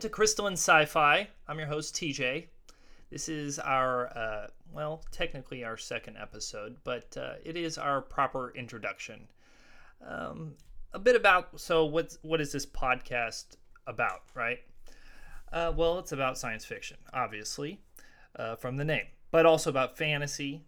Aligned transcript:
Welcome 0.00 0.12
to 0.12 0.16
Crystalline 0.16 0.52
Sci 0.54 0.86
Fi. 0.86 1.28
I'm 1.46 1.58
your 1.58 1.68
host, 1.68 1.94
TJ. 1.94 2.46
This 3.10 3.28
is 3.28 3.58
our, 3.58 4.06
uh, 4.16 4.46
well, 4.72 5.04
technically 5.12 5.62
our 5.62 5.76
second 5.76 6.16
episode, 6.16 6.78
but 6.84 7.14
uh, 7.18 7.34
it 7.44 7.54
is 7.54 7.76
our 7.76 8.00
proper 8.00 8.50
introduction. 8.56 9.28
Um, 10.02 10.54
a 10.94 10.98
bit 10.98 11.16
about 11.16 11.60
so 11.60 11.84
what's 11.84 12.16
what 12.22 12.40
is 12.40 12.50
this 12.50 12.64
podcast 12.64 13.58
about, 13.86 14.22
right? 14.34 14.60
Uh, 15.52 15.70
well, 15.76 15.98
it's 15.98 16.12
about 16.12 16.38
science 16.38 16.64
fiction, 16.64 16.96
obviously, 17.12 17.78
uh, 18.36 18.56
from 18.56 18.78
the 18.78 18.86
name, 18.86 19.04
but 19.30 19.44
also 19.44 19.68
about 19.68 19.98
fantasy. 19.98 20.64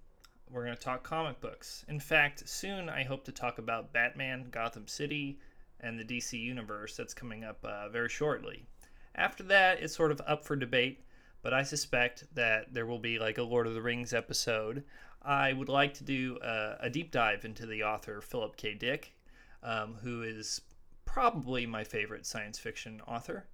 We're 0.50 0.66
going 0.66 0.76
to 0.76 0.82
talk 0.82 1.04
comic 1.04 1.40
books. 1.40 1.86
In 1.88 2.00
fact, 2.00 2.46
soon 2.46 2.90
I 2.90 3.02
hope 3.04 3.24
to 3.24 3.32
talk 3.32 3.56
about 3.56 3.94
Batman, 3.94 4.48
Gotham 4.50 4.86
City, 4.86 5.38
and 5.80 5.98
the 5.98 6.04
DC 6.04 6.38
Universe 6.38 6.98
that's 6.98 7.14
coming 7.14 7.44
up 7.44 7.64
uh, 7.64 7.88
very 7.88 8.10
shortly. 8.10 8.66
After 9.14 9.42
that, 9.44 9.82
it's 9.82 9.94
sort 9.94 10.10
of 10.10 10.20
up 10.26 10.44
for 10.44 10.56
debate, 10.56 11.04
but 11.42 11.52
I 11.52 11.62
suspect 11.62 12.24
that 12.34 12.72
there 12.72 12.86
will 12.86 12.98
be 12.98 13.18
like 13.18 13.38
a 13.38 13.42
Lord 13.42 13.66
of 13.66 13.74
the 13.74 13.82
Rings 13.82 14.14
episode. 14.14 14.84
I 15.22 15.52
would 15.52 15.68
like 15.68 15.94
to 15.94 16.04
do 16.04 16.38
a, 16.42 16.76
a 16.80 16.90
deep 16.90 17.10
dive 17.10 17.44
into 17.44 17.66
the 17.66 17.84
author 17.84 18.20
Philip 18.20 18.56
K. 18.56 18.74
Dick, 18.74 19.14
um, 19.62 19.94
who 20.02 20.22
is 20.22 20.60
probably 21.04 21.66
my 21.66 21.84
favorite 21.84 22.26
science 22.26 22.58
fiction 22.58 23.00
author. 23.06 23.46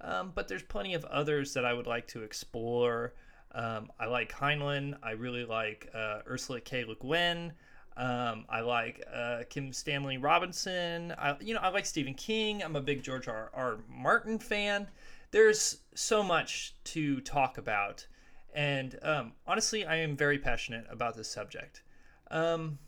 Um, 0.00 0.32
but 0.34 0.48
there's 0.48 0.62
plenty 0.62 0.94
of 0.94 1.04
others 1.06 1.52
that 1.54 1.64
I 1.64 1.74
would 1.74 1.86
like 1.86 2.06
to 2.08 2.22
explore. 2.22 3.14
Um, 3.52 3.90
I 3.98 4.06
like 4.06 4.32
Heinlein. 4.32 4.96
I 5.02 5.10
really 5.10 5.44
like 5.44 5.90
uh, 5.94 6.20
Ursula 6.26 6.60
K. 6.60 6.84
Le 6.84 6.94
Guin. 6.94 7.52
Um, 8.00 8.46
I 8.48 8.62
like 8.62 9.04
uh, 9.14 9.42
Kim 9.50 9.74
Stanley 9.74 10.16
Robinson. 10.16 11.12
I, 11.18 11.36
you 11.38 11.52
know, 11.52 11.60
I 11.60 11.68
like 11.68 11.84
Stephen 11.84 12.14
King. 12.14 12.62
I'm 12.62 12.74
a 12.74 12.80
big 12.80 13.02
George 13.02 13.28
R. 13.28 13.50
R. 13.52 13.80
Martin 13.90 14.38
fan. 14.38 14.88
There's 15.32 15.82
so 15.94 16.22
much 16.22 16.74
to 16.84 17.20
talk 17.20 17.58
about, 17.58 18.06
and 18.54 18.98
um, 19.02 19.32
honestly, 19.46 19.84
I 19.84 19.96
am 19.96 20.16
very 20.16 20.38
passionate 20.38 20.86
about 20.90 21.14
this 21.14 21.28
subject. 21.28 21.82
Um, 22.30 22.78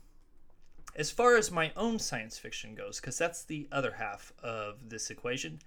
as 0.95 1.11
far 1.11 1.37
as 1.37 1.51
my 1.51 1.71
own 1.77 1.99
science 1.99 2.39
fiction 2.39 2.73
goes, 2.73 2.99
because 2.99 3.15
that's 3.15 3.43
the 3.43 3.67
other 3.71 3.91
half 3.91 4.33
of 4.41 4.89
this 4.89 5.11
equation. 5.11 5.59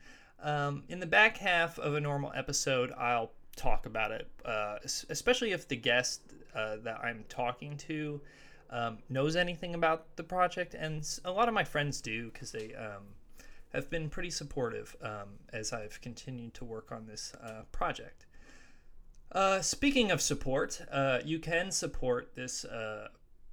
Um, 0.42 0.82
in 0.88 0.98
the 0.98 1.06
back 1.06 1.36
half 1.36 1.78
of 1.78 1.94
a 1.94 2.00
normal 2.00 2.32
episode, 2.34 2.90
I'll 2.98 3.30
talk 3.54 3.86
about 3.86 4.10
it, 4.10 4.28
uh, 4.44 4.78
especially 5.08 5.52
if 5.52 5.68
the 5.68 5.76
guest 5.76 6.22
uh, 6.52 6.78
that 6.82 6.98
I'm 7.00 7.24
talking 7.28 7.76
to 7.76 8.20
um, 8.70 8.98
knows 9.08 9.36
anything 9.36 9.74
about 9.74 10.16
the 10.16 10.24
project, 10.24 10.74
and 10.74 11.08
a 11.24 11.30
lot 11.30 11.48
of 11.48 11.54
my 11.54 11.64
friends 11.64 12.00
do 12.00 12.30
because 12.30 12.52
they 12.52 12.74
um, 12.74 13.14
have 13.72 13.90
been 13.90 14.08
pretty 14.08 14.30
supportive 14.30 14.96
um, 15.02 15.38
as 15.52 15.72
I've 15.72 16.00
continued 16.00 16.54
to 16.54 16.64
work 16.64 16.92
on 16.92 17.06
this 17.06 17.32
uh, 17.42 17.62
project. 17.72 18.26
Uh, 19.32 19.60
speaking 19.60 20.10
of 20.10 20.22
support, 20.22 20.80
uh, 20.90 21.18
you 21.24 21.38
can 21.38 21.70
support 21.70 22.34
this 22.34 22.64
uh, 22.64 23.08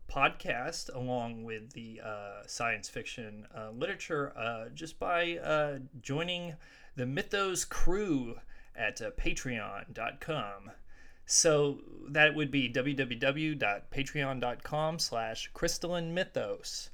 podcast 0.10 0.94
along 0.94 1.44
with 1.44 1.74
the 1.74 2.00
uh, 2.04 2.44
science 2.46 2.88
fiction 2.88 3.48
uh, 3.56 3.70
literature 3.72 4.32
just 4.74 5.00
by 5.00 5.80
joining 6.02 6.54
the 6.96 7.06
Mythos 7.06 7.66
crew 7.66 8.36
at 8.76 8.98
patreon.com. 9.18 10.72
So 11.26 11.80
that 12.10 12.36
would 12.36 12.52
be 12.52 12.70
www.patreon.com 12.70 15.00
slash 15.00 15.50
crystalline 15.54 16.14
mythos. 16.14 16.90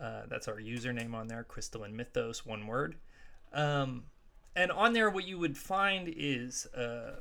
Uh, 0.00 0.22
that's 0.28 0.48
our 0.48 0.56
username 0.56 1.14
on 1.14 1.28
there, 1.28 1.44
crystalline 1.44 1.96
mythos, 1.96 2.44
one 2.44 2.66
word. 2.66 2.96
Um, 3.52 4.04
and 4.54 4.72
on 4.72 4.92
there, 4.92 5.10
what 5.10 5.26
you 5.26 5.38
would 5.38 5.56
find 5.56 6.12
is 6.14 6.66
uh, 6.74 7.16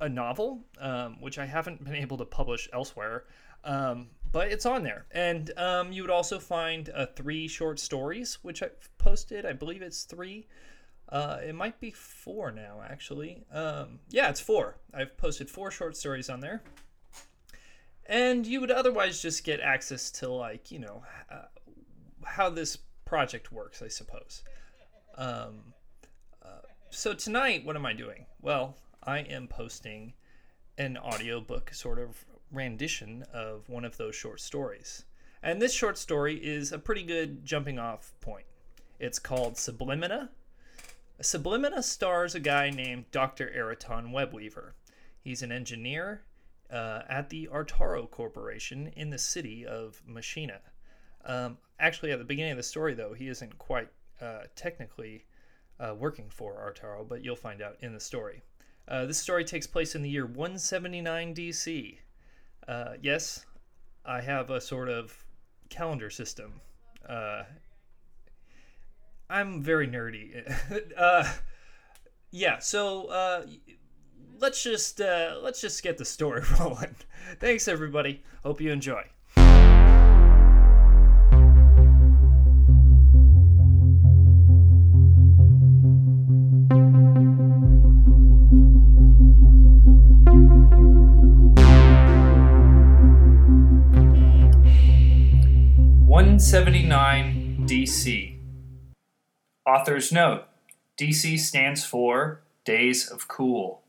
a 0.00 0.08
novel, 0.08 0.64
um, 0.80 1.20
which 1.20 1.38
I 1.38 1.46
haven't 1.46 1.84
been 1.84 1.94
able 1.94 2.18
to 2.18 2.24
publish 2.24 2.68
elsewhere, 2.72 3.24
um, 3.64 4.08
but 4.32 4.50
it's 4.50 4.66
on 4.66 4.82
there. 4.82 5.06
And 5.12 5.56
um, 5.56 5.92
you 5.92 6.02
would 6.02 6.10
also 6.10 6.38
find 6.38 6.90
uh, 6.94 7.06
three 7.06 7.46
short 7.46 7.78
stories, 7.78 8.38
which 8.42 8.62
I've 8.62 8.90
posted. 8.98 9.46
I 9.46 9.52
believe 9.52 9.82
it's 9.82 10.04
three. 10.04 10.46
Uh, 11.12 11.36
it 11.46 11.54
might 11.54 11.78
be 11.78 11.90
four 11.90 12.50
now, 12.50 12.80
actually. 12.88 13.44
Um, 13.52 13.98
yeah, 14.08 14.30
it's 14.30 14.40
four. 14.40 14.78
I've 14.94 15.14
posted 15.18 15.50
four 15.50 15.70
short 15.70 15.94
stories 15.94 16.30
on 16.30 16.40
there. 16.40 16.62
And 18.06 18.46
you 18.46 18.62
would 18.62 18.70
otherwise 18.70 19.20
just 19.20 19.44
get 19.44 19.60
access 19.60 20.10
to, 20.12 20.30
like, 20.30 20.70
you 20.70 20.78
know, 20.78 21.02
uh, 21.30 21.42
how 22.24 22.48
this 22.48 22.78
project 23.04 23.52
works, 23.52 23.82
I 23.82 23.88
suppose. 23.88 24.42
Um, 25.18 25.74
uh, 26.42 26.62
so 26.88 27.12
tonight, 27.12 27.66
what 27.66 27.76
am 27.76 27.84
I 27.84 27.92
doing? 27.92 28.24
Well, 28.40 28.78
I 29.02 29.18
am 29.18 29.48
posting 29.48 30.14
an 30.78 30.96
audiobook 30.96 31.74
sort 31.74 31.98
of 31.98 32.24
rendition 32.50 33.22
of 33.34 33.68
one 33.68 33.84
of 33.84 33.98
those 33.98 34.16
short 34.16 34.40
stories. 34.40 35.04
And 35.42 35.60
this 35.60 35.74
short 35.74 35.98
story 35.98 36.36
is 36.36 36.72
a 36.72 36.78
pretty 36.78 37.02
good 37.02 37.44
jumping 37.44 37.78
off 37.78 38.14
point. 38.22 38.46
It's 38.98 39.18
called 39.18 39.56
Sublimina 39.56 40.30
Sublimina 41.22 41.84
stars 41.84 42.34
a 42.34 42.40
guy 42.40 42.70
named 42.70 43.04
Dr. 43.12 43.48
Eraton 43.56 44.10
Webweaver. 44.12 44.72
He's 45.20 45.42
an 45.42 45.52
engineer 45.52 46.22
uh, 46.68 47.02
at 47.08 47.30
the 47.30 47.48
Artaro 47.52 48.10
Corporation 48.10 48.88
in 48.96 49.10
the 49.10 49.18
city 49.18 49.64
of 49.64 50.02
Machina. 50.04 50.60
Um, 51.24 51.58
actually, 51.78 52.10
at 52.10 52.18
the 52.18 52.24
beginning 52.24 52.50
of 52.50 52.56
the 52.56 52.64
story, 52.64 52.94
though, 52.94 53.14
he 53.14 53.28
isn't 53.28 53.56
quite 53.58 53.88
uh, 54.20 54.40
technically 54.56 55.24
uh, 55.78 55.94
working 55.96 56.28
for 56.28 56.54
Artaro, 56.54 57.08
but 57.08 57.24
you'll 57.24 57.36
find 57.36 57.62
out 57.62 57.76
in 57.80 57.92
the 57.92 58.00
story. 58.00 58.42
Uh, 58.88 59.06
this 59.06 59.18
story 59.18 59.44
takes 59.44 59.66
place 59.66 59.94
in 59.94 60.02
the 60.02 60.10
year 60.10 60.26
179 60.26 61.34
DC. 61.36 61.98
Uh, 62.66 62.94
yes, 63.00 63.46
I 64.04 64.20
have 64.22 64.50
a 64.50 64.60
sort 64.60 64.88
of 64.88 65.24
calendar 65.68 66.10
system 66.10 66.60
uh, 67.08 67.44
I'm 69.32 69.62
very 69.62 69.88
nerdy. 69.88 70.44
uh, 70.96 71.24
yeah, 72.30 72.58
so 72.58 73.06
uh, 73.06 73.46
let's 74.38 74.62
just 74.62 75.00
uh, 75.00 75.38
let's 75.42 75.62
just 75.62 75.82
get 75.82 75.96
the 75.96 76.04
story 76.04 76.42
rolling. 76.60 76.94
Thanks, 77.40 77.66
everybody. 77.66 78.22
Hope 78.44 78.60
you 78.60 78.70
enjoy. 78.70 79.04
One 96.06 96.38
seventy 96.38 96.82
nine 96.82 97.64
DC. 97.66 98.31
Author's 99.64 100.10
note 100.10 100.44
DC 100.98 101.38
stands 101.38 101.84
for 101.84 102.40
Days 102.64 103.08
of 103.08 103.28
Cool. 103.28 103.80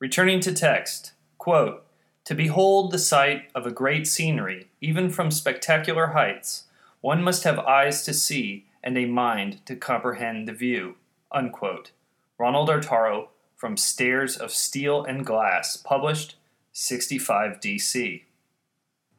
Returning 0.00 0.40
to 0.40 0.52
text, 0.52 1.12
quote, 1.38 1.84
To 2.24 2.34
behold 2.34 2.90
the 2.90 2.98
sight 2.98 3.48
of 3.54 3.64
a 3.64 3.70
great 3.70 4.08
scenery, 4.08 4.70
even 4.80 5.08
from 5.08 5.30
spectacular 5.30 6.08
heights, 6.08 6.64
one 7.00 7.22
must 7.22 7.44
have 7.44 7.60
eyes 7.60 8.04
to 8.06 8.12
see 8.12 8.66
and 8.82 8.98
a 8.98 9.06
mind 9.06 9.64
to 9.66 9.76
comprehend 9.76 10.48
the 10.48 10.52
view. 10.52 10.96
Unquote. 11.30 11.92
Ronald 12.36 12.68
Artaro 12.68 13.28
from 13.54 13.76
Stairs 13.76 14.36
of 14.36 14.50
Steel 14.50 15.04
and 15.04 15.24
Glass, 15.24 15.76
published 15.76 16.34
65 16.72 17.60
DC. 17.60 18.22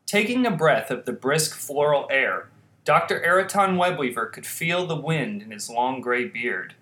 Taking 0.05 0.45
a 0.45 0.51
breath 0.51 0.91
of 0.91 1.05
the 1.05 1.13
brisk 1.13 1.55
floral 1.55 2.07
air, 2.11 2.49
Dr. 2.83 3.21
Eraton 3.21 3.77
Webweaver 3.77 4.31
could 4.31 4.45
feel 4.45 4.87
the 4.87 4.95
wind 4.95 5.41
in 5.43 5.51
his 5.51 5.69
long 5.69 6.01
gray 6.01 6.25
beard. 6.25 6.73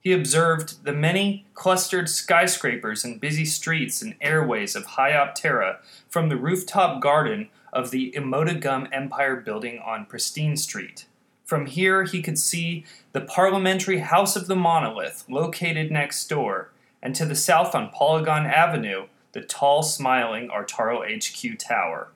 He 0.00 0.12
observed 0.12 0.84
the 0.84 0.92
many 0.92 1.46
clustered 1.54 2.08
skyscrapers 2.08 3.04
and 3.04 3.20
busy 3.20 3.44
streets 3.44 4.02
and 4.02 4.16
airways 4.20 4.74
of 4.74 4.86
Hyoptera 4.86 5.78
from 6.08 6.28
the 6.28 6.36
rooftop 6.36 7.00
garden 7.00 7.48
of 7.72 7.90
the 7.90 8.12
Emotigum 8.16 8.88
Empire 8.92 9.36
building 9.36 9.78
on 9.78 10.06
Pristine 10.06 10.56
Street. 10.56 11.06
From 11.44 11.66
here, 11.66 12.04
he 12.04 12.22
could 12.22 12.38
see 12.38 12.84
the 13.12 13.20
parliamentary 13.20 13.98
House 13.98 14.36
of 14.36 14.46
the 14.46 14.56
Monolith, 14.56 15.24
located 15.28 15.90
next 15.90 16.28
door, 16.28 16.70
and 17.02 17.14
to 17.14 17.24
the 17.24 17.34
south 17.34 17.74
on 17.74 17.90
Polygon 17.90 18.46
Avenue, 18.46 19.06
the 19.32 19.42
tall, 19.42 19.82
smiling 19.82 20.48
Artaro 20.48 21.02
HQ 21.02 21.58
Tower. 21.58 22.08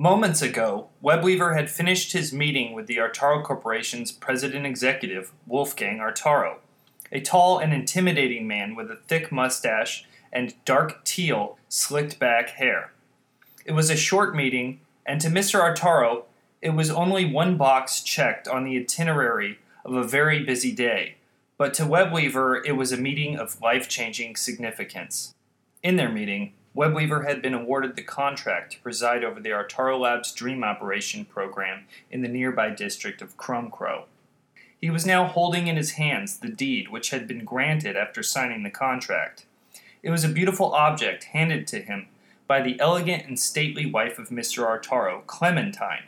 Moments 0.00 0.40
ago, 0.40 0.88
Webweaver 1.04 1.54
had 1.54 1.68
finished 1.68 2.14
his 2.14 2.32
meeting 2.32 2.72
with 2.72 2.86
the 2.86 2.96
Artaro 2.96 3.44
Corporation's 3.44 4.10
president 4.10 4.64
executive, 4.64 5.30
Wolfgang 5.46 5.98
Artaro, 5.98 6.54
a 7.12 7.20
tall 7.20 7.58
and 7.58 7.74
intimidating 7.74 8.48
man 8.48 8.74
with 8.74 8.90
a 8.90 8.96
thick 8.96 9.30
mustache 9.30 10.06
and 10.32 10.54
dark 10.64 11.04
teal, 11.04 11.58
slicked 11.68 12.18
back 12.18 12.48
hair. 12.48 12.92
It 13.66 13.72
was 13.72 13.90
a 13.90 13.94
short 13.94 14.34
meeting, 14.34 14.80
and 15.04 15.20
to 15.20 15.28
Mr. 15.28 15.60
Artaro, 15.60 16.22
it 16.62 16.70
was 16.70 16.90
only 16.90 17.26
one 17.26 17.58
box 17.58 18.00
checked 18.00 18.48
on 18.48 18.64
the 18.64 18.78
itinerary 18.78 19.58
of 19.84 19.92
a 19.92 20.02
very 20.02 20.42
busy 20.42 20.72
day. 20.72 21.16
But 21.58 21.74
to 21.74 21.82
Webweaver, 21.82 22.62
it 22.64 22.72
was 22.72 22.90
a 22.90 22.96
meeting 22.96 23.36
of 23.36 23.60
life 23.60 23.86
changing 23.86 24.36
significance. 24.36 25.34
In 25.82 25.96
their 25.96 26.10
meeting, 26.10 26.54
Webweaver 26.76 27.26
had 27.26 27.42
been 27.42 27.54
awarded 27.54 27.96
the 27.96 28.02
contract 28.02 28.72
to 28.72 28.80
preside 28.80 29.24
over 29.24 29.40
the 29.40 29.50
Artaro 29.50 29.98
Labs 29.98 30.32
Dream 30.32 30.62
Operation 30.62 31.24
program 31.24 31.86
in 32.10 32.22
the 32.22 32.28
nearby 32.28 32.70
district 32.70 33.20
of 33.20 33.36
Crumcrow. 33.36 34.04
He 34.80 34.88
was 34.88 35.04
now 35.04 35.26
holding 35.26 35.66
in 35.66 35.76
his 35.76 35.92
hands 35.92 36.38
the 36.38 36.48
deed 36.48 36.88
which 36.88 37.10
had 37.10 37.26
been 37.26 37.44
granted 37.44 37.96
after 37.96 38.22
signing 38.22 38.62
the 38.62 38.70
contract. 38.70 39.46
It 40.02 40.10
was 40.10 40.24
a 40.24 40.28
beautiful 40.28 40.72
object 40.72 41.24
handed 41.24 41.66
to 41.68 41.80
him 41.82 42.06
by 42.46 42.62
the 42.62 42.78
elegant 42.80 43.26
and 43.26 43.38
stately 43.38 43.84
wife 43.84 44.18
of 44.18 44.28
Mr. 44.28 44.64
Artaro, 44.64 45.26
Clementine, 45.26 46.04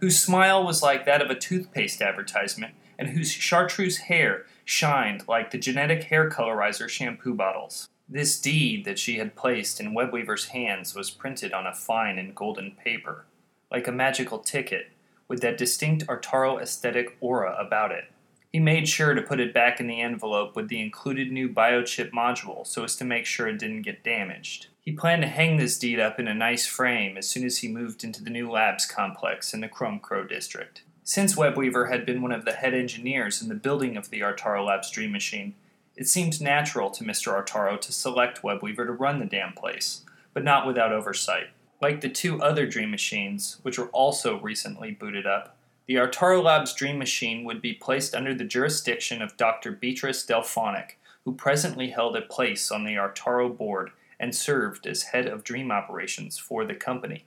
whose 0.00 0.18
smile 0.18 0.64
was 0.64 0.82
like 0.82 1.04
that 1.04 1.22
of 1.22 1.30
a 1.30 1.38
toothpaste 1.38 2.00
advertisement 2.00 2.74
and 2.98 3.10
whose 3.10 3.30
chartreuse 3.30 3.98
hair 3.98 4.46
shined 4.64 5.28
like 5.28 5.50
the 5.50 5.58
genetic 5.58 6.04
hair 6.04 6.28
colorizer 6.28 6.88
shampoo 6.88 7.34
bottles. 7.34 7.88
This 8.12 8.40
deed 8.40 8.84
that 8.86 8.98
she 8.98 9.18
had 9.18 9.36
placed 9.36 9.78
in 9.78 9.94
Webweaver's 9.94 10.46
hands 10.46 10.96
was 10.96 11.12
printed 11.12 11.52
on 11.52 11.64
a 11.64 11.72
fine 11.72 12.18
and 12.18 12.34
golden 12.34 12.72
paper, 12.72 13.24
like 13.70 13.86
a 13.86 13.92
magical 13.92 14.40
ticket, 14.40 14.88
with 15.28 15.40
that 15.42 15.56
distinct 15.56 16.08
Artaro 16.08 16.60
aesthetic 16.60 17.16
aura 17.20 17.56
about 17.56 17.92
it. 17.92 18.06
He 18.52 18.58
made 18.58 18.88
sure 18.88 19.14
to 19.14 19.22
put 19.22 19.38
it 19.38 19.54
back 19.54 19.78
in 19.78 19.86
the 19.86 20.00
envelope 20.00 20.56
with 20.56 20.66
the 20.66 20.80
included 20.80 21.30
new 21.30 21.48
biochip 21.48 22.10
module 22.10 22.66
so 22.66 22.82
as 22.82 22.96
to 22.96 23.04
make 23.04 23.26
sure 23.26 23.46
it 23.46 23.60
didn't 23.60 23.82
get 23.82 24.02
damaged. 24.02 24.66
He 24.80 24.90
planned 24.90 25.22
to 25.22 25.28
hang 25.28 25.56
this 25.56 25.78
deed 25.78 26.00
up 26.00 26.18
in 26.18 26.26
a 26.26 26.34
nice 26.34 26.66
frame 26.66 27.16
as 27.16 27.28
soon 27.28 27.44
as 27.44 27.58
he 27.58 27.68
moved 27.68 28.02
into 28.02 28.24
the 28.24 28.30
new 28.30 28.50
labs 28.50 28.86
complex 28.86 29.54
in 29.54 29.60
the 29.60 29.68
Crumcrow 29.68 30.28
district. 30.28 30.82
Since 31.04 31.36
Webweaver 31.36 31.92
had 31.92 32.04
been 32.04 32.22
one 32.22 32.32
of 32.32 32.44
the 32.44 32.52
head 32.54 32.74
engineers 32.74 33.40
in 33.40 33.48
the 33.48 33.54
building 33.54 33.96
of 33.96 34.10
the 34.10 34.20
Artaro 34.20 34.66
Labs 34.66 34.90
Dream 34.90 35.12
Machine, 35.12 35.54
it 36.00 36.08
seemed 36.08 36.40
natural 36.40 36.88
to 36.88 37.04
Mr. 37.04 37.30
Artaro 37.30 37.78
to 37.78 37.92
select 37.92 38.40
Webweaver 38.40 38.86
to 38.86 38.92
run 38.92 39.18
the 39.18 39.26
damn 39.26 39.52
place, 39.52 40.00
but 40.32 40.42
not 40.42 40.66
without 40.66 40.92
oversight. 40.92 41.48
Like 41.82 42.00
the 42.00 42.08
two 42.08 42.40
other 42.40 42.66
Dream 42.66 42.90
Machines, 42.90 43.58
which 43.60 43.78
were 43.78 43.88
also 43.88 44.40
recently 44.40 44.92
booted 44.92 45.26
up, 45.26 45.58
the 45.86 45.96
Artaro 45.96 46.42
Labs 46.42 46.72
Dream 46.72 46.98
Machine 46.98 47.44
would 47.44 47.60
be 47.60 47.74
placed 47.74 48.14
under 48.14 48.34
the 48.34 48.44
jurisdiction 48.44 49.20
of 49.20 49.36
Dr. 49.36 49.72
Beatrice 49.72 50.24
Delphonic, 50.24 50.98
who 51.26 51.34
presently 51.34 51.90
held 51.90 52.16
a 52.16 52.22
place 52.22 52.70
on 52.70 52.84
the 52.84 52.94
Artaro 52.94 53.54
board 53.54 53.90
and 54.18 54.34
served 54.34 54.86
as 54.86 55.02
head 55.02 55.26
of 55.26 55.44
dream 55.44 55.70
operations 55.70 56.38
for 56.38 56.64
the 56.64 56.74
company. 56.74 57.26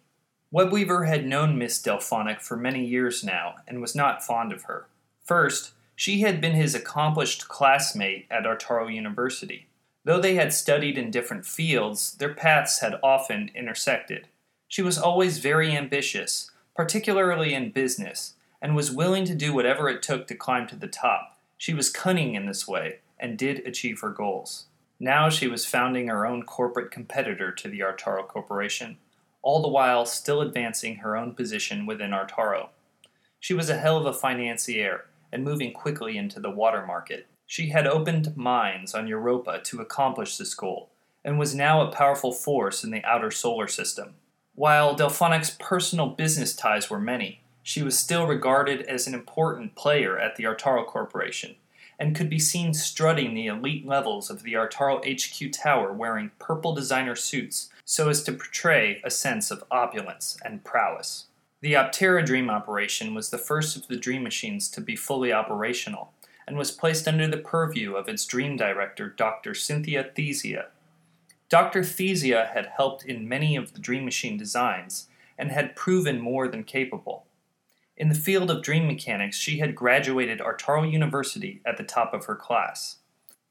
Webweaver 0.52 1.08
had 1.08 1.28
known 1.28 1.60
Miss 1.60 1.80
Delphonic 1.80 2.42
for 2.42 2.58
many 2.58 2.84
years 2.84 3.24
now 3.24 3.58
and 3.68 3.82
was 3.82 3.94
not 3.94 4.26
fond 4.26 4.52
of 4.52 4.64
her. 4.64 4.88
First, 5.24 5.74
she 5.96 6.22
had 6.22 6.42
been 6.42 6.54
his 6.54 6.74
accomplished 6.74 7.48
classmate 7.48 8.26
at 8.32 8.44
Artaro 8.44 8.94
University. 8.94 9.68
Though 10.04 10.20
they 10.20 10.36
had 10.36 10.54
studied 10.54 10.98
in 10.98 11.12
different 11.12 11.46
fields, 11.46 12.14
their 12.16 12.34
paths 12.34 12.80
had 12.80 13.00
often 13.02 13.52
intersected. 13.56 14.28
She 14.68 14.82
was 14.82 14.98
always 14.98 15.38
very 15.38 15.76
ambitious, 15.76 16.52
particularly 16.76 17.54
in 17.54 17.72
business, 17.72 18.34
and 18.62 18.76
was 18.76 18.92
willing 18.92 19.26
to 19.26 19.36
do 19.36 19.54
whatever 19.54 19.88
it 19.88 20.02
took 20.02 20.28
to 20.28 20.36
climb 20.36 20.68
to 20.68 20.76
the 20.76 20.88
top. 20.88 21.38
She 21.58 21.74
was 21.74 21.90
cunning 21.90 22.36
in 22.36 22.46
this 22.46 22.68
way 22.68 23.00
and 23.20 23.38
did 23.38 23.66
achieve 23.66 24.02
her 24.02 24.10
goals. 24.10 24.66
Now 25.00 25.30
she 25.30 25.48
was 25.48 25.66
founding 25.66 26.08
her 26.08 26.26
own 26.26 26.44
corporate 26.44 26.92
competitor 26.92 27.52
to 27.52 27.68
the 27.68 27.82
Artaro 27.82 28.28
Corporation, 28.28 28.98
all 29.42 29.62
the 29.62 29.68
while 29.68 30.06
still 30.06 30.42
advancing 30.42 30.98
her 30.98 31.16
own 31.16 31.34
position 31.34 31.86
within 31.86 32.12
Artaro. 32.12 32.70
She 33.40 33.54
was 33.54 33.70
a 33.70 33.78
hell 33.78 33.98
of 33.98 34.06
a 34.06 34.14
financier 34.14 35.06
and 35.34 35.44
moving 35.44 35.74
quickly 35.74 36.16
into 36.16 36.40
the 36.40 36.52
water 36.52 36.86
market. 36.86 37.28
She 37.48 37.70
had 37.70 37.88
opened 37.88 38.38
mines 38.38 38.94
on 38.94 39.08
Europa 39.08 39.60
to 39.66 39.82
accomplish 39.82 40.38
this 40.38 40.54
goal, 40.54 40.92
and 41.26 41.40
was 41.40 41.56
now 41.56 41.82
a 41.82 41.92
powerful 41.92 42.32
force 42.32 42.84
in 42.84 42.92
the 42.92 43.04
outer 43.04 43.32
solar 43.32 43.68
system. 43.68 44.14
While 44.56 44.96
Delphonic's 44.96 45.58
personal 45.60 46.08
business 46.08 46.56
ties 46.56 46.90
were 46.90 47.00
many, 47.00 47.42
she 47.64 47.82
was 47.82 47.98
still 47.98 48.28
regarded 48.28 48.84
as 48.84 49.08
an 49.08 49.14
important 49.14 49.76
player 49.76 50.18
at 50.20 50.36
the 50.36 50.44
Artaro 50.44 50.86
Corporation, 50.86 51.56
and 51.98 52.16
could 52.16 52.30
be 52.30 52.40
seen 52.40 52.74
strutting 52.74 53.34
the 53.34 53.48
elite 53.48 53.86
levels 53.86 54.30
of 54.30 54.44
the 54.44 54.54
Artaro 54.54 55.00
HQ 55.04 55.52
tower 55.52 55.92
wearing 55.92 56.32
purple 56.38 56.76
designer 56.76 57.16
suits 57.16 57.70
so 57.86 58.10
as 58.10 58.24
to 58.24 58.34
portray 58.34 59.02
a 59.04 59.10
sense 59.10 59.50
of 59.50 59.64
opulence 59.72 60.38
and 60.46 60.64
prowess. 60.64 61.26
The 61.64 61.76
Optera 61.76 62.26
Dream 62.26 62.50
operation 62.50 63.14
was 63.14 63.30
the 63.30 63.38
first 63.38 63.78
of 63.78 63.88
the 63.88 63.96
Dream 63.96 64.22
machines 64.22 64.68
to 64.68 64.82
be 64.82 64.98
fully 64.98 65.32
operational, 65.32 66.12
and 66.46 66.58
was 66.58 66.72
placed 66.72 67.08
under 67.08 67.26
the 67.26 67.38
purview 67.38 67.96
of 67.96 68.10
its 68.10 68.26
Dream 68.26 68.58
director, 68.58 69.08
Dr. 69.08 69.54
Cynthia 69.54 70.12
Thesia. 70.14 70.66
Dr. 71.48 71.80
Thesia 71.80 72.52
had 72.54 72.74
helped 72.76 73.06
in 73.06 73.30
many 73.30 73.56
of 73.56 73.72
the 73.72 73.80
Dream 73.80 74.04
Machine 74.04 74.36
designs, 74.36 75.08
and 75.38 75.52
had 75.52 75.74
proven 75.74 76.20
more 76.20 76.50
than 76.50 76.66
capable. 76.66 77.28
In 77.96 78.10
the 78.10 78.14
field 78.14 78.52
of 78.52 78.62
dream 78.62 78.86
mechanics, 78.86 79.38
she 79.38 79.60
had 79.60 79.74
graduated 79.74 80.42
Artaro 80.42 80.92
University 80.92 81.62
at 81.66 81.78
the 81.78 81.84
top 81.84 82.14
of 82.14 82.26
her 82.26 82.36
class. 82.36 82.98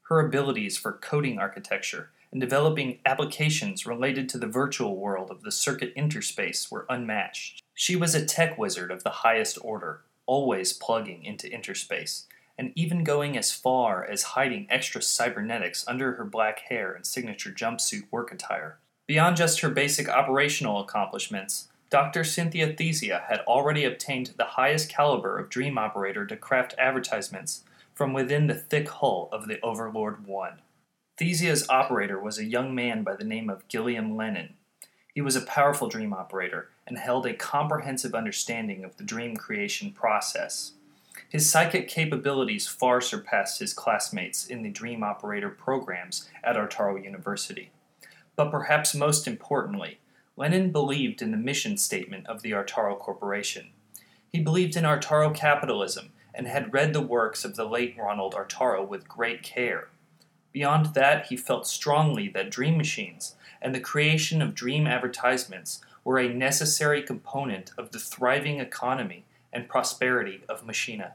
Her 0.03 0.19
abilities 0.19 0.77
for 0.77 0.93
coding 0.93 1.39
architecture 1.39 2.11
and 2.31 2.39
developing 2.39 2.99
applications 3.07 3.87
related 3.87 4.29
to 4.29 4.37
the 4.37 4.45
virtual 4.45 4.97
world 4.97 5.31
of 5.31 5.41
the 5.41 5.51
circuit 5.51 5.93
interspace 5.95 6.69
were 6.69 6.85
unmatched. 6.89 7.62
She 7.73 7.95
was 7.95 8.13
a 8.13 8.25
tech 8.25 8.57
wizard 8.57 8.91
of 8.91 9.03
the 9.03 9.09
highest 9.09 9.57
order, 9.61 10.01
always 10.25 10.73
plugging 10.73 11.23
into 11.23 11.51
interspace, 11.51 12.27
and 12.57 12.71
even 12.75 13.03
going 13.03 13.37
as 13.37 13.51
far 13.51 14.05
as 14.05 14.23
hiding 14.23 14.67
extra 14.69 15.01
cybernetics 15.01 15.83
under 15.87 16.13
her 16.13 16.23
black 16.23 16.59
hair 16.69 16.93
and 16.93 17.05
signature 17.05 17.51
jumpsuit 17.51 18.03
work 18.11 18.31
attire. 18.31 18.77
Beyond 19.07 19.37
just 19.37 19.61
her 19.61 19.69
basic 19.69 20.07
operational 20.07 20.79
accomplishments, 20.79 21.69
Dr. 21.89 22.23
Cynthia 22.23 22.73
Thesia 22.73 23.25
had 23.27 23.41
already 23.41 23.85
obtained 23.85 24.33
the 24.37 24.45
highest 24.45 24.89
caliber 24.89 25.37
of 25.37 25.49
dream 25.49 25.77
operator 25.77 26.25
to 26.25 26.37
craft 26.37 26.73
advertisements 26.77 27.63
from 27.93 28.13
within 28.13 28.47
the 28.47 28.55
thick 28.55 28.89
hull 28.89 29.29
of 29.31 29.47
the 29.47 29.59
Overlord 29.61 30.25
1. 30.25 30.61
Thesia's 31.17 31.67
operator 31.69 32.19
was 32.19 32.39
a 32.39 32.45
young 32.45 32.73
man 32.73 33.03
by 33.03 33.15
the 33.15 33.23
name 33.23 33.49
of 33.49 33.67
Gilliam 33.67 34.15
Lennon. 34.15 34.55
He 35.13 35.21
was 35.21 35.35
a 35.35 35.41
powerful 35.41 35.87
dream 35.87 36.13
operator 36.13 36.69
and 36.87 36.97
held 36.97 37.25
a 37.25 37.33
comprehensive 37.33 38.13
understanding 38.13 38.83
of 38.83 38.97
the 38.97 39.03
dream 39.03 39.35
creation 39.35 39.91
process. 39.91 40.73
His 41.29 41.49
psychic 41.49 41.87
capabilities 41.87 42.67
far 42.67 43.01
surpassed 43.01 43.59
his 43.59 43.73
classmates 43.73 44.45
in 44.45 44.61
the 44.61 44.69
dream 44.69 45.03
operator 45.03 45.49
programs 45.49 46.29
at 46.43 46.55
Artaro 46.55 47.03
University. 47.03 47.71
But 48.35 48.51
perhaps 48.51 48.95
most 48.95 49.27
importantly, 49.27 49.99
Lennon 50.35 50.71
believed 50.71 51.21
in 51.21 51.31
the 51.31 51.37
mission 51.37 51.77
statement 51.77 52.27
of 52.27 52.41
the 52.41 52.51
Artaro 52.51 52.97
Corporation. 52.97 53.69
He 54.31 54.41
believed 54.41 54.75
in 54.75 54.83
Artaro 54.83 55.33
capitalism 55.33 56.11
and 56.33 56.47
had 56.47 56.73
read 56.73 56.93
the 56.93 57.01
works 57.01 57.45
of 57.45 57.55
the 57.55 57.65
late 57.65 57.95
Ronald 57.97 58.33
Artaro 58.33 58.87
with 58.87 59.07
great 59.07 59.43
care. 59.43 59.89
Beyond 60.51 60.93
that, 60.95 61.27
he 61.27 61.37
felt 61.37 61.67
strongly 61.67 62.27
that 62.29 62.49
dream 62.49 62.77
machines 62.77 63.35
and 63.61 63.73
the 63.73 63.79
creation 63.79 64.41
of 64.41 64.55
dream 64.55 64.87
advertisements 64.87 65.81
were 66.03 66.19
a 66.19 66.33
necessary 66.33 67.01
component 67.01 67.71
of 67.77 67.91
the 67.91 67.99
thriving 67.99 68.59
economy 68.59 69.25
and 69.51 69.69
prosperity 69.69 70.41
of 70.49 70.65
Machina. 70.65 71.13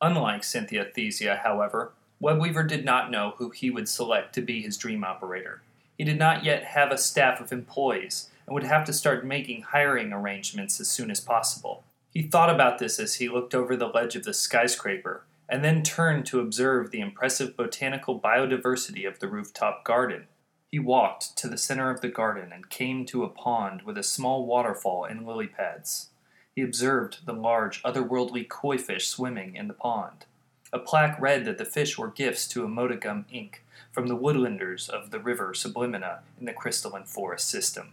Unlike 0.00 0.44
Cynthia 0.44 0.86
Thesia, 0.86 1.42
however, 1.42 1.92
Webweaver 2.22 2.66
did 2.66 2.84
not 2.84 3.10
know 3.10 3.34
who 3.36 3.50
he 3.50 3.70
would 3.70 3.88
select 3.88 4.34
to 4.34 4.40
be 4.40 4.62
his 4.62 4.76
dream 4.76 5.04
operator. 5.04 5.62
He 5.98 6.04
did 6.04 6.18
not 6.18 6.44
yet 6.44 6.64
have 6.64 6.90
a 6.90 6.98
staff 6.98 7.40
of 7.40 7.52
employees 7.52 8.30
and 8.46 8.54
would 8.54 8.64
have 8.64 8.84
to 8.86 8.92
start 8.92 9.26
making 9.26 9.62
hiring 9.62 10.12
arrangements 10.12 10.80
as 10.80 10.88
soon 10.88 11.10
as 11.10 11.20
possible. 11.20 11.84
He 12.12 12.22
thought 12.22 12.50
about 12.50 12.78
this 12.78 12.98
as 12.98 13.16
he 13.16 13.28
looked 13.28 13.54
over 13.54 13.76
the 13.76 13.88
ledge 13.88 14.16
of 14.16 14.24
the 14.24 14.34
skyscraper 14.34 15.24
and 15.48 15.64
then 15.64 15.82
turned 15.82 16.26
to 16.26 16.40
observe 16.40 16.90
the 16.90 17.00
impressive 17.00 17.56
botanical 17.56 18.18
biodiversity 18.18 19.06
of 19.06 19.18
the 19.18 19.28
rooftop 19.28 19.84
garden. 19.84 20.26
He 20.74 20.80
walked 20.80 21.36
to 21.36 21.46
the 21.46 21.56
center 21.56 21.88
of 21.88 22.00
the 22.00 22.08
garden 22.08 22.52
and 22.52 22.68
came 22.68 23.06
to 23.06 23.22
a 23.22 23.28
pond 23.28 23.82
with 23.82 23.96
a 23.96 24.02
small 24.02 24.44
waterfall 24.44 25.04
and 25.04 25.24
lily 25.24 25.46
pads. 25.46 26.08
He 26.52 26.62
observed 26.62 27.26
the 27.26 27.32
large, 27.32 27.80
otherworldly 27.84 28.48
koi 28.48 28.76
fish 28.78 29.06
swimming 29.06 29.54
in 29.54 29.68
the 29.68 29.74
pond. 29.74 30.26
A 30.72 30.80
plaque 30.80 31.20
read 31.20 31.44
that 31.44 31.58
the 31.58 31.64
fish 31.64 31.96
were 31.96 32.08
gifts 32.08 32.48
to 32.48 32.66
Emotigum 32.66 33.24
Inc. 33.32 33.58
from 33.92 34.08
the 34.08 34.16
woodlanders 34.16 34.88
of 34.90 35.12
the 35.12 35.20
river 35.20 35.52
Sublimina 35.52 36.22
in 36.40 36.46
the 36.46 36.52
crystalline 36.52 37.04
forest 37.04 37.48
system. 37.48 37.92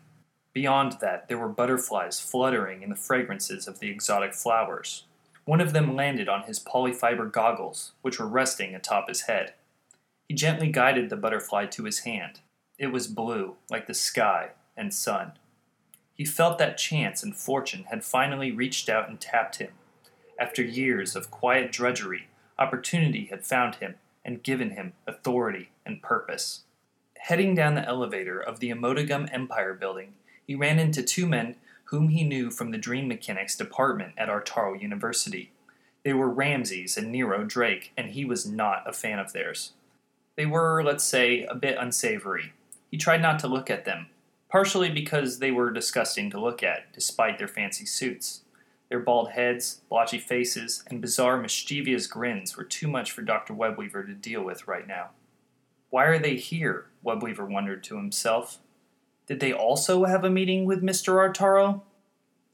Beyond 0.51 0.93
that, 1.01 1.27
there 1.27 1.37
were 1.37 1.49
butterflies 1.49 2.19
fluttering 2.19 2.81
in 2.81 2.89
the 2.89 2.95
fragrances 2.95 3.67
of 3.67 3.77
the 3.77 3.91
exotic 3.91 4.33
flowers. 4.33 5.03
One 5.45 5.61
of 5.61 5.73
them 5.73 5.95
landed 5.95 6.27
on 6.27 6.45
his 6.45 6.59
polyfiber 6.59 7.31
goggles, 7.31 7.91
which 8.01 8.19
were 8.19 8.25
resting 8.25 8.73
atop 8.73 9.07
his 9.07 9.27
head. 9.29 9.53
He 10.27 10.33
gently 10.33 10.71
guided 10.71 11.11
the 11.11 11.15
butterfly 11.15 11.67
to 11.67 11.83
his 11.83 11.99
hand. 11.99 12.39
It 12.81 12.91
was 12.91 13.05
blue, 13.05 13.57
like 13.69 13.85
the 13.85 13.93
sky 13.93 14.53
and 14.75 14.91
sun. 14.91 15.33
He 16.15 16.25
felt 16.25 16.57
that 16.57 16.79
chance 16.79 17.21
and 17.21 17.35
fortune 17.37 17.83
had 17.91 18.03
finally 18.03 18.51
reached 18.51 18.89
out 18.89 19.07
and 19.07 19.21
tapped 19.21 19.57
him. 19.57 19.73
After 20.39 20.63
years 20.63 21.15
of 21.15 21.29
quiet 21.29 21.71
drudgery, 21.71 22.29
opportunity 22.57 23.25
had 23.25 23.45
found 23.45 23.75
him, 23.75 23.97
and 24.25 24.41
given 24.41 24.71
him 24.71 24.93
authority 25.05 25.69
and 25.85 26.01
purpose. 26.01 26.63
Heading 27.19 27.53
down 27.53 27.75
the 27.75 27.87
elevator 27.87 28.39
of 28.39 28.59
the 28.59 28.71
Emotigum 28.71 29.31
Empire 29.31 29.75
building, 29.75 30.15
he 30.47 30.55
ran 30.55 30.79
into 30.79 31.03
two 31.03 31.27
men 31.27 31.57
whom 31.85 32.09
he 32.09 32.23
knew 32.23 32.49
from 32.49 32.71
the 32.71 32.79
Dream 32.79 33.07
Mechanics 33.07 33.55
department 33.55 34.13
at 34.17 34.27
Artaro 34.27 34.81
University. 34.81 35.51
They 36.03 36.13
were 36.13 36.27
Ramses 36.27 36.97
and 36.97 37.11
Nero 37.11 37.43
Drake, 37.43 37.91
and 37.95 38.09
he 38.09 38.25
was 38.25 38.47
not 38.47 38.89
a 38.89 38.91
fan 38.91 39.19
of 39.19 39.33
theirs. 39.33 39.73
They 40.35 40.47
were, 40.47 40.81
let's 40.83 41.03
say, 41.03 41.43
a 41.43 41.53
bit 41.53 41.77
unsavory. 41.79 42.53
He 42.91 42.97
tried 42.97 43.21
not 43.21 43.39
to 43.39 43.47
look 43.47 43.69
at 43.69 43.85
them, 43.85 44.07
partially 44.49 44.91
because 44.91 45.39
they 45.39 45.49
were 45.49 45.71
disgusting 45.71 46.29
to 46.29 46.39
look 46.39 46.61
at, 46.61 46.91
despite 46.91 47.37
their 47.37 47.47
fancy 47.47 47.85
suits. 47.85 48.41
Their 48.89 48.99
bald 48.99 49.31
heads, 49.31 49.79
blotchy 49.89 50.19
faces, 50.19 50.83
and 50.87 50.99
bizarre, 50.99 51.37
mischievous 51.37 52.05
grins 52.05 52.57
were 52.57 52.65
too 52.65 52.89
much 52.89 53.13
for 53.13 53.21
Dr. 53.21 53.53
Webweaver 53.53 54.05
to 54.05 54.13
deal 54.13 54.43
with 54.43 54.67
right 54.67 54.85
now. 54.85 55.11
Why 55.89 56.05
are 56.05 56.19
they 56.19 56.35
here? 56.35 56.87
Webweaver 57.03 57.49
wondered 57.49 57.85
to 57.85 57.95
himself. 57.95 58.59
Did 59.25 59.39
they 59.39 59.53
also 59.53 60.03
have 60.03 60.25
a 60.25 60.29
meeting 60.29 60.65
with 60.65 60.83
Mr. 60.83 61.13
Artaro? 61.13 61.83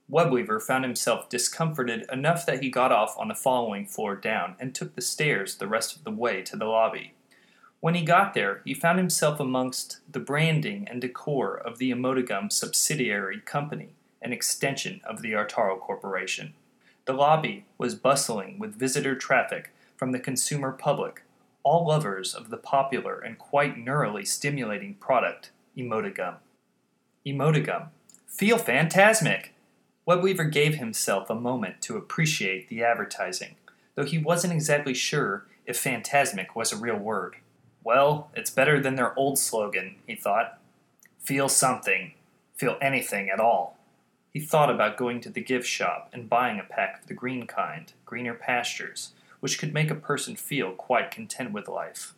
Webweaver 0.10 0.62
found 0.62 0.84
himself 0.84 1.28
discomforted 1.28 2.06
enough 2.12 2.46
that 2.46 2.62
he 2.62 2.70
got 2.70 2.92
off 2.92 3.18
on 3.18 3.28
the 3.28 3.36
following 3.36 3.88
floor 3.88 4.16
down 4.16 4.56
and 4.60 4.76
took 4.76 4.94
the 4.94 5.02
stairs 5.02 5.56
the 5.56 5.68
rest 5.68 5.96
of 5.96 6.04
the 6.04 6.12
way 6.12 6.44
to 6.44 6.56
the 6.56 6.66
lobby. 6.66 7.14
When 7.88 7.96
he 7.96 8.04
got 8.04 8.34
there, 8.34 8.60
he 8.66 8.74
found 8.74 8.98
himself 9.00 9.40
amongst 9.40 10.00
the 10.12 10.20
branding 10.20 10.90
and 10.92 11.00
decor 11.00 11.58
of 11.58 11.78
the 11.78 11.90
Emotigum 11.92 12.52
subsidiary 12.52 13.40
company, 13.40 13.92
an 14.22 14.34
extension 14.34 15.00
of 15.06 15.22
the 15.22 15.32
Artaro 15.32 15.80
Corporation. 15.80 16.54
The 17.06 17.14
lobby 17.14 17.64
was 17.78 17.96
bustling 17.96 18.60
with 18.60 18.78
visitor 18.78 19.16
traffic 19.16 19.72
from 19.96 20.12
the 20.12 20.20
consumer 20.20 20.74
public, 20.74 21.22
all 21.64 21.88
lovers 21.88 22.36
of 22.36 22.50
the 22.50 22.58
popular 22.58 23.22
and 23.22 23.40
quite 23.40 23.78
neurally 23.78 24.28
stimulating 24.28 24.96
product, 24.96 25.52
Emotigum. 25.78 26.40
Emotigum. 27.26 27.88
Feel 28.26 28.58
phantasmic! 28.58 29.54
Webweaver 30.06 30.52
gave 30.52 30.76
himself 30.76 31.30
a 31.30 31.36
moment 31.36 31.82
to 31.84 31.96
appreciate 31.96 32.68
the 32.68 32.84
advertising, 32.84 33.56
though 33.96 34.04
he 34.04 34.18
wasn't 34.18 34.52
exactly 34.52 34.94
sure 34.94 35.46
if 35.66 35.80
phantasmic 35.80 36.54
was 36.54 36.74
a 36.74 36.78
real 36.78 36.98
word. 36.98 37.38
Well, 37.88 38.32
it's 38.36 38.50
better 38.50 38.82
than 38.82 38.96
their 38.96 39.18
old 39.18 39.40
slogan, 39.40 39.96
he 40.06 40.14
thought. 40.14 40.60
Feel 41.24 41.48
something. 41.48 42.16
Feel 42.54 42.76
anything 42.82 43.30
at 43.30 43.40
all. 43.40 43.78
He 44.34 44.42
thought 44.42 44.70
about 44.70 44.98
going 44.98 45.22
to 45.22 45.30
the 45.30 45.40
gift 45.40 45.66
shop 45.66 46.10
and 46.12 46.28
buying 46.28 46.60
a 46.60 46.64
pack 46.64 47.00
of 47.00 47.08
the 47.08 47.14
green 47.14 47.48
kind, 47.48 47.94
greener 48.04 48.34
pastures, 48.34 49.14
which 49.40 49.58
could 49.58 49.74
make 49.74 49.90
a 49.90 49.96
person 49.96 50.36
feel 50.36 50.74
quite 50.74 51.12
content 51.12 51.54
with 51.54 51.70
life. 51.70 52.14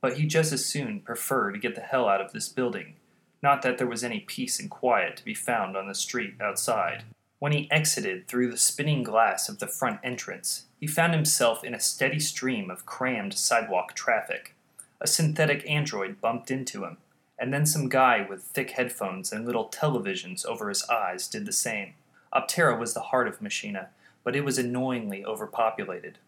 But 0.00 0.16
he 0.16 0.26
just 0.26 0.54
as 0.54 0.64
soon 0.64 1.00
prefer 1.00 1.52
to 1.52 1.58
get 1.58 1.74
the 1.74 1.82
hell 1.82 2.08
out 2.08 2.22
of 2.22 2.32
this 2.32 2.48
building. 2.48 2.94
Not 3.42 3.60
that 3.60 3.76
there 3.76 3.86
was 3.86 4.02
any 4.02 4.20
peace 4.20 4.58
and 4.58 4.70
quiet 4.70 5.18
to 5.18 5.24
be 5.26 5.34
found 5.34 5.76
on 5.76 5.86
the 5.86 5.94
street 5.94 6.32
outside. 6.40 7.04
When 7.38 7.52
he 7.52 7.70
exited 7.70 8.26
through 8.26 8.50
the 8.50 8.56
spinning 8.56 9.02
glass 9.02 9.50
of 9.50 9.58
the 9.58 9.66
front 9.66 10.00
entrance, 10.02 10.64
he 10.80 10.86
found 10.86 11.12
himself 11.12 11.62
in 11.62 11.74
a 11.74 11.78
steady 11.78 12.20
stream 12.20 12.70
of 12.70 12.86
crammed 12.86 13.34
sidewalk 13.34 13.92
traffic 13.92 14.54
a 15.00 15.06
synthetic 15.06 15.68
android 15.68 16.20
bumped 16.20 16.50
into 16.50 16.84
him, 16.84 16.98
and 17.38 17.52
then 17.52 17.64
some 17.64 17.88
guy 17.88 18.26
with 18.28 18.42
thick 18.42 18.72
headphones 18.72 19.32
and 19.32 19.46
little 19.46 19.68
televisions 19.68 20.44
over 20.44 20.68
his 20.68 20.86
eyes 20.90 21.26
did 21.26 21.46
the 21.46 21.52
same. 21.52 21.94
Optera 22.34 22.78
was 22.78 22.92
the 22.92 23.00
heart 23.00 23.26
of 23.26 23.40
Machina, 23.40 23.88
but 24.22 24.36
it 24.36 24.44
was 24.44 24.58
annoyingly 24.58 25.24
overpopulated. 25.24 26.18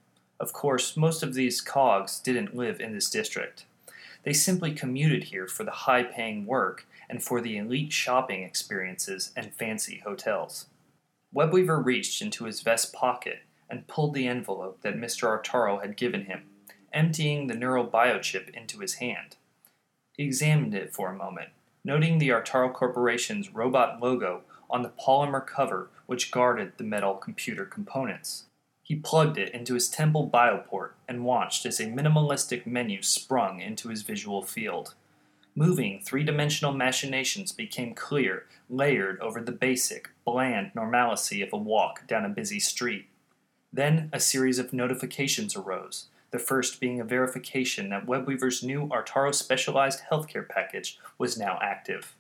Of 0.41 0.53
course, 0.53 0.97
most 0.97 1.23
of 1.23 1.35
these 1.35 1.61
cogs 1.61 2.19
didn't 2.19 2.57
live 2.57 2.81
in 2.81 2.95
this 2.95 3.11
district. 3.11 3.67
They 4.25 4.33
simply 4.33 4.73
commuted 4.73 5.25
here 5.25 5.47
for 5.47 5.65
the 5.65 5.71
high 5.71 6.03
paying 6.03 6.47
work 6.47 6.87
and 7.11 7.23
for 7.23 7.41
the 7.41 7.59
elite 7.59 7.93
shopping 7.93 8.43
experiences 8.43 9.33
and 9.37 9.55
fancy 9.55 9.99
hotels. 10.05 10.67
Webweaver 11.35 11.85
reached 11.85 12.23
into 12.23 12.45
his 12.45 12.61
vest 12.63 12.93
pocket 12.93 13.41
and 13.69 13.87
pulled 13.87 14.15
the 14.15 14.27
envelope 14.27 14.81
that 14.83 14.97
Mr. 14.97 15.29
Artaro 15.29 15.81
had 15.81 15.97
given 15.97 16.25
him 16.25 16.45
emptying 16.93 17.47
the 17.47 17.55
neural 17.55 17.87
biochip 17.87 18.51
into 18.51 18.81
his 18.81 18.95
hand. 18.95 19.37
He 20.17 20.25
examined 20.25 20.75
it 20.75 20.93
for 20.93 21.11
a 21.11 21.17
moment, 21.17 21.51
noting 21.85 22.19
the 22.19 22.29
Artaro 22.29 22.73
Corporation's 22.73 23.55
robot 23.55 24.01
logo 24.01 24.43
on 24.71 24.83
the 24.83 24.91
polymer 24.91 25.47
cover 25.47 25.91
which 26.07 26.31
guarded 26.31 26.73
the 26.77 26.85
metal 26.85 27.15
computer 27.15 27.65
components. 27.65 28.45
He 28.83 28.97
plugged 28.97 29.39
it 29.39 29.55
into 29.55 29.75
his 29.75 29.89
temple 29.89 30.29
bioport 30.29 30.91
and 31.09 31.25
watched 31.25 31.65
as 31.65 31.81
a 31.81 31.87
minimalistic 31.87 32.67
menu 32.67 33.01
sprung 33.03 33.61
into 33.61 33.89
his 33.89 34.03
visual 34.03 34.43
field. 34.43 34.95
Moving 35.55 36.01
three 36.01 36.25
dimensional 36.25 36.75
machinations 36.75 37.53
became 37.53 37.95
clear, 37.95 38.47
layered 38.69 39.21
over 39.21 39.41
the 39.41 39.53
basic, 39.53 40.11
bland 40.25 40.73
normalcy 40.75 41.43
of 41.43 41.53
a 41.53 41.57
walk 41.57 42.07
down 42.07 42.25
a 42.25 42.31
busy 42.31 42.59
street. 42.59 43.07
Then 43.73 44.11
a 44.13 44.21
series 44.21 44.59
of 44.59 44.73
notifications 44.73 45.57
arose, 45.57 46.07
the 46.33 46.39
first 46.39 46.81
being 46.81 46.99
a 46.99 47.05
verification 47.05 47.91
that 47.91 48.07
Webweaver's 48.07 48.63
new 48.63 48.89
Artaro 48.89 49.35
specialized 49.35 50.01
healthcare 50.11 50.49
package 50.49 50.99
was 51.19 51.39
now 51.39 51.59
active. 51.63 52.17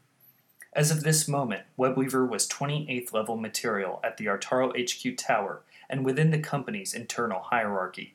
As 0.75 0.91
of 0.91 1.03
this 1.03 1.27
moment, 1.27 1.63
Webweaver 1.79 2.29
was 2.29 2.49
28th 2.49 3.13
level 3.13 3.37
material 3.37 4.01
at 4.05 4.19
the 4.19 4.27
Artaro 4.27 4.71
HQ 4.73 5.17
tower 5.19 5.63
and 5.91 6.05
within 6.05 6.31
the 6.31 6.39
company's 6.39 6.95
internal 6.95 7.41
hierarchy. 7.41 8.15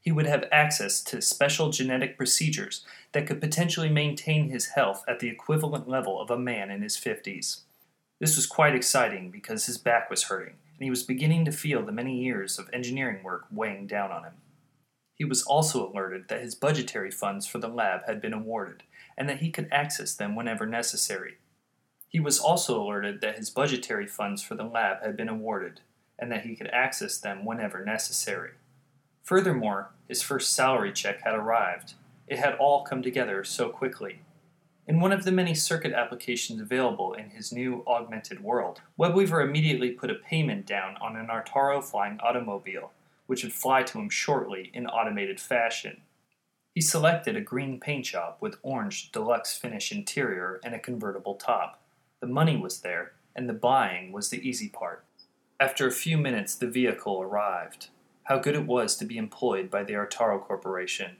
He 0.00 0.10
would 0.10 0.26
have 0.26 0.48
access 0.50 1.00
to 1.04 1.22
special 1.22 1.70
genetic 1.70 2.16
procedures 2.16 2.84
that 3.12 3.26
could 3.26 3.40
potentially 3.40 3.88
maintain 3.88 4.48
his 4.48 4.66
health 4.66 5.04
at 5.06 5.20
the 5.20 5.28
equivalent 5.28 5.88
level 5.88 6.20
of 6.20 6.30
a 6.30 6.38
man 6.38 6.70
in 6.70 6.82
his 6.82 6.96
50s. 6.96 7.60
This 8.18 8.36
was 8.36 8.46
quite 8.46 8.74
exciting 8.74 9.30
because 9.30 9.66
his 9.66 9.78
back 9.78 10.10
was 10.10 10.24
hurting, 10.24 10.54
and 10.76 10.84
he 10.84 10.90
was 10.90 11.04
beginning 11.04 11.44
to 11.44 11.52
feel 11.52 11.84
the 11.84 11.92
many 11.92 12.20
years 12.20 12.58
of 12.58 12.68
engineering 12.72 13.22
work 13.22 13.44
weighing 13.50 13.86
down 13.86 14.10
on 14.10 14.24
him. 14.24 14.32
He 15.22 15.28
was 15.28 15.44
also 15.44 15.88
alerted 15.88 16.26
that 16.26 16.40
his 16.40 16.56
budgetary 16.56 17.12
funds 17.12 17.46
for 17.46 17.58
the 17.58 17.68
lab 17.68 18.06
had 18.08 18.20
been 18.20 18.32
awarded, 18.32 18.82
and 19.16 19.28
that 19.28 19.38
he 19.38 19.52
could 19.52 19.68
access 19.70 20.16
them 20.16 20.34
whenever 20.34 20.66
necessary. 20.66 21.36
He 22.08 22.18
was 22.18 22.40
also 22.40 22.82
alerted 22.82 23.20
that 23.20 23.38
his 23.38 23.48
budgetary 23.48 24.08
funds 24.08 24.42
for 24.42 24.56
the 24.56 24.64
lab 24.64 25.00
had 25.00 25.16
been 25.16 25.28
awarded, 25.28 25.80
and 26.18 26.32
that 26.32 26.44
he 26.44 26.56
could 26.56 26.66
access 26.72 27.18
them 27.18 27.44
whenever 27.44 27.84
necessary. 27.84 28.54
Furthermore, 29.22 29.90
his 30.08 30.22
first 30.22 30.54
salary 30.54 30.92
check 30.92 31.20
had 31.20 31.36
arrived. 31.36 31.94
It 32.26 32.40
had 32.40 32.56
all 32.56 32.82
come 32.82 33.00
together 33.00 33.44
so 33.44 33.68
quickly. 33.68 34.22
In 34.88 34.98
one 34.98 35.12
of 35.12 35.22
the 35.22 35.30
many 35.30 35.54
circuit 35.54 35.92
applications 35.92 36.60
available 36.60 37.12
in 37.12 37.30
his 37.30 37.52
new 37.52 37.84
augmented 37.86 38.42
world, 38.42 38.80
Webweaver 38.98 39.40
immediately 39.40 39.92
put 39.92 40.10
a 40.10 40.16
payment 40.16 40.66
down 40.66 40.96
on 40.96 41.14
an 41.14 41.28
Artaro 41.28 41.80
flying 41.80 42.18
automobile 42.18 42.90
which 43.32 43.42
would 43.42 43.52
fly 43.54 43.82
to 43.82 43.98
him 43.98 44.10
shortly 44.10 44.70
in 44.74 44.86
automated 44.86 45.40
fashion. 45.40 46.02
He 46.74 46.82
selected 46.82 47.34
a 47.34 47.40
green 47.40 47.80
paint 47.80 48.04
job 48.04 48.36
with 48.40 48.58
orange 48.62 49.10
deluxe 49.10 49.56
finish 49.56 49.90
interior 49.90 50.60
and 50.62 50.74
a 50.74 50.78
convertible 50.78 51.36
top. 51.36 51.80
The 52.20 52.26
money 52.26 52.58
was 52.58 52.82
there, 52.82 53.12
and 53.34 53.48
the 53.48 53.54
buying 53.54 54.12
was 54.12 54.28
the 54.28 54.46
easy 54.46 54.68
part. 54.68 55.06
After 55.58 55.86
a 55.86 55.92
few 55.92 56.18
minutes, 56.18 56.54
the 56.54 56.66
vehicle 56.66 57.22
arrived. 57.22 57.88
How 58.24 58.38
good 58.38 58.54
it 58.54 58.66
was 58.66 58.96
to 58.96 59.06
be 59.06 59.16
employed 59.16 59.70
by 59.70 59.82
the 59.82 59.94
Artaro 59.94 60.38
Corporation. 60.38 61.16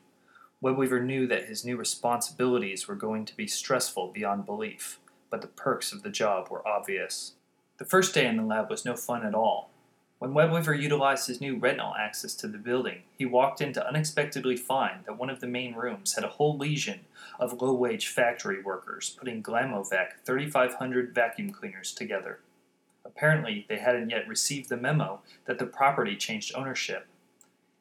Webweaver 0.63 1.03
knew 1.03 1.27
that 1.29 1.47
his 1.47 1.65
new 1.65 1.79
responsibilities 1.79 2.87
were 2.87 2.95
going 2.95 3.25
to 3.25 3.37
be 3.39 3.47
stressful 3.47 4.13
beyond 4.13 4.45
belief, 4.45 4.99
but 5.31 5.41
the 5.41 5.49
perks 5.49 5.95
of 5.95 6.03
the 6.03 6.11
job 6.11 6.51
were 6.51 6.69
obvious. 6.69 7.37
The 7.79 7.87
first 7.87 8.13
day 8.13 8.27
in 8.27 8.37
the 8.37 8.43
lab 8.43 8.69
was 8.69 8.85
no 8.85 8.97
fun 8.97 9.25
at 9.25 9.35
all. 9.35 9.72
When 10.23 10.35
Webweaver 10.35 10.81
utilized 10.81 11.27
his 11.27 11.41
new 11.41 11.57
retinal 11.57 11.97
access 11.97 12.33
to 12.37 12.47
the 12.47 12.57
building, 12.57 13.03
he 13.19 13.27
walked 13.27 13.61
in 13.61 13.73
to 13.73 13.85
unexpectedly 13.85 14.57
find 14.57 15.05
that 15.05 15.19
one 15.19 15.29
of 15.29 15.41
the 15.41 15.49
main 15.49 15.75
rooms 15.75 16.15
had 16.15 16.23
a 16.23 16.29
whole 16.29 16.57
legion 16.57 17.01
of 17.41 17.61
low 17.61 17.75
wage 17.75 18.07
factory 18.07 18.63
workers 18.63 19.17
putting 19.19 19.43
Glamovac 19.43 20.21
3500 20.25 21.13
vacuum 21.13 21.51
cleaners 21.51 21.93
together. 21.93 22.39
Apparently, 23.05 23.67
they 23.69 23.79
hadn't 23.79 24.11
yet 24.11 24.29
received 24.29 24.69
the 24.69 24.77
memo 24.77 25.23
that 25.47 25.59
the 25.59 25.67
property 25.67 26.15
changed 26.15 26.55
ownership. 26.55 27.09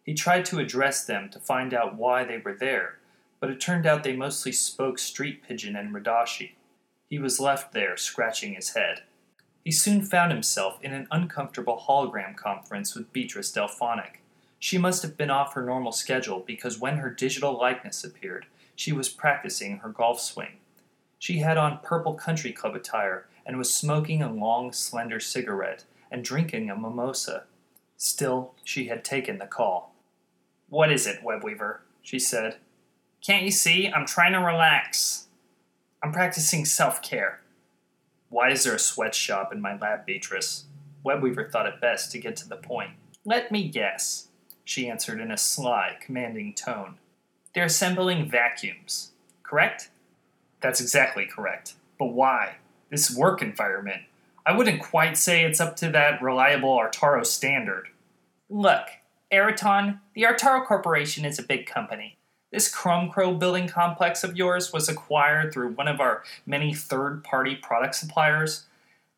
He 0.04 0.16
tried 0.16 0.46
to 0.46 0.58
address 0.58 1.06
them 1.06 1.30
to 1.30 1.40
find 1.40 1.76
out 1.76 1.96
why 1.96 2.24
they 2.24 2.40
were 2.40 2.56
there, 2.56 2.98
but 3.40 3.52
it 3.52 3.62
turned 3.62 3.86
out 3.86 4.04
they 4.04 4.16
mostly 4.16 4.52
spoke 4.52 4.98
street 4.98 5.44
pidgin 5.48 5.76
and 5.76 5.94
Radashi. 5.94 6.54
He 7.08 7.20
was 7.20 7.40
left 7.40 7.72
there, 7.72 7.98
scratching 7.98 8.56
his 8.56 8.72
head. 8.72 9.04
He 9.64 9.72
soon 9.72 10.02
found 10.02 10.32
himself 10.32 10.80
in 10.82 10.94
an 10.94 11.08
uncomfortable 11.12 11.84
hologram 11.88 12.36
conference 12.36 12.96
with 12.96 13.14
Beatrice 13.14 13.52
Delphonic. 13.52 14.22
She 14.58 14.78
must 14.78 15.02
have 15.04 15.18
been 15.18 15.30
off 15.30 15.54
her 15.54 15.64
normal 15.64 15.92
schedule 15.92 16.44
because 16.46 16.80
when 16.80 16.98
her 16.98 17.10
digital 17.10 17.58
likeness 17.58 18.04
appeared, 18.04 18.46
she 18.76 18.92
was 18.92 19.10
practicing 19.10 19.78
her 19.78 19.90
golf 19.90 20.20
swing. 20.20 20.58
She 21.20 21.40
had 21.40 21.58
on 21.58 21.80
purple 21.84 22.16
country 22.16 22.52
club 22.52 22.76
attire 22.76 23.28
and 23.46 23.58
was 23.58 23.74
smoking 23.74 24.22
a 24.22 24.34
long, 24.34 24.72
slender 24.72 25.20
cigarette 25.20 25.84
and 26.10 26.24
drinking 26.24 26.70
a 26.70 26.76
mimosa. 26.76 27.44
Still, 27.98 28.56
she 28.64 28.88
had 28.88 29.04
taken 29.04 29.38
the 29.38 29.46
call. 29.46 29.94
What 30.70 30.92
is 30.92 31.06
it, 31.06 31.24
Webweaver? 31.24 31.80
she 32.02 32.18
said. 32.18 32.58
Can't 33.22 33.44
you 33.44 33.52
see? 33.52 33.88
I'm 33.88 34.08
trying 34.08 34.34
to 34.34 34.40
relax. 34.40 35.28
I'm 36.02 36.12
practicing 36.12 36.66
self 36.66 37.04
care. 37.04 37.41
Why 38.32 38.50
is 38.50 38.64
there 38.64 38.74
a 38.74 38.80
sweatshop 38.80 39.52
in 39.52 39.60
my 39.60 39.78
lab, 39.78 40.06
Beatrice? 40.06 40.64
Webweaver 41.06 41.52
thought 41.52 41.68
it 41.68 41.82
best 41.82 42.12
to 42.12 42.18
get 42.18 42.38
to 42.38 42.48
the 42.48 42.56
point. 42.56 42.92
Let 43.26 43.52
me 43.52 43.68
guess, 43.68 44.30
she 44.64 44.90
answered 44.90 45.20
in 45.20 45.32
a 45.32 45.38
sly, 45.38 45.98
commanding 46.00 46.54
tone. 46.54 46.96
They're 47.54 47.66
assembling 47.66 48.30
vacuums, 48.30 49.12
correct? 49.44 49.90
That's 50.62 50.80
exactly 50.80 51.26
correct. 51.26 51.74
But 52.00 52.14
why? 52.14 52.56
This 52.90 53.14
work 53.14 53.42
environment. 53.42 54.04
I 54.46 54.56
wouldn't 54.56 54.82
quite 54.82 55.18
say 55.18 55.44
it's 55.44 55.60
up 55.60 55.76
to 55.78 55.90
that 55.90 56.22
reliable 56.22 56.78
Artaro 56.78 57.26
standard. 57.26 57.90
Look, 58.50 58.88
Araton, 59.30 60.00
the 60.14 60.24
Artaro 60.24 60.66
Corporation 60.66 61.26
is 61.26 61.38
a 61.38 61.44
big 61.44 61.66
company. 61.66 62.18
This 62.52 62.68
Chrome 62.68 63.10
Crow 63.10 63.34
building 63.34 63.70
complex 63.70 64.26
of 64.26 64.36
yours 64.36 64.74
was 64.74 64.90
acquired 64.90 65.54
through 65.54 65.72
one 65.72 65.88
of 65.88 66.02
our 66.02 66.24
many 66.46 66.74
third 66.74 67.24
party 67.24 67.56
product 67.56 67.96
suppliers. 67.96 68.66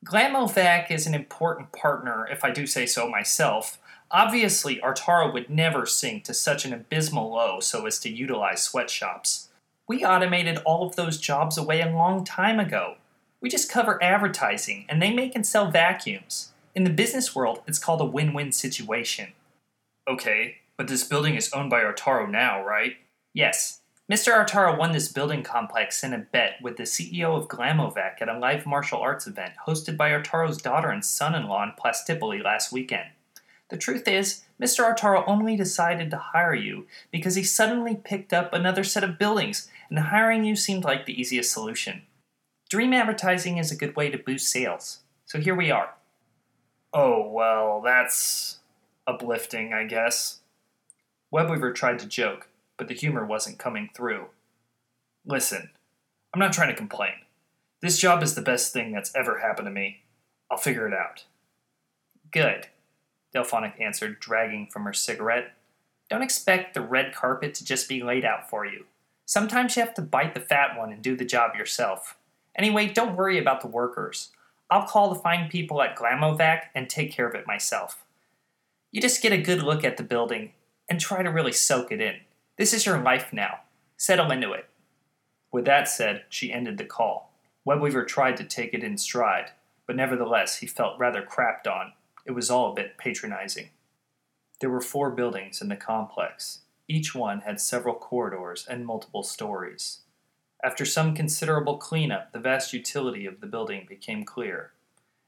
Glamovac 0.06 0.92
is 0.92 1.08
an 1.08 1.16
important 1.16 1.72
partner, 1.72 2.28
if 2.30 2.44
I 2.44 2.52
do 2.52 2.68
say 2.68 2.86
so 2.86 3.10
myself. 3.10 3.80
Obviously, 4.12 4.80
Artaro 4.82 5.34
would 5.34 5.50
never 5.50 5.88
sink 5.88 6.26
to 6.26 6.34
such 6.34 6.64
an 6.66 6.74
abysmal 6.74 7.32
low 7.34 7.60
so 7.60 7.88
as 7.88 7.98
to 8.00 8.10
utilize 8.10 8.62
sweatshops. 8.62 9.50
We 9.88 10.06
automated 10.06 10.60
all 10.60 10.86
of 10.86 10.96
those 10.96 11.18
jobs 11.18 11.58
away 11.58 11.82
a 11.82 11.92
long 11.92 12.24
time 12.24 12.60
ago. 12.60 12.98
We 13.42 13.50
just 13.50 13.72
cover 13.72 14.02
advertising, 14.04 14.86
and 14.88 15.02
they 15.02 15.12
make 15.12 15.36
and 15.36 15.46
sell 15.46 15.72
vacuums. 15.72 16.52
In 16.76 16.84
the 16.84 16.92
business 16.92 17.36
world, 17.36 17.62
it's 17.66 17.80
called 17.80 18.02
a 18.02 18.06
win 18.06 18.34
win 18.34 18.52
situation. 18.52 19.34
Okay, 20.08 20.58
but 20.78 20.88
this 20.88 21.04
building 21.04 21.36
is 21.36 21.52
owned 21.52 21.72
by 21.72 21.82
Artaro 21.82 22.30
now, 22.30 22.64
right? 22.64 22.98
Yes. 23.34 23.82
Mr. 24.12 24.34
Artaro 24.34 24.78
won 24.78 24.92
this 24.92 25.12
building 25.12 25.44
complex 25.44 26.04
in 26.04 26.14
a 26.14 26.18
bet 26.18 26.62
with 26.62 26.78
the 26.78 26.84
CEO 26.84 27.36
of 27.38 27.48
Glamovac 27.48 28.22
at 28.22 28.30
a 28.30 28.38
live 28.38 28.66
martial 28.66 29.00
arts 29.00 29.26
event 29.26 29.54
hosted 29.66 29.96
by 29.96 30.12
Artaro's 30.12 30.62
daughter 30.62 30.90
and 30.90 31.04
son 31.04 31.34
in 31.34 31.48
law 31.48 31.64
in 31.64 31.72
Plastipoli 31.72 32.44
last 32.44 32.72
weekend. 32.72 33.10
The 33.70 33.78
truth 33.78 34.08
is, 34.08 34.44
Mr. 34.62 34.84
Artaro 34.84 35.24
only 35.26 35.56
decided 35.56 36.12
to 36.12 36.18
hire 36.18 36.54
you 36.54 36.86
because 37.12 37.36
he 37.36 37.44
suddenly 37.44 37.96
picked 37.96 38.34
up 38.34 38.54
another 38.54 38.84
set 38.84 39.04
of 39.04 39.18
buildings, 39.18 39.70
and 39.90 39.98
hiring 39.98 40.44
you 40.44 40.56
seemed 40.56 40.84
like 40.84 41.06
the 41.06 41.20
easiest 41.20 41.52
solution. 41.52 42.04
Dream 42.70 42.94
advertising 42.94 43.58
is 43.58 43.72
a 43.72 43.76
good 43.76 43.96
way 43.96 44.10
to 44.10 44.18
boost 44.18 44.48
sales, 44.48 45.00
so 45.26 45.40
here 45.40 45.56
we 45.56 45.72
are. 45.72 45.96
Oh, 46.94 47.28
well, 47.30 47.82
that's 47.82 48.60
uplifting, 49.08 49.74
I 49.74 49.86
guess. 49.86 50.40
Webweaver 51.34 51.74
tried 51.74 52.00
to 52.00 52.06
joke, 52.06 52.50
but 52.84 52.90
the 52.90 52.96
humor 52.96 53.26
wasn't 53.26 53.58
coming 53.58 53.90
through. 53.96 54.26
Listen, 55.26 55.70
I'm 56.34 56.40
not 56.42 56.52
trying 56.52 56.68
to 56.68 56.76
complain. 56.76 57.14
This 57.80 57.98
job 57.98 58.22
is 58.22 58.36
the 58.36 58.42
best 58.42 58.74
thing 58.74 58.92
that's 58.92 59.16
ever 59.16 59.40
happened 59.40 59.68
to 59.68 59.72
me. 59.72 60.02
I'll 60.52 60.58
figure 60.58 60.86
it 60.86 60.94
out. 60.94 61.24
Good, 62.32 62.68
Delphonic 63.32 63.80
answered, 63.80 64.20
dragging 64.20 64.68
from 64.68 64.84
her 64.84 64.92
cigarette. 64.92 65.54
Don't 66.10 66.24
expect 66.24 66.74
the 66.74 66.82
red 66.82 67.16
carpet 67.16 67.54
to 67.54 67.64
just 67.64 67.88
be 67.88 68.04
laid 68.04 68.26
out 68.26 68.50
for 68.50 68.66
you. 68.66 68.84
Sometimes 69.26 69.78
you 69.78 69.82
have 69.82 69.94
to 69.94 70.02
bite 70.02 70.34
the 70.34 70.42
fat 70.42 70.78
one 70.78 70.92
and 70.92 71.02
do 71.02 71.16
the 71.16 71.24
job 71.24 71.56
yourself. 71.56 72.18
Anyway, 72.54 72.90
don't 72.90 73.16
worry 73.16 73.40
about 73.40 73.62
the 73.62 73.68
workers. 73.68 74.32
I'll 74.70 74.88
call 74.88 75.08
the 75.08 75.22
fine 75.22 75.48
people 75.50 75.82
at 75.82 75.96
Glamovac 75.96 76.64
and 76.76 76.90
take 76.90 77.14
care 77.14 77.30
of 77.30 77.36
it 77.36 77.48
myself. 77.48 78.04
You 78.92 79.00
just 79.00 79.22
get 79.22 79.32
a 79.32 79.38
good 79.38 79.64
look 79.64 79.86
at 79.86 79.96
the 79.96 80.04
building 80.04 80.52
and 80.90 81.00
try 81.00 81.24
to 81.24 81.30
really 81.30 81.54
soak 81.54 81.92
it 81.92 82.02
in. 82.02 82.18
This 82.56 82.72
is 82.72 82.86
your 82.86 83.00
life 83.00 83.34
now. 83.34 83.62
Settle 83.98 84.32
into 84.32 84.52
it. 84.52 84.70
With 85.52 85.66
that 85.66 85.88
said, 85.88 86.26
she 86.30 86.54
ended 86.54 86.78
the 86.78 86.86
call. 86.86 87.34
Webweaver 87.68 88.08
tried 88.08 88.38
to 88.38 88.44
take 88.44 88.76
it 88.76 88.84
in 88.84 88.98
stride, 88.98 89.52
but 89.88 89.96
nevertheless 89.96 90.58
he 90.58 90.68
felt 90.68 91.00
rather 91.00 91.24
crapped 91.24 91.66
on. 91.66 91.94
It 92.28 92.34
was 92.34 92.52
all 92.52 92.72
a 92.72 92.76
bit 92.76 93.00
patronizing. 93.00 93.70
There 94.62 94.70
were 94.70 94.82
four 94.82 95.10
buildings 95.10 95.62
in 95.62 95.70
the 95.70 95.76
complex. 95.76 96.60
Each 96.88 97.16
one 97.16 97.42
had 97.42 97.60
several 97.60 97.96
corridors 97.96 98.68
and 98.70 98.86
multiple 98.86 99.24
stories. 99.24 100.02
After 100.64 100.86
some 100.86 101.16
considerable 101.16 101.78
cleanup, 101.78 102.34
the 102.34 102.40
vast 102.40 102.72
utility 102.72 103.26
of 103.26 103.42
the 103.42 103.48
building 103.48 103.88
became 103.90 104.24
clear. 104.24 104.74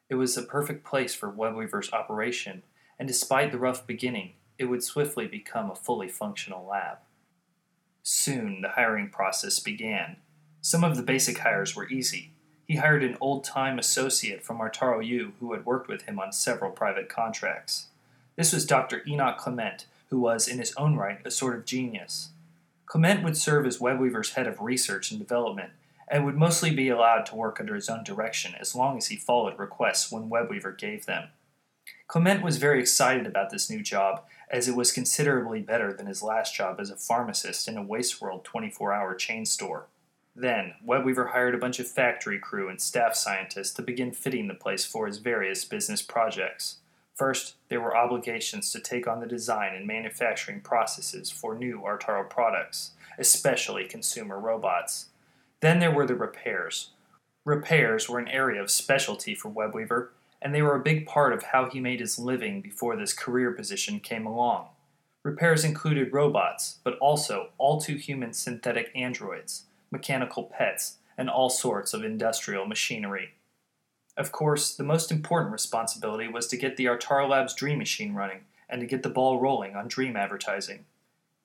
It 0.09 0.15
was 0.15 0.37
a 0.37 0.43
perfect 0.43 0.85
place 0.85 1.15
for 1.15 1.31
Webweaver's 1.31 1.91
operation, 1.91 2.61
and 2.99 3.07
despite 3.07 3.51
the 3.51 3.57
rough 3.57 3.87
beginning, 3.87 4.33
it 4.59 4.65
would 4.65 4.83
swiftly 4.83 5.25
become 5.25 5.71
a 5.71 5.75
fully 5.75 6.07
functional 6.07 6.65
lab. 6.65 6.99
Soon 8.07 8.61
the 8.61 8.69
hiring 8.69 9.09
process 9.09 9.57
began. 9.57 10.17
Some 10.61 10.83
of 10.83 10.95
the 10.95 11.01
basic 11.01 11.39
hires 11.39 11.75
were 11.75 11.89
easy. 11.89 12.29
He 12.67 12.75
hired 12.75 13.03
an 13.03 13.17
old 13.19 13.43
time 13.43 13.79
associate 13.79 14.43
from 14.43 14.59
Artaro 14.59 15.03
U 15.03 15.33
who 15.39 15.53
had 15.53 15.65
worked 15.65 15.87
with 15.87 16.03
him 16.03 16.19
on 16.19 16.31
several 16.31 16.69
private 16.69 17.09
contracts. 17.09 17.87
This 18.35 18.53
was 18.53 18.63
Dr. 18.63 19.01
Enoch 19.07 19.39
Clement, 19.39 19.87
who 20.11 20.19
was, 20.19 20.47
in 20.47 20.59
his 20.59 20.71
own 20.77 20.95
right, 20.95 21.17
a 21.25 21.31
sort 21.31 21.55
of 21.55 21.65
genius. 21.65 22.29
Clement 22.85 23.23
would 23.23 23.37
serve 23.37 23.65
as 23.65 23.79
Webweaver's 23.79 24.33
head 24.33 24.45
of 24.45 24.61
research 24.61 25.09
and 25.09 25.19
development, 25.19 25.71
and 26.07 26.25
would 26.25 26.37
mostly 26.37 26.69
be 26.69 26.89
allowed 26.89 27.25
to 27.25 27.35
work 27.35 27.59
under 27.59 27.73
his 27.73 27.89
own 27.89 28.03
direction 28.03 28.53
as 28.59 28.75
long 28.75 28.97
as 28.97 29.07
he 29.07 29.15
followed 29.15 29.57
requests 29.57 30.11
when 30.11 30.29
Webweaver 30.29 30.77
gave 30.77 31.07
them. 31.07 31.29
Clement 32.07 32.43
was 32.43 32.57
very 32.57 32.79
excited 32.79 33.25
about 33.25 33.49
this 33.49 33.67
new 33.67 33.81
job, 33.81 34.23
as 34.49 34.67
it 34.67 34.75
was 34.75 34.91
considerably 34.91 35.61
better 35.61 35.93
than 35.93 36.07
his 36.07 36.23
last 36.23 36.55
job 36.55 36.79
as 36.79 36.89
a 36.89 36.95
pharmacist 36.95 37.67
in 37.67 37.77
a 37.77 37.83
Wasteworld 37.83 38.43
24 38.43 38.93
hour 38.93 39.15
chain 39.15 39.45
store. 39.45 39.87
Then, 40.35 40.73
Webweaver 40.85 41.31
hired 41.31 41.55
a 41.55 41.59
bunch 41.59 41.79
of 41.79 41.87
factory 41.87 42.39
crew 42.39 42.67
and 42.67 42.81
staff 42.81 43.15
scientists 43.15 43.73
to 43.75 43.81
begin 43.81 44.11
fitting 44.11 44.47
the 44.47 44.53
place 44.53 44.85
for 44.85 45.07
his 45.07 45.19
various 45.19 45.63
business 45.63 46.01
projects. 46.01 46.77
First, 47.15 47.55
there 47.69 47.79
were 47.79 47.95
obligations 47.95 48.71
to 48.71 48.81
take 48.81 49.07
on 49.07 49.21
the 49.21 49.27
design 49.27 49.73
and 49.73 49.87
manufacturing 49.87 50.59
processes 50.59 51.31
for 51.31 51.57
new 51.57 51.79
Artaro 51.79 52.29
products, 52.29 52.91
especially 53.17 53.85
consumer 53.85 54.37
robots. 54.37 55.05
Then 55.61 55.79
there 55.79 55.91
were 55.91 56.05
the 56.05 56.15
repairs. 56.15 56.89
Repairs 57.45 58.09
were 58.09 58.19
an 58.19 58.27
area 58.27 58.61
of 58.61 58.69
specialty 58.69 59.33
for 59.33 59.49
Webweaver, 59.49 60.09
and 60.45 60.53
they 60.53 60.61
were 60.61 60.75
a 60.75 60.79
big 60.79 61.07
part 61.07 61.33
of 61.33 61.41
how 61.41 61.67
he 61.67 61.79
made 61.79 61.99
his 61.99 62.19
living 62.19 62.61
before 62.61 62.95
this 62.95 63.13
career 63.13 63.51
position 63.51 63.99
came 63.99 64.27
along. 64.27 64.67
Repairs 65.23 65.65
included 65.65 66.13
robots, 66.13 66.77
but 66.83 66.99
also 66.99 67.49
all 67.57 67.81
too 67.81 67.95
human 67.95 68.31
synthetic 68.31 68.91
androids, 68.93 69.63
mechanical 69.89 70.43
pets, 70.43 70.97
and 71.17 71.31
all 71.31 71.49
sorts 71.49 71.95
of 71.95 72.03
industrial 72.03 72.67
machinery. 72.67 73.31
Of 74.15 74.31
course, 74.31 74.75
the 74.75 74.83
most 74.83 75.11
important 75.11 75.51
responsibility 75.51 76.27
was 76.27 76.45
to 76.49 76.57
get 76.57 76.77
the 76.77 76.85
Artaro 76.85 77.27
Labs 77.27 77.55
Dream 77.55 77.79
Machine 77.79 78.13
running 78.13 78.41
and 78.69 78.81
to 78.81 78.85
get 78.85 79.01
the 79.01 79.09
ball 79.09 79.41
rolling 79.41 79.75
on 79.75 79.87
Dream 79.87 80.15
advertising. 80.15 80.85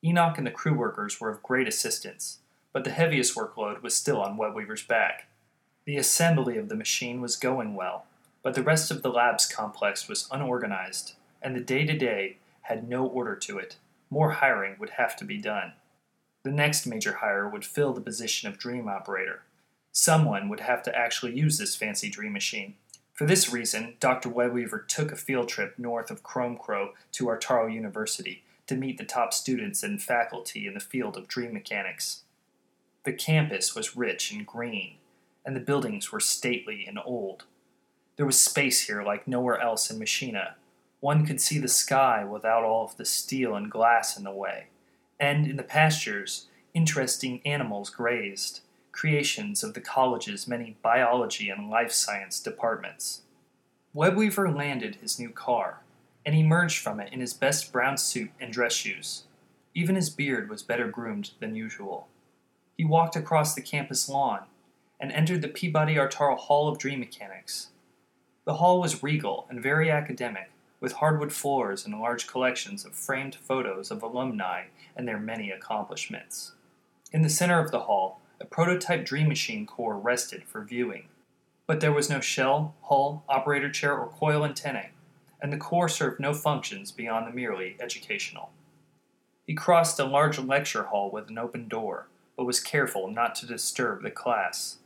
Enoch 0.05 0.37
and 0.37 0.47
the 0.47 0.51
crew 0.51 0.75
workers 0.75 1.19
were 1.19 1.31
of 1.31 1.43
great 1.43 1.67
assistance, 1.67 2.41
but 2.75 2.85
the 2.85 2.91
heaviest 2.91 3.35
workload 3.35 3.81
was 3.81 3.97
still 3.97 4.21
on 4.21 4.37
Webweaver's 4.37 4.83
back. 4.83 5.29
The 5.87 5.97
assembly 5.97 6.59
of 6.59 6.69
the 6.69 6.77
machine 6.77 7.23
was 7.23 7.37
going 7.37 7.75
well, 7.75 8.05
but 8.43 8.55
the 8.55 8.63
rest 8.63 8.91
of 8.91 9.03
the 9.03 9.11
lab's 9.11 9.47
complex 9.47 10.09
was 10.09 10.29
unorganized, 10.31 11.15
and 11.43 11.55
the 11.55 11.61
day 11.61 11.85
to 11.85 11.97
day 11.97 12.39
had 12.63 12.89
no 12.89 13.07
order 13.07 13.37
to 13.37 13.59
it. 13.59 13.77
More 14.09 14.33
hiring 14.33 14.77
would 14.79 14.91
have 14.91 15.17
to 15.17 15.25
be 15.25 15.39
done. 15.39 15.75
The 16.43 16.51
next 16.51 16.87
major 16.87 17.15
hire 17.15 17.49
would 17.49 17.65
fill 17.65 17.93
the 17.93 18.01
position 18.01 18.49
of 18.49 18.59
Dream 18.59 18.89
Operator. 18.89 19.43
Someone 19.93 20.49
would 20.49 20.61
have 20.61 20.83
to 20.85 20.97
actually 20.97 21.37
use 21.37 21.59
this 21.59 21.77
fancy 21.77 22.09
dream 22.09 22.33
machine. 22.33 22.75
For 23.13 23.27
this 23.27 23.53
reason, 23.53 23.97
Dr. 24.01 24.31
Webweaver 24.31 24.87
took 24.87 25.13
a 25.13 25.17
field 25.17 25.49
trip 25.49 25.79
north 25.79 26.11
of 26.11 26.23
Chrome 26.23 26.57
Crow 26.57 26.95
to 27.13 27.27
Artaro 27.27 27.73
University 27.73 28.43
to 28.67 28.77
meet 28.77 28.97
the 28.97 29.05
top 29.05 29.35
students 29.35 29.83
and 29.83 30.03
faculty 30.03 30.67
in 30.67 30.75
the 30.75 30.81
field 30.81 31.17
of 31.17 31.29
dream 31.29 31.53
mechanics. 31.53 32.23
The 33.05 33.13
campus 33.13 33.75
was 33.75 33.97
rich 33.97 34.31
and 34.31 34.47
green, 34.47 34.95
and 35.45 35.55
the 35.57 35.61
buildings 35.61 36.13
were 36.13 36.21
stately 36.21 36.85
and 36.87 36.99
old. 37.05 37.45
There 38.21 38.27
was 38.27 38.39
space 38.39 38.83
here 38.83 39.03
like 39.03 39.27
nowhere 39.27 39.59
else 39.59 39.91
in 39.91 39.99
Machina. 39.99 40.57
One 41.01 41.25
could 41.25 41.41
see 41.41 41.59
the 41.59 41.69
sky 41.69 42.23
without 42.23 42.65
all 42.65 42.85
of 42.85 42.99
the 42.99 43.07
steel 43.07 43.55
and 43.55 43.71
glass 43.71 44.15
in 44.15 44.25
the 44.25 44.31
way. 44.31 44.67
And 45.19 45.47
in 45.47 45.57
the 45.57 45.63
pastures, 45.63 46.49
interesting 46.75 47.41
animals 47.47 47.89
grazed 47.89 48.61
creations 48.93 49.65
of 49.65 49.73
the 49.73 49.81
college's 49.81 50.47
many 50.47 50.77
biology 50.83 51.49
and 51.49 51.71
life 51.71 51.93
science 51.93 52.41
departments. 52.41 53.23
Webweaver 53.97 54.55
landed 54.55 54.97
his 54.97 55.19
new 55.19 55.31
car 55.31 55.81
and 56.27 56.35
emerged 56.35 56.77
from 56.77 57.01
it 57.01 57.11
in 57.15 57.21
his 57.21 57.33
best 57.33 57.73
brown 57.73 57.97
suit 57.97 58.33
and 58.39 58.53
dress 58.53 58.75
shoes. 58.75 59.23
Even 59.75 59.97
his 59.97 60.11
beard 60.11 60.51
was 60.51 60.63
better 60.63 60.89
groomed 60.89 61.31
than 61.41 61.57
usual. 61.57 62.07
He 62.77 62.85
walked 62.85 63.17
across 63.17 63.55
the 63.55 63.63
campus 63.63 64.11
lawn 64.11 64.41
and 65.01 65.11
entered 65.11 65.41
the 65.41 65.49
Peabody 65.49 65.95
Artaro 65.95 66.37
Hall 66.37 66.69
of 66.69 66.77
Dream 66.77 67.01
Mechanics. 67.01 67.69
The 68.51 68.57
hall 68.57 68.81
was 68.81 69.05
regal 69.05 69.47
and 69.49 69.63
very 69.63 69.93
academic, 69.93 70.51
with 70.81 70.95
hardwood 70.95 71.33
floors 71.33 71.87
and 71.87 72.01
large 72.01 72.27
collections 72.27 72.85
of 72.85 72.97
framed 72.97 73.37
photos 73.37 73.93
of 73.93 74.03
alumni 74.03 74.65
and 74.97 75.07
their 75.07 75.21
many 75.21 75.53
accomplishments. 75.53 76.55
In 77.13 77.23
the 77.23 77.29
center 77.29 77.61
of 77.65 77.71
the 77.71 77.83
hall, 77.83 78.21
a 78.41 78.45
prototype 78.45 79.05
Dream 79.05 79.29
Machine 79.29 79.67
core 79.67 79.97
rested 79.97 80.43
for 80.43 80.65
viewing. 80.65 81.05
But 81.69 81.79
there 81.79 81.93
was 81.93 82.11
no 82.11 82.19
shell, 82.19 82.75
hull, 82.83 83.23
operator 83.29 83.71
chair, 83.71 83.97
or 83.97 84.09
coil 84.09 84.45
antennae, 84.45 84.91
and 85.41 85.53
the 85.53 85.57
core 85.57 85.89
served 85.89 86.19
no 86.19 86.35
functions 86.35 86.91
beyond 86.91 87.29
the 87.29 87.33
merely 87.33 87.77
educational. 87.79 88.51
He 89.47 89.55
crossed 89.55 90.01
a 90.01 90.05
large 90.05 90.41
lecture 90.41 90.87
hall 90.87 91.09
with 91.09 91.31
an 91.31 91.39
open 91.39 91.69
door, 91.69 92.09
but 92.37 92.47
was 92.47 92.59
careful 92.59 93.09
not 93.09 93.37
to 93.37 93.47
disturb 93.47 94.03
the 94.03 94.11
class. 94.11 94.79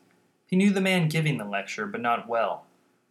He 0.46 0.54
knew 0.54 0.68
the 0.68 0.82
man 0.82 1.08
giving 1.08 1.38
the 1.38 1.46
lecture, 1.46 1.86
but 1.86 2.02
not 2.02 2.28
well. 2.28 2.63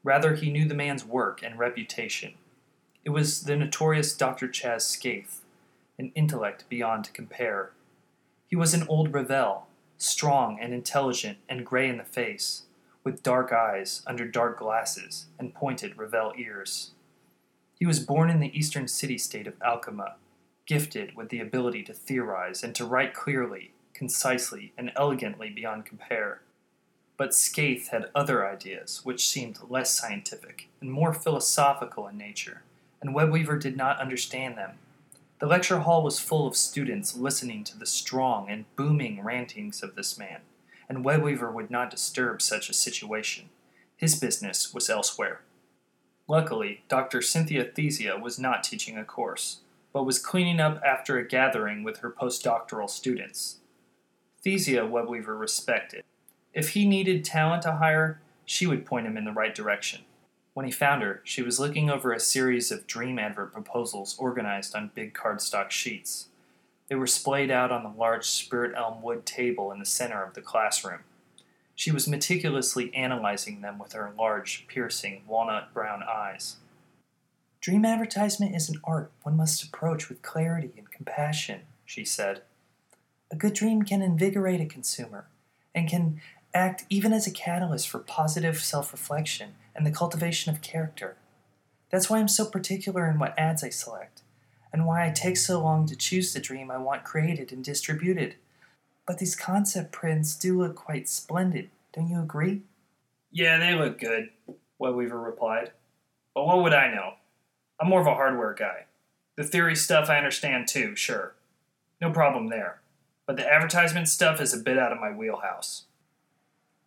Rather, 0.03 0.35
he 0.35 0.51
knew 0.51 0.65
the 0.65 0.73
man's 0.73 1.05
work 1.05 1.41
and 1.41 1.57
reputation. 1.57 2.33
It 3.05 3.11
was 3.11 3.43
the 3.43 3.55
notorious 3.55 4.15
Dr. 4.15 4.47
Chaz 4.47 4.81
Skaith, 4.81 5.39
an 5.97 6.11
intellect 6.15 6.65
beyond 6.69 7.13
compare. 7.13 7.71
He 8.47 8.55
was 8.55 8.73
an 8.73 8.87
old 8.87 9.13
Revel, 9.13 9.67
strong 9.97 10.59
and 10.59 10.73
intelligent 10.73 11.37
and 11.47 11.65
gray 11.65 11.87
in 11.87 11.97
the 11.97 12.03
face, 12.03 12.63
with 13.03 13.23
dark 13.23 13.51
eyes 13.51 14.01
under 14.05 14.27
dark 14.27 14.59
glasses 14.59 15.27
and 15.39 15.53
pointed 15.53 15.97
Revel 15.97 16.33
ears. 16.37 16.91
He 17.79 17.85
was 17.85 17.99
born 17.99 18.29
in 18.29 18.39
the 18.39 18.57
eastern 18.57 18.87
city 18.87 19.17
state 19.17 19.47
of 19.47 19.59
Alkema, 19.59 20.13
gifted 20.65 21.15
with 21.15 21.29
the 21.29 21.39
ability 21.39 21.83
to 21.83 21.93
theorize 21.93 22.63
and 22.63 22.73
to 22.75 22.85
write 22.85 23.13
clearly, 23.13 23.71
concisely, 23.93 24.71
and 24.77 24.91
elegantly 24.95 25.49
beyond 25.49 25.85
compare. 25.85 26.41
But 27.15 27.32
Skaith 27.32 27.89
had 27.89 28.10
other 28.15 28.47
ideas 28.47 29.02
which 29.04 29.28
seemed 29.28 29.60
less 29.69 29.93
scientific 29.93 30.67
and 30.82 30.91
more 30.91 31.13
philosophical 31.13 32.08
in 32.08 32.17
nature, 32.17 32.63
and 33.02 33.15
Webweaver 33.15 33.60
did 33.60 33.78
not 33.78 33.99
understand 33.99 34.58
them. 34.58 34.80
The 35.39 35.45
lecture 35.47 35.80
hall 35.80 36.04
was 36.04 36.19
full 36.19 36.47
of 36.47 36.56
students 36.56 37.15
listening 37.15 37.63
to 37.65 37.78
the 37.78 37.86
strong 37.86 38.49
and 38.49 38.65
booming 38.76 39.23
rantings 39.23 39.84
of 39.84 39.95
this 39.95 40.17
man, 40.17 40.41
and 40.89 41.04
Webweaver 41.04 41.52
would 41.54 41.69
not 41.69 41.91
disturb 41.91 42.41
such 42.41 42.69
a 42.69 42.73
situation. 42.73 43.49
His 43.95 44.19
business 44.19 44.73
was 44.73 44.89
elsewhere. 44.89 45.41
Luckily, 46.28 46.84
Dr. 46.88 47.21
Cynthia 47.21 47.65
Thesia 47.65 48.19
was 48.19 48.39
not 48.39 48.63
teaching 48.63 48.97
a 48.97 49.04
course, 49.04 49.60
but 49.91 50.06
was 50.06 50.17
cleaning 50.17 50.60
up 50.60 50.82
after 50.84 51.17
a 51.17 51.28
gathering 51.28 51.84
with 51.84 51.99
her 51.99 52.10
postdoctoral 52.10 52.89
students. 52.89 53.58
Thesia 54.45 54.89
Webweaver 54.89 55.38
respected. 55.39 56.04
If 56.53 56.69
he 56.69 56.87
needed 56.87 57.25
talent 57.25 57.63
to 57.63 57.73
hire, 57.73 58.21
she 58.45 58.67
would 58.67 58.85
point 58.85 59.07
him 59.07 59.17
in 59.17 59.25
the 59.25 59.31
right 59.31 59.55
direction. 59.55 60.01
When 60.53 60.65
he 60.65 60.71
found 60.71 61.01
her, 61.01 61.21
she 61.23 61.41
was 61.41 61.59
looking 61.59 61.89
over 61.89 62.13
a 62.13 62.19
series 62.19 62.71
of 62.71 62.85
dream 62.85 63.17
advert 63.17 63.53
proposals 63.53 64.15
organized 64.19 64.75
on 64.75 64.91
big 64.93 65.13
cardstock 65.13 65.71
sheets. 65.71 66.27
They 66.89 66.95
were 66.95 67.07
splayed 67.07 67.49
out 67.49 67.71
on 67.71 67.81
the 67.81 67.99
large 67.99 68.25
spirit 68.25 68.73
elm 68.77 69.01
wood 69.01 69.25
table 69.25 69.71
in 69.71 69.79
the 69.79 69.85
center 69.85 70.23
of 70.23 70.35
the 70.35 70.41
classroom. 70.41 70.99
She 71.73 71.91
was 71.91 72.07
meticulously 72.07 72.93
analyzing 72.93 73.61
them 73.61 73.79
with 73.79 73.93
her 73.93 74.13
large, 74.15 74.67
piercing, 74.67 75.23
walnut 75.27 75.73
brown 75.73 76.03
eyes. 76.03 76.57
Dream 77.61 77.83
advertisement 77.83 78.55
is 78.55 78.69
an 78.69 78.79
art 78.83 79.11
one 79.23 79.37
must 79.37 79.63
approach 79.63 80.07
with 80.07 80.21
clarity 80.21 80.71
and 80.77 80.91
compassion, 80.91 81.61
she 81.85 82.05
said. 82.05 82.43
A 83.31 83.35
good 83.35 83.53
dream 83.53 83.83
can 83.83 84.03
invigorate 84.03 84.61
a 84.61 84.65
consumer 84.65 85.25
and 85.73 85.89
can 85.89 86.21
act 86.53 86.85
even 86.89 87.13
as 87.13 87.25
a 87.25 87.31
catalyst 87.31 87.89
for 87.89 87.99
positive 87.99 88.61
self 88.61 88.91
reflection 88.91 89.55
and 89.75 89.85
the 89.85 89.91
cultivation 89.91 90.53
of 90.53 90.61
character. 90.61 91.15
That's 91.89 92.09
why 92.09 92.19
I'm 92.19 92.27
so 92.27 92.45
particular 92.45 93.09
in 93.09 93.19
what 93.19 93.37
ads 93.37 93.63
I 93.63 93.69
select, 93.69 94.21
and 94.71 94.85
why 94.85 95.05
I 95.05 95.11
take 95.11 95.37
so 95.37 95.61
long 95.61 95.85
to 95.87 95.95
choose 95.95 96.33
the 96.33 96.39
dream 96.39 96.71
I 96.71 96.77
want 96.77 97.03
created 97.03 97.51
and 97.51 97.63
distributed. 97.63 98.35
But 99.05 99.19
these 99.19 99.35
concept 99.35 99.91
prints 99.91 100.35
do 100.35 100.57
look 100.57 100.75
quite 100.75 101.09
splendid, 101.09 101.69
don't 101.93 102.09
you 102.09 102.19
agree? 102.19 102.61
Yeah, 103.31 103.57
they 103.57 103.75
look 103.75 103.99
good, 103.99 104.29
Webweaver 104.79 105.23
replied. 105.23 105.71
But 106.33 106.45
what 106.45 106.63
would 106.63 106.73
I 106.73 106.93
know? 106.93 107.13
I'm 107.79 107.89
more 107.89 108.01
of 108.01 108.07
a 108.07 108.13
hardware 108.13 108.53
guy. 108.53 108.85
The 109.35 109.43
theory 109.43 109.75
stuff 109.75 110.09
I 110.09 110.17
understand 110.17 110.67
too, 110.67 110.95
sure. 110.95 111.35
No 111.99 112.11
problem 112.11 112.49
there. 112.49 112.81
But 113.25 113.37
the 113.37 113.51
advertisement 113.51 114.07
stuff 114.07 114.39
is 114.41 114.53
a 114.53 114.57
bit 114.57 114.77
out 114.77 114.91
of 114.91 114.99
my 114.99 115.11
wheelhouse. 115.11 115.85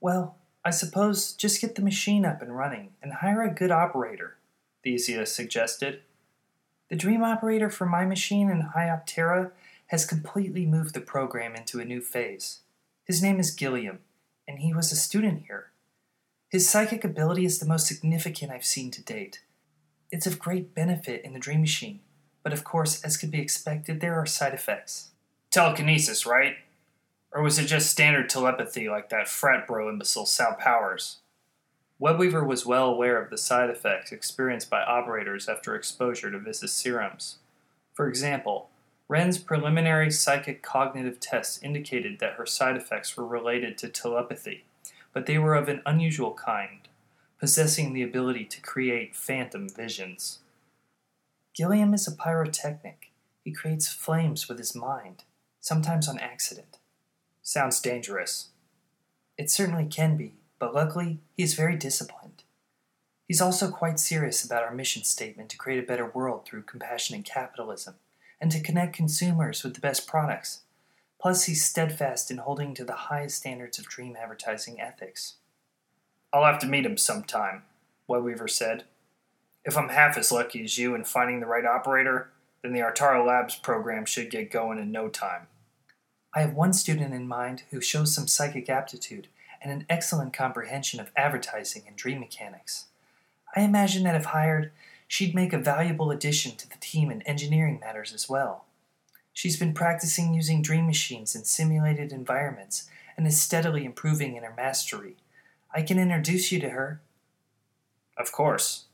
Well, 0.06 0.36
I 0.64 0.70
suppose 0.70 1.32
just 1.32 1.60
get 1.60 1.74
the 1.74 1.82
machine 1.82 2.24
up 2.24 2.40
and 2.40 2.56
running 2.56 2.90
and 3.02 3.14
hire 3.14 3.42
a 3.42 3.52
good 3.52 3.72
operator, 3.72 4.36
Thesia 4.84 5.26
suggested. 5.26 6.02
The 6.88 6.94
dream 6.94 7.24
operator 7.24 7.68
for 7.70 7.86
my 7.86 8.04
machine 8.04 8.48
in 8.48 8.68
Hyoptera 8.76 9.50
has 9.88 10.04
completely 10.04 10.64
moved 10.64 10.94
the 10.94 11.00
program 11.00 11.56
into 11.56 11.80
a 11.80 11.84
new 11.84 12.00
phase. 12.00 12.60
His 13.04 13.20
name 13.20 13.40
is 13.40 13.50
Gilliam, 13.50 13.98
and 14.46 14.60
he 14.60 14.72
was 14.72 14.92
a 14.92 14.94
student 14.96 15.46
here. 15.48 15.72
His 16.50 16.70
psychic 16.70 17.02
ability 17.02 17.44
is 17.44 17.58
the 17.58 17.66
most 17.66 17.88
significant 17.88 18.52
I've 18.52 18.64
seen 18.64 18.92
to 18.92 19.02
date. 19.02 19.40
It's 20.12 20.28
of 20.28 20.38
great 20.38 20.72
benefit 20.72 21.24
in 21.24 21.32
the 21.32 21.40
dream 21.40 21.62
machine, 21.62 21.98
but 22.44 22.52
of 22.52 22.62
course, 22.62 23.02
as 23.02 23.16
could 23.16 23.32
be 23.32 23.40
expected, 23.40 24.00
there 24.00 24.14
are 24.14 24.24
side 24.24 24.54
effects. 24.54 25.10
Telekinesis, 25.50 26.24
right? 26.24 26.58
Or 27.36 27.42
was 27.42 27.58
it 27.58 27.66
just 27.66 27.90
standard 27.90 28.30
telepathy 28.30 28.88
like 28.88 29.10
that 29.10 29.28
frat 29.28 29.66
bro 29.66 29.90
imbecile 29.90 30.24
Sal 30.24 30.56
Powers? 30.58 31.18
Webweaver 32.00 32.46
was 32.46 32.64
well 32.64 32.88
aware 32.88 33.20
of 33.20 33.28
the 33.28 33.36
side 33.36 33.68
effects 33.68 34.10
experienced 34.10 34.70
by 34.70 34.80
operators 34.80 35.46
after 35.46 35.74
exposure 35.74 36.30
to 36.30 36.38
Vis's 36.38 36.72
serums. 36.72 37.36
For 37.92 38.08
example, 38.08 38.70
Wren's 39.06 39.36
preliminary 39.36 40.10
psychic 40.10 40.62
cognitive 40.62 41.20
tests 41.20 41.62
indicated 41.62 42.20
that 42.20 42.36
her 42.36 42.46
side 42.46 42.74
effects 42.74 43.18
were 43.18 43.26
related 43.26 43.76
to 43.78 43.90
telepathy, 43.90 44.64
but 45.12 45.26
they 45.26 45.36
were 45.36 45.54
of 45.54 45.68
an 45.68 45.82
unusual 45.84 46.32
kind, 46.32 46.88
possessing 47.38 47.92
the 47.92 48.02
ability 48.02 48.46
to 48.46 48.62
create 48.62 49.14
phantom 49.14 49.68
visions. 49.68 50.38
Gilliam 51.54 51.92
is 51.92 52.08
a 52.08 52.12
pyrotechnic. 52.12 53.12
He 53.44 53.52
creates 53.52 53.92
flames 53.92 54.48
with 54.48 54.56
his 54.56 54.74
mind, 54.74 55.24
sometimes 55.60 56.08
on 56.08 56.18
accident. 56.18 56.78
Sounds 57.46 57.80
dangerous. 57.80 58.48
It 59.38 59.52
certainly 59.52 59.84
can 59.84 60.16
be, 60.16 60.34
but 60.58 60.74
luckily, 60.74 61.20
he 61.36 61.44
is 61.44 61.54
very 61.54 61.76
disciplined. 61.76 62.42
He's 63.28 63.40
also 63.40 63.70
quite 63.70 64.00
serious 64.00 64.44
about 64.44 64.64
our 64.64 64.74
mission 64.74 65.04
statement 65.04 65.48
to 65.50 65.56
create 65.56 65.78
a 65.78 65.86
better 65.86 66.06
world 66.06 66.44
through 66.44 66.62
compassion 66.62 67.14
and 67.14 67.24
capitalism, 67.24 67.94
and 68.40 68.50
to 68.50 68.60
connect 68.60 68.96
consumers 68.96 69.62
with 69.62 69.74
the 69.74 69.80
best 69.80 70.08
products. 70.08 70.62
Plus, 71.20 71.44
he's 71.44 71.64
steadfast 71.64 72.32
in 72.32 72.38
holding 72.38 72.74
to 72.74 72.84
the 72.84 72.92
highest 72.92 73.36
standards 73.36 73.78
of 73.78 73.86
dream 73.86 74.16
advertising 74.20 74.80
ethics. 74.80 75.34
I'll 76.32 76.46
have 76.46 76.58
to 76.58 76.66
meet 76.66 76.84
him 76.84 76.96
sometime, 76.96 77.62
Webweaver 78.10 78.50
said. 78.50 78.86
If 79.64 79.76
I'm 79.76 79.90
half 79.90 80.18
as 80.18 80.32
lucky 80.32 80.64
as 80.64 80.78
you 80.78 80.96
in 80.96 81.04
finding 81.04 81.38
the 81.38 81.46
right 81.46 81.64
operator, 81.64 82.32
then 82.62 82.72
the 82.72 82.80
Artaro 82.80 83.24
Labs 83.24 83.54
program 83.54 84.04
should 84.04 84.32
get 84.32 84.50
going 84.50 84.80
in 84.80 84.90
no 84.90 85.08
time. 85.08 85.46
I 86.36 86.40
have 86.40 86.52
one 86.52 86.74
student 86.74 87.14
in 87.14 87.26
mind 87.26 87.62
who 87.70 87.80
shows 87.80 88.14
some 88.14 88.28
psychic 88.28 88.68
aptitude 88.68 89.28
and 89.62 89.72
an 89.72 89.86
excellent 89.88 90.34
comprehension 90.34 91.00
of 91.00 91.10
advertising 91.16 91.84
and 91.86 91.96
dream 91.96 92.20
mechanics. 92.20 92.84
I 93.56 93.62
imagine 93.62 94.02
that 94.02 94.14
if 94.14 94.26
hired, 94.26 94.70
she'd 95.08 95.34
make 95.34 95.54
a 95.54 95.58
valuable 95.58 96.10
addition 96.10 96.54
to 96.56 96.68
the 96.68 96.76
team 96.78 97.10
in 97.10 97.22
engineering 97.22 97.80
matters 97.80 98.12
as 98.12 98.28
well. 98.28 98.66
She's 99.32 99.58
been 99.58 99.72
practicing 99.72 100.34
using 100.34 100.60
dream 100.60 100.86
machines 100.86 101.34
in 101.34 101.44
simulated 101.44 102.12
environments 102.12 102.86
and 103.16 103.26
is 103.26 103.40
steadily 103.40 103.86
improving 103.86 104.36
in 104.36 104.42
her 104.42 104.52
mastery. 104.54 105.16
I 105.74 105.80
can 105.80 105.98
introduce 105.98 106.52
you 106.52 106.60
to 106.60 106.68
her. 106.68 107.00
Of 108.18 108.30
course. 108.30 108.84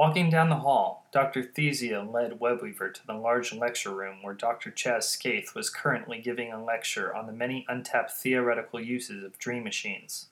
Walking 0.00 0.30
down 0.30 0.48
the 0.48 0.56
hall, 0.56 1.06
Dr. 1.12 1.42
Thesia 1.42 2.10
led 2.10 2.40
Webweaver 2.40 2.90
to 2.94 3.06
the 3.06 3.12
large 3.12 3.52
lecture 3.52 3.94
room 3.94 4.22
where 4.22 4.32
Dr. 4.32 4.70
Chaz 4.70 5.02
Skaith 5.02 5.54
was 5.54 5.68
currently 5.68 6.22
giving 6.22 6.50
a 6.50 6.64
lecture 6.64 7.14
on 7.14 7.26
the 7.26 7.34
many 7.34 7.66
untapped 7.68 8.12
theoretical 8.12 8.80
uses 8.80 9.22
of 9.22 9.38
dream 9.38 9.62
machines. 9.62 10.28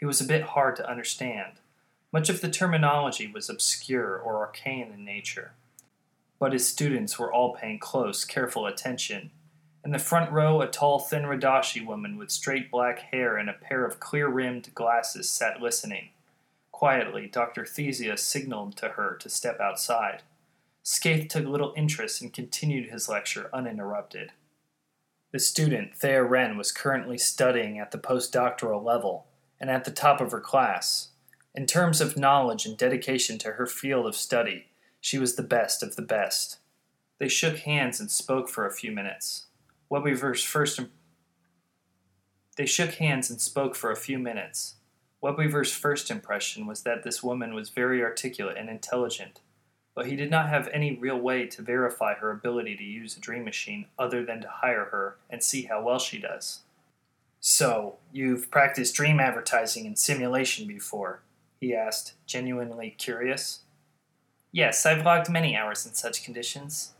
He 0.00 0.06
was 0.06 0.22
a 0.22 0.26
bit 0.26 0.40
hard 0.42 0.76
to 0.76 0.90
understand. 0.90 1.60
Much 2.10 2.30
of 2.30 2.40
the 2.40 2.48
terminology 2.48 3.26
was 3.30 3.50
obscure 3.50 4.16
or 4.16 4.38
arcane 4.38 4.90
in 4.90 5.04
nature. 5.04 5.52
But 6.38 6.54
his 6.54 6.66
students 6.66 7.18
were 7.18 7.30
all 7.30 7.54
paying 7.54 7.80
close, 7.80 8.24
careful 8.24 8.64
attention. 8.64 9.30
In 9.84 9.90
the 9.90 9.98
front 9.98 10.32
row, 10.32 10.62
a 10.62 10.66
tall, 10.66 10.98
thin 10.98 11.24
Radashi 11.24 11.84
woman 11.84 12.16
with 12.16 12.30
straight 12.30 12.70
black 12.70 13.00
hair 13.00 13.36
and 13.36 13.50
a 13.50 13.52
pair 13.52 13.84
of 13.84 14.00
clear 14.00 14.28
rimmed 14.28 14.74
glasses 14.74 15.28
sat 15.28 15.60
listening. 15.60 16.08
Quietly, 16.82 17.28
Dr. 17.28 17.62
Thesia 17.62 18.18
signaled 18.18 18.76
to 18.78 18.88
her 18.88 19.16
to 19.20 19.28
step 19.28 19.60
outside. 19.60 20.24
Skaith 20.84 21.28
took 21.28 21.44
little 21.46 21.72
interest 21.76 22.20
and 22.20 22.32
continued 22.32 22.90
his 22.90 23.08
lecture 23.08 23.48
uninterrupted. 23.52 24.32
The 25.30 25.38
student, 25.38 25.94
Thea 25.94 26.24
Wren, 26.24 26.56
was 26.56 26.72
currently 26.72 27.18
studying 27.18 27.78
at 27.78 27.92
the 27.92 27.98
postdoctoral 27.98 28.82
level 28.82 29.28
and 29.60 29.70
at 29.70 29.84
the 29.84 29.92
top 29.92 30.20
of 30.20 30.32
her 30.32 30.40
class. 30.40 31.10
In 31.54 31.66
terms 31.66 32.00
of 32.00 32.16
knowledge 32.16 32.66
and 32.66 32.76
dedication 32.76 33.38
to 33.38 33.52
her 33.52 33.68
field 33.68 34.04
of 34.04 34.16
study, 34.16 34.66
she 35.00 35.20
was 35.20 35.36
the 35.36 35.44
best 35.44 35.84
of 35.84 35.94
the 35.94 36.02
best. 36.02 36.58
They 37.20 37.28
shook 37.28 37.58
hands 37.58 38.00
and 38.00 38.10
spoke 38.10 38.48
for 38.48 38.66
a 38.66 38.74
few 38.74 38.90
minutes. 38.90 39.46
Webweaver's 39.88 40.42
first 40.42 40.80
They 42.56 42.66
shook 42.66 42.94
hands 42.94 43.30
and 43.30 43.40
spoke 43.40 43.76
for 43.76 43.92
a 43.92 43.96
few 43.96 44.18
minutes. 44.18 44.78
Webweaver's 45.22 45.72
first 45.72 46.10
impression 46.10 46.66
was 46.66 46.82
that 46.82 47.04
this 47.04 47.22
woman 47.22 47.54
was 47.54 47.70
very 47.70 48.02
articulate 48.02 48.56
and 48.56 48.68
intelligent, 48.68 49.40
but 49.94 50.06
he 50.06 50.16
did 50.16 50.30
not 50.30 50.48
have 50.48 50.68
any 50.72 50.96
real 50.96 51.18
way 51.18 51.46
to 51.46 51.62
verify 51.62 52.14
her 52.14 52.30
ability 52.30 52.76
to 52.76 52.82
use 52.82 53.16
a 53.16 53.20
dream 53.20 53.44
machine 53.44 53.86
other 53.98 54.24
than 54.24 54.40
to 54.40 54.48
hire 54.48 54.86
her 54.86 55.16
and 55.30 55.42
see 55.42 55.62
how 55.62 55.82
well 55.82 55.98
she 55.98 56.18
does. 56.18 56.60
So, 57.38 57.96
you've 58.12 58.50
practiced 58.50 58.94
dream 58.94 59.20
advertising 59.20 59.86
and 59.86 59.98
simulation 59.98 60.66
before? 60.66 61.22
he 61.60 61.74
asked, 61.74 62.14
genuinely 62.26 62.90
curious. 62.98 63.60
Yes, 64.50 64.84
I've 64.84 65.04
logged 65.04 65.30
many 65.30 65.56
hours 65.56 65.86
in 65.86 65.94
such 65.94 66.24
conditions. 66.24 66.92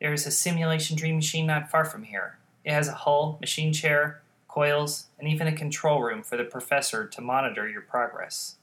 There 0.00 0.14
is 0.14 0.26
a 0.26 0.30
simulation 0.30 0.96
dream 0.96 1.16
machine 1.16 1.46
not 1.46 1.70
far 1.70 1.84
from 1.84 2.04
here. 2.04 2.38
It 2.64 2.72
has 2.72 2.88
a 2.88 2.94
hull, 2.94 3.36
machine 3.40 3.74
chair, 3.74 4.22
coils, 4.56 5.08
and 5.18 5.28
even 5.28 5.46
a 5.46 5.52
control 5.52 6.00
room 6.00 6.22
for 6.22 6.38
the 6.38 6.44
professor 6.44 7.06
to 7.06 7.20
monitor 7.20 7.68
your 7.68 7.82
progress. 7.82 8.56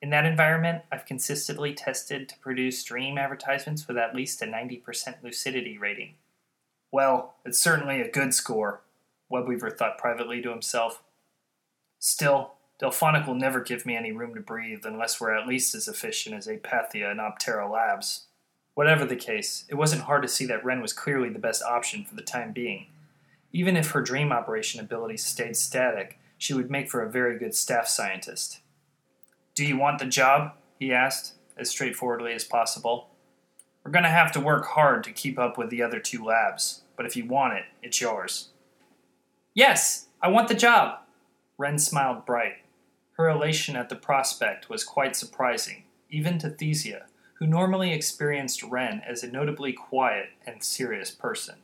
In 0.00 0.10
that 0.10 0.24
environment, 0.24 0.82
I've 0.92 1.04
consistently 1.04 1.74
tested 1.74 2.28
to 2.28 2.38
produce 2.38 2.84
dream 2.84 3.18
advertisements 3.18 3.88
with 3.88 3.96
at 3.96 4.14
least 4.14 4.40
a 4.40 4.46
90% 4.46 5.16
lucidity 5.20 5.76
rating. 5.76 6.14
Well, 6.92 7.34
it's 7.44 7.58
certainly 7.58 8.00
a 8.00 8.10
good 8.10 8.34
score, 8.34 8.82
Webweaver 9.32 9.76
thought 9.76 9.98
privately 9.98 10.40
to 10.42 10.50
himself. 10.50 11.02
Still, 11.98 12.52
Delphonic 12.78 13.26
will 13.26 13.34
never 13.34 13.60
give 13.60 13.84
me 13.84 13.96
any 13.96 14.12
room 14.12 14.36
to 14.36 14.40
breathe 14.40 14.84
unless 14.84 15.20
we're 15.20 15.36
at 15.36 15.48
least 15.48 15.74
as 15.74 15.88
efficient 15.88 16.36
as 16.36 16.46
Apathia 16.46 17.10
and 17.10 17.18
Optera 17.18 17.68
Labs. 17.68 18.26
Whatever 18.74 19.04
the 19.04 19.16
case, 19.16 19.64
it 19.68 19.74
wasn't 19.74 20.02
hard 20.02 20.22
to 20.22 20.28
see 20.28 20.46
that 20.46 20.64
Wren 20.64 20.80
was 20.80 20.92
clearly 20.92 21.30
the 21.30 21.40
best 21.40 21.64
option 21.64 22.04
for 22.04 22.14
the 22.14 22.22
time 22.22 22.52
being. 22.52 22.86
Even 23.52 23.76
if 23.76 23.90
her 23.90 24.00
dream 24.00 24.32
operation 24.32 24.80
abilities 24.80 25.24
stayed 25.24 25.56
static, 25.56 26.18
she 26.38 26.54
would 26.54 26.70
make 26.70 26.90
for 26.90 27.02
a 27.02 27.10
very 27.10 27.38
good 27.38 27.54
staff 27.54 27.86
scientist. 27.86 28.60
Do 29.54 29.64
you 29.64 29.76
want 29.76 29.98
the 29.98 30.06
job? 30.06 30.52
he 30.78 30.92
asked, 30.92 31.34
as 31.56 31.70
straightforwardly 31.70 32.32
as 32.32 32.44
possible. 32.44 33.10
We're 33.84 33.92
going 33.92 34.04
to 34.04 34.08
have 34.08 34.32
to 34.32 34.40
work 34.40 34.66
hard 34.66 35.04
to 35.04 35.12
keep 35.12 35.38
up 35.38 35.58
with 35.58 35.70
the 35.70 35.82
other 35.82 36.00
two 36.00 36.24
labs, 36.24 36.82
but 36.96 37.06
if 37.06 37.16
you 37.16 37.26
want 37.26 37.54
it, 37.54 37.64
it's 37.82 38.00
yours. 38.00 38.48
Yes, 39.54 40.06
I 40.20 40.28
want 40.28 40.48
the 40.48 40.54
job. 40.54 41.00
Wren 41.58 41.78
smiled 41.78 42.24
bright. 42.24 42.58
Her 43.12 43.28
elation 43.28 43.76
at 43.76 43.88
the 43.88 43.96
prospect 43.96 44.70
was 44.70 44.84
quite 44.84 45.14
surprising, 45.14 45.84
even 46.08 46.38
to 46.38 46.48
Thesia, 46.48 47.02
who 47.34 47.46
normally 47.46 47.92
experienced 47.92 48.62
Wren 48.62 49.02
as 49.06 49.22
a 49.22 49.30
notably 49.30 49.72
quiet 49.72 50.30
and 50.46 50.62
serious 50.62 51.10
person. 51.10 51.56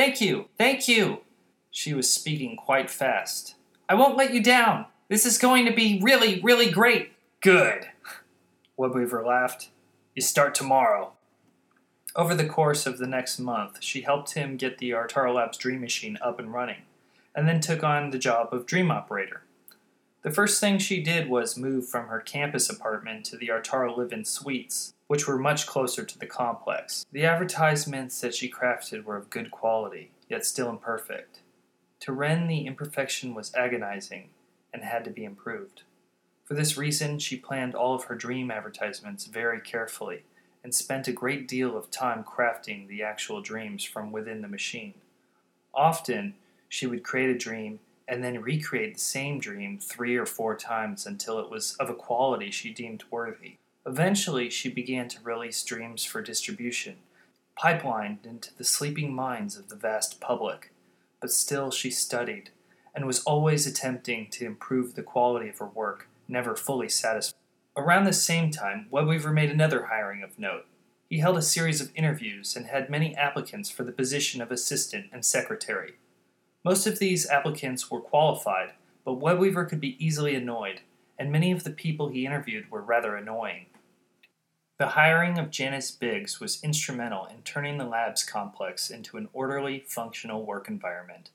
Thank 0.00 0.22
you, 0.22 0.48
thank 0.56 0.88
you. 0.88 1.20
She 1.70 1.92
was 1.92 2.10
speaking 2.10 2.56
quite 2.56 2.88
fast. 2.88 3.56
I 3.86 3.94
won't 3.96 4.16
let 4.16 4.32
you 4.32 4.42
down. 4.42 4.86
This 5.10 5.26
is 5.26 5.36
going 5.36 5.66
to 5.66 5.74
be 5.74 6.00
really, 6.02 6.40
really 6.40 6.70
great. 6.70 7.12
Good. 7.42 7.88
Webweaver 8.78 9.22
laughed. 9.22 9.68
You 10.14 10.22
start 10.22 10.54
tomorrow. 10.54 11.12
Over 12.16 12.34
the 12.34 12.48
course 12.48 12.86
of 12.86 12.96
the 12.96 13.06
next 13.06 13.38
month, 13.38 13.82
she 13.82 14.00
helped 14.00 14.32
him 14.32 14.56
get 14.56 14.78
the 14.78 14.92
Artaro 14.92 15.34
Labs 15.34 15.58
Dream 15.58 15.82
Machine 15.82 16.16
up 16.22 16.38
and 16.38 16.50
running, 16.50 16.84
and 17.34 17.46
then 17.46 17.60
took 17.60 17.84
on 17.84 18.08
the 18.08 18.18
job 18.18 18.54
of 18.54 18.64
Dream 18.64 18.90
Operator. 18.90 19.42
The 20.22 20.30
first 20.30 20.60
thing 20.60 20.78
she 20.78 21.02
did 21.02 21.30
was 21.30 21.56
move 21.56 21.88
from 21.88 22.08
her 22.08 22.20
campus 22.20 22.68
apartment 22.68 23.24
to 23.26 23.38
the 23.38 23.48
Artaro 23.48 23.96
Live-In 23.96 24.26
Suites, 24.26 24.92
which 25.06 25.26
were 25.26 25.38
much 25.38 25.66
closer 25.66 26.04
to 26.04 26.18
the 26.18 26.26
complex. 26.26 27.06
The 27.10 27.24
advertisements 27.24 28.20
that 28.20 28.34
she 28.34 28.50
crafted 28.50 29.04
were 29.04 29.16
of 29.16 29.30
good 29.30 29.50
quality, 29.50 30.10
yet 30.28 30.44
still 30.44 30.68
imperfect. 30.68 31.40
To 32.00 32.12
Wren, 32.12 32.48
the 32.48 32.66
imperfection 32.66 33.34
was 33.34 33.54
agonizing, 33.54 34.28
and 34.74 34.84
had 34.84 35.04
to 35.04 35.10
be 35.10 35.24
improved. 35.24 35.84
For 36.44 36.52
this 36.52 36.76
reason, 36.76 37.18
she 37.18 37.36
planned 37.36 37.74
all 37.74 37.94
of 37.94 38.04
her 38.04 38.14
dream 38.14 38.50
advertisements 38.50 39.24
very 39.24 39.60
carefully 39.60 40.24
and 40.62 40.74
spent 40.74 41.08
a 41.08 41.12
great 41.12 41.48
deal 41.48 41.78
of 41.78 41.90
time 41.90 42.24
crafting 42.24 42.88
the 42.88 43.02
actual 43.02 43.40
dreams 43.40 43.84
from 43.84 44.12
within 44.12 44.42
the 44.42 44.48
machine. 44.48 44.94
Often, 45.72 46.34
she 46.68 46.86
would 46.86 47.02
create 47.02 47.30
a 47.30 47.38
dream 47.38 47.80
and 48.08 48.22
then 48.24 48.42
recreate 48.42 48.94
the 48.94 49.00
same 49.00 49.38
dream 49.38 49.78
three 49.78 50.16
or 50.16 50.26
four 50.26 50.56
times 50.56 51.06
until 51.06 51.38
it 51.38 51.50
was 51.50 51.76
of 51.78 51.88
a 51.90 51.94
quality 51.94 52.50
she 52.50 52.72
deemed 52.72 53.04
worthy. 53.10 53.56
Eventually, 53.86 54.50
she 54.50 54.68
began 54.68 55.08
to 55.08 55.22
release 55.22 55.64
dreams 55.64 56.04
for 56.04 56.20
distribution, 56.20 56.96
pipelined 57.58 58.26
into 58.26 58.54
the 58.54 58.64
sleeping 58.64 59.14
minds 59.14 59.56
of 59.56 59.68
the 59.68 59.76
vast 59.76 60.20
public. 60.20 60.72
But 61.20 61.32
still, 61.32 61.70
she 61.70 61.90
studied, 61.90 62.50
and 62.94 63.06
was 63.06 63.22
always 63.24 63.66
attempting 63.66 64.28
to 64.30 64.46
improve 64.46 64.94
the 64.94 65.02
quality 65.02 65.48
of 65.48 65.58
her 65.58 65.66
work, 65.66 66.08
never 66.28 66.56
fully 66.56 66.88
satisfied. 66.88 67.36
Around 67.76 68.04
the 68.04 68.12
same 68.12 68.50
time, 68.50 68.86
Webweaver 68.92 69.32
made 69.32 69.50
another 69.50 69.84
hiring 69.86 70.22
of 70.22 70.38
note. 70.38 70.66
He 71.08 71.18
held 71.18 71.38
a 71.38 71.42
series 71.42 71.80
of 71.80 71.90
interviews 71.94 72.54
and 72.54 72.66
had 72.66 72.90
many 72.90 73.16
applicants 73.16 73.70
for 73.70 73.84
the 73.84 73.92
position 73.92 74.40
of 74.40 74.52
assistant 74.52 75.06
and 75.12 75.24
secretary. 75.24 75.94
Most 76.62 76.86
of 76.86 76.98
these 76.98 77.28
applicants 77.28 77.90
were 77.90 78.00
qualified, 78.00 78.72
but 79.04 79.18
Webweaver 79.18 79.66
could 79.66 79.80
be 79.80 80.02
easily 80.04 80.34
annoyed, 80.34 80.82
and 81.18 81.32
many 81.32 81.52
of 81.52 81.64
the 81.64 81.70
people 81.70 82.08
he 82.08 82.26
interviewed 82.26 82.70
were 82.70 82.82
rather 82.82 83.16
annoying. 83.16 83.66
The 84.78 84.88
hiring 84.88 85.38
of 85.38 85.50
Janice 85.50 85.90
Biggs 85.90 86.38
was 86.38 86.62
instrumental 86.62 87.26
in 87.26 87.42
turning 87.42 87.78
the 87.78 87.84
labs 87.84 88.24
complex 88.24 88.90
into 88.90 89.16
an 89.16 89.28
orderly, 89.32 89.84
functional 89.86 90.44
work 90.44 90.68
environment. 90.68 91.30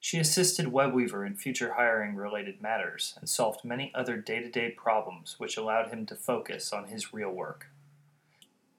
She 0.00 0.18
assisted 0.18 0.66
Webweaver 0.66 1.26
in 1.26 1.36
future 1.36 1.74
hiring 1.74 2.16
related 2.16 2.60
matters 2.60 3.14
and 3.18 3.28
solved 3.28 3.64
many 3.64 3.92
other 3.94 4.16
day 4.16 4.40
to 4.40 4.50
day 4.50 4.70
problems 4.70 5.36
which 5.38 5.56
allowed 5.56 5.90
him 5.90 6.04
to 6.06 6.16
focus 6.16 6.72
on 6.72 6.88
his 6.88 7.14
real 7.14 7.30
work. 7.30 7.68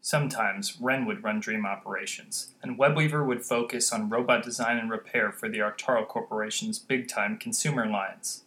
Sometimes 0.05 0.79
Wren 0.79 1.07
would 1.07 1.23
run 1.23 1.39
dream 1.39 1.65
operations, 1.65 2.51
and 2.61 2.77
Webweaver 2.77 3.25
would 3.25 3.43
focus 3.43 3.91
on 3.91 4.07
robot 4.07 4.43
design 4.43 4.77
and 4.77 4.87
repair 4.87 5.31
for 5.31 5.49
the 5.49 5.57
Artaro 5.57 6.07
Corporation's 6.07 6.77
big 6.77 7.07
time 7.07 7.39
consumer 7.39 7.87
lines. 7.87 8.43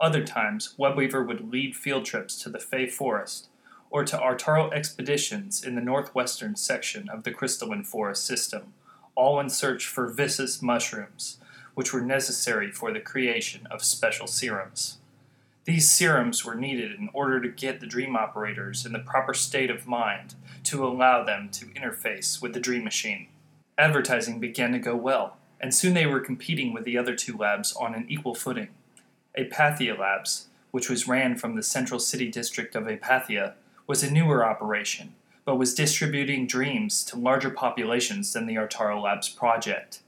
Other 0.00 0.24
times, 0.24 0.74
Webweaver 0.78 1.22
would 1.26 1.52
lead 1.52 1.76
field 1.76 2.06
trips 2.06 2.42
to 2.42 2.48
the 2.48 2.58
Fey 2.58 2.86
Forest 2.86 3.48
or 3.90 4.02
to 4.02 4.16
Artaro 4.16 4.72
expeditions 4.72 5.62
in 5.62 5.74
the 5.74 5.82
northwestern 5.82 6.56
section 6.56 7.10
of 7.10 7.24
the 7.24 7.32
crystalline 7.32 7.84
forest 7.84 8.24
system, 8.24 8.72
all 9.14 9.38
in 9.38 9.50
search 9.50 9.86
for 9.86 10.08
viscous 10.08 10.62
mushrooms 10.62 11.36
which 11.74 11.92
were 11.92 12.00
necessary 12.00 12.72
for 12.72 12.94
the 12.94 13.00
creation 13.00 13.66
of 13.70 13.84
special 13.84 14.26
serums. 14.26 14.96
These 15.64 15.90
serums 15.90 16.44
were 16.44 16.54
needed 16.54 16.92
in 16.92 17.08
order 17.14 17.40
to 17.40 17.48
get 17.48 17.80
the 17.80 17.86
dream 17.86 18.16
operators 18.16 18.84
in 18.84 18.92
the 18.92 18.98
proper 18.98 19.32
state 19.32 19.70
of 19.70 19.86
mind 19.86 20.34
to 20.64 20.84
allow 20.84 21.24
them 21.24 21.48
to 21.52 21.66
interface 21.66 22.42
with 22.42 22.52
the 22.52 22.60
dream 22.60 22.84
machine. 22.84 23.28
Advertising 23.78 24.40
began 24.40 24.72
to 24.72 24.78
go 24.78 24.94
well, 24.94 25.38
and 25.58 25.74
soon 25.74 25.94
they 25.94 26.06
were 26.06 26.20
competing 26.20 26.74
with 26.74 26.84
the 26.84 26.98
other 26.98 27.16
two 27.16 27.36
labs 27.36 27.72
on 27.72 27.94
an 27.94 28.04
equal 28.10 28.34
footing. 28.34 28.68
Apathia 29.38 29.98
Labs, 29.98 30.48
which 30.70 30.90
was 30.90 31.08
ran 31.08 31.36
from 31.36 31.56
the 31.56 31.62
central 31.62 31.98
city 31.98 32.30
district 32.30 32.76
of 32.76 32.84
Apathia, 32.84 33.54
was 33.86 34.02
a 34.02 34.10
newer 34.10 34.44
operation, 34.44 35.14
but 35.46 35.56
was 35.56 35.74
distributing 35.74 36.46
dreams 36.46 37.02
to 37.04 37.18
larger 37.18 37.50
populations 37.50 38.32
than 38.34 38.46
the 38.46 38.54
Artaro 38.56 39.02
Labs 39.02 39.30
project. 39.30 40.00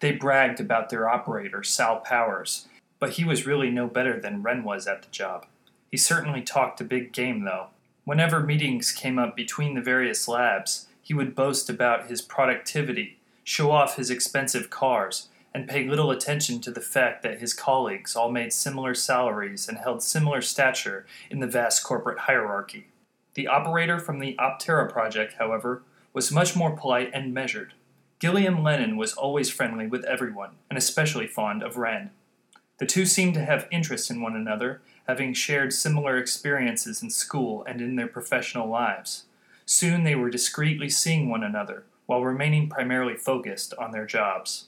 They 0.00 0.12
bragged 0.12 0.60
about 0.60 0.90
their 0.90 1.08
operator, 1.08 1.62
Sal 1.62 2.00
Powers, 2.00 2.66
but 2.98 3.10
he 3.12 3.24
was 3.24 3.46
really 3.46 3.70
no 3.70 3.86
better 3.86 4.20
than 4.20 4.42
Wren 4.42 4.64
was 4.64 4.86
at 4.86 5.02
the 5.02 5.10
job. 5.10 5.46
He 5.90 5.96
certainly 5.96 6.42
talked 6.42 6.80
a 6.80 6.84
big 6.84 7.12
game, 7.12 7.44
though. 7.44 7.68
Whenever 8.04 8.40
meetings 8.40 8.92
came 8.92 9.18
up 9.18 9.34
between 9.34 9.74
the 9.74 9.80
various 9.80 10.28
labs, 10.28 10.86
he 11.02 11.14
would 11.14 11.34
boast 11.34 11.70
about 11.70 12.08
his 12.08 12.22
productivity, 12.22 13.18
show 13.44 13.70
off 13.70 13.96
his 13.96 14.10
expensive 14.10 14.70
cars, 14.70 15.28
and 15.54 15.68
pay 15.68 15.88
little 15.88 16.10
attention 16.10 16.60
to 16.60 16.70
the 16.70 16.80
fact 16.80 17.22
that 17.22 17.38
his 17.38 17.54
colleagues 17.54 18.14
all 18.14 18.30
made 18.30 18.52
similar 18.52 18.94
salaries 18.94 19.68
and 19.68 19.78
held 19.78 20.02
similar 20.02 20.42
stature 20.42 21.06
in 21.30 21.40
the 21.40 21.46
vast 21.46 21.82
corporate 21.82 22.18
hierarchy. 22.20 22.88
The 23.34 23.46
operator 23.46 23.98
from 23.98 24.18
the 24.18 24.34
Optera 24.38 24.90
project, 24.90 25.34
however, 25.38 25.82
was 26.12 26.32
much 26.32 26.56
more 26.56 26.76
polite 26.76 27.10
and 27.14 27.32
measured. 27.32 27.74
Gilliam 28.18 28.62
Lennon 28.62 28.96
was 28.96 29.12
always 29.12 29.50
friendly 29.50 29.86
with 29.86 30.04
everyone, 30.04 30.52
and 30.68 30.76
especially 30.76 31.26
fond 31.26 31.62
of 31.62 31.76
Wren. 31.76 32.10
The 32.78 32.86
two 32.86 33.06
seemed 33.06 33.34
to 33.34 33.44
have 33.44 33.68
interest 33.70 34.10
in 34.10 34.20
one 34.20 34.36
another, 34.36 34.82
having 35.08 35.32
shared 35.32 35.72
similar 35.72 36.18
experiences 36.18 37.02
in 37.02 37.10
school 37.10 37.64
and 37.66 37.80
in 37.80 37.96
their 37.96 38.06
professional 38.06 38.68
lives. 38.68 39.24
Soon 39.64 40.04
they 40.04 40.14
were 40.14 40.30
discreetly 40.30 40.88
seeing 40.88 41.28
one 41.28 41.42
another, 41.42 41.84
while 42.06 42.22
remaining 42.22 42.68
primarily 42.68 43.14
focused 43.14 43.72
on 43.78 43.92
their 43.92 44.06
jobs. 44.06 44.66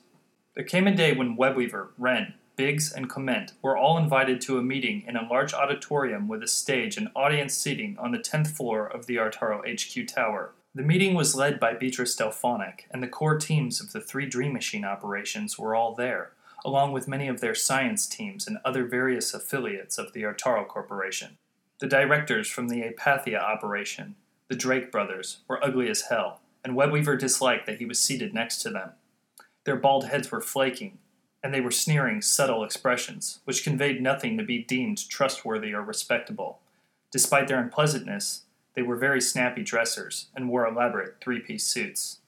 There 0.55 0.65
came 0.65 0.87
a 0.87 0.95
day 0.95 1.13
when 1.13 1.37
Webweaver, 1.37 1.89
Wren, 1.99 2.35
Biggs, 2.57 2.93
and 2.93 3.09
Clement 3.09 3.53
were 3.63 3.77
all 3.77 3.97
invited 3.97 4.41
to 4.41 4.59
a 4.59 4.63
meeting 4.63 5.05
in 5.07 5.17
a 5.17 5.29
large 5.29 5.55
auditorium 5.55 6.27
with 6.27 6.43
a 6.43 6.49
stage 6.49 6.97
and 6.97 7.09
audience 7.15 7.55
seating 7.55 7.97
on 7.99 8.11
the 8.11 8.19
10th 8.19 8.49
floor 8.49 8.87
of 8.87 9.07
the 9.07 9.17
Artaro 9.17 9.61
HQ 9.65 10.09
tower. 10.09 10.53
The 10.75 10.83
meeting 10.83 11.15
was 11.15 11.37
led 11.37 11.61
by 11.61 11.75
Beatrice 11.75 12.17
Delphonic, 12.17 12.89
and 12.91 13.03
the 13.03 13.09
core 13.09 13.39
teams 13.39 13.81
of 13.81 13.93
the 13.93 14.01
three 14.01 14.27
Dream 14.27 14.53
Machine 14.53 14.85
operations 14.85 15.59
were 15.59 15.77
all 15.77 15.95
there, 15.95 16.33
along 16.65 16.93
with 16.93 17.09
many 17.09 17.29
of 17.29 17.41
their 17.41 17.55
science 17.55 18.07
teams 18.07 18.47
and 18.47 18.59
other 18.65 18.85
various 18.85 19.33
affiliates 19.35 19.99
of 19.99 20.13
the 20.13 20.23
Artaro 20.23 20.67
Corporation. 20.67 21.39
The 21.81 21.87
directors 21.87 22.49
from 22.49 22.69
the 22.69 22.83
Apathia 22.83 23.41
operation, 23.41 24.17
the 24.49 24.57
Drake 24.57 24.91
brothers, 24.91 25.39
were 25.47 25.65
ugly 25.65 25.89
as 25.89 26.03
hell, 26.03 26.41
and 26.65 26.77
Webweaver 26.77 27.19
disliked 27.19 27.67
that 27.67 27.79
he 27.79 27.87
was 27.87 28.01
seated 28.01 28.35
next 28.35 28.61
to 28.63 28.71
them. 28.71 28.93
Their 29.65 29.77
bald 29.77 30.07
heads 30.07 30.31
were 30.31 30.41
flaking, 30.41 30.99
and 31.43 31.55
they 31.55 31.61
were 31.61 31.71
sneering, 31.71 32.21
subtle 32.21 32.65
expressions, 32.65 33.41
which 33.45 33.63
conveyed 33.63 34.03
nothing 34.03 34.37
to 34.37 34.45
be 34.45 34.65
deemed 34.65 35.09
trustworthy 35.09 35.73
or 35.73 35.83
respectable. 35.83 36.59
Despite 37.13 37.49
their 37.49 37.61
unpleasantness, 37.61 38.43
they 38.75 38.83
were 38.83 38.97
very 38.97 39.21
snappy 39.21 39.63
dressers 39.63 40.27
and 40.35 40.49
wore 40.49 40.67
elaborate 40.67 41.17
three 41.21 41.41
piece 41.41 41.65
suits. 41.65 42.19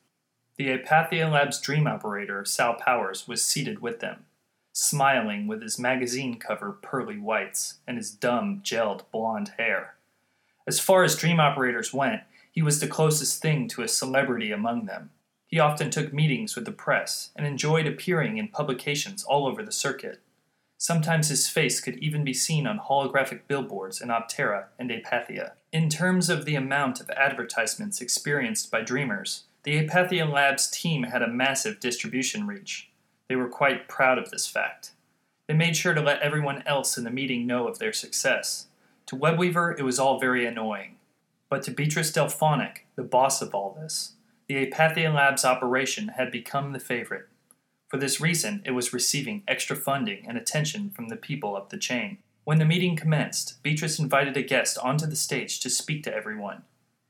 The 0.61 0.77
Apathia 0.77 1.33
Labs 1.33 1.59
dream 1.59 1.87
operator, 1.87 2.45
Sal 2.45 2.75
Powers, 2.75 3.27
was 3.27 3.43
seated 3.43 3.81
with 3.81 4.01
them, 4.01 4.27
smiling 4.75 5.47
with 5.47 5.63
his 5.63 5.79
magazine 5.79 6.39
cover 6.39 6.73
pearly 6.73 7.17
whites 7.17 7.79
and 7.87 7.97
his 7.97 8.11
dumb, 8.11 8.61
gelled 8.63 9.05
blonde 9.11 9.53
hair. 9.57 9.95
As 10.67 10.79
far 10.79 11.03
as 11.03 11.17
dream 11.17 11.41
operators 11.41 11.95
went, 11.95 12.25
he 12.53 12.61
was 12.61 12.79
the 12.79 12.87
closest 12.87 13.41
thing 13.41 13.69
to 13.69 13.81
a 13.81 13.89
celebrity 13.89 14.53
among 14.53 14.85
them. 14.85 15.09
He 15.47 15.59
often 15.59 15.91
took 15.91 16.13
meetings 16.13 16.55
with 16.55 16.67
the 16.67 16.73
press 16.73 17.31
and 17.35 17.47
enjoyed 17.47 17.87
appearing 17.87 18.37
in 18.37 18.49
publications 18.49 19.25
all 19.25 19.47
over 19.47 19.63
the 19.63 19.73
circuit. 19.73 20.21
Sometimes 20.77 21.29
his 21.29 21.49
face 21.49 21.81
could 21.81 21.97
even 22.01 22.23
be 22.23 22.35
seen 22.35 22.67
on 22.67 22.81
holographic 22.81 23.47
billboards 23.49 24.03
in 24.03 24.11
Optera 24.11 24.67
and 24.79 24.91
Apathia. 24.91 25.53
In 25.73 25.89
terms 25.89 26.29
of 26.29 26.45
the 26.45 26.55
amount 26.55 27.01
of 27.01 27.09
advertisements 27.13 28.03
experienced 28.03 28.71
by 28.71 28.83
dreamers, 28.83 29.45
the 29.63 29.87
Apathia 29.87 30.31
Labs 30.31 30.71
team 30.71 31.03
had 31.03 31.23
a 31.23 31.29
massive 31.29 31.81
distribution 31.81 32.47
reach. 32.47 32.91
They 33.29 33.37
were 33.37 33.49
quite 33.49 33.89
proud 33.89 34.17
of 34.17 34.31
this 34.31 34.47
fact. 34.47 34.93
They 35.47 35.55
made 35.55 35.77
sure 35.77 35.93
to 35.93 36.01
let 36.01 36.23
everyone 36.23 36.63
else 36.67 36.97
in 36.97 37.05
the 37.05 37.11
meeting 37.11 37.47
know 37.47 37.69
of 37.69 37.79
their 37.79 37.93
success. 37.93 38.69
To 39.07 39.17
Webweaver, 39.17 39.79
it 39.79 39.83
was 39.83 39.99
all 39.99 40.19
very 40.19 40.47
annoying. 40.47 40.97
But 41.51 41.63
to 41.65 41.73
Beatrice 41.73 42.13
Delphonic, 42.13 42.87
the 42.97 43.03
boss 43.03 43.43
of 43.43 43.55
all 43.55 43.77
this, 43.79 44.13
the 44.47 44.65
Apathia 44.65 45.13
Labs 45.13 45.45
operation 45.45 46.09
had 46.09 46.31
become 46.31 46.73
the 46.73 46.81
favorite. 46.81 47.29
For 47.89 47.99
this 47.99 48.21
reason, 48.21 48.63
it 48.65 48.71
was 48.71 48.93
receiving 48.93 49.43
extra 49.47 49.77
funding 49.77 50.25
and 50.27 50.39
attention 50.39 50.91
from 50.91 51.09
the 51.09 51.17
people 51.17 51.57
up 51.57 51.71
the 51.71 51.77
chain. 51.77 52.19
When 52.45 52.59
the 52.59 52.65
meeting 52.65 52.97
commenced, 52.97 53.63
Beatrice 53.63 53.99
invited 53.99 54.37
a 54.37 54.43
guest 54.43 54.79
onto 54.79 55.07
the 55.07 55.17
stage 55.17 55.61
to 55.61 55.69
speak 55.69 56.05
to 56.05 56.15
everyone. 56.15 56.63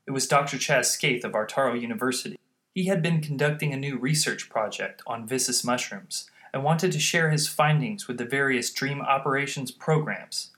It 0.07 0.13
was 0.13 0.27
Dr. 0.27 0.57
Chaz 0.57 0.87
Skaith 0.87 1.23
of 1.23 1.33
Artaro 1.33 1.81
University. 1.81 2.40
He 2.73 2.87
had 2.87 3.03
been 3.03 3.21
conducting 3.21 3.73
a 3.73 3.77
new 3.77 3.99
research 3.99 4.49
project 4.49 5.03
on 5.05 5.27
Viscus 5.27 5.65
mushrooms 5.65 6.31
and 6.55 6.63
wanted 6.63 6.93
to 6.93 7.01
share 7.01 7.31
his 7.31 7.49
findings 7.49 8.07
with 8.07 8.17
the 8.17 8.25
various 8.25 8.71
dream 8.71 9.01
operations 9.01 9.73
programs. 9.73 10.53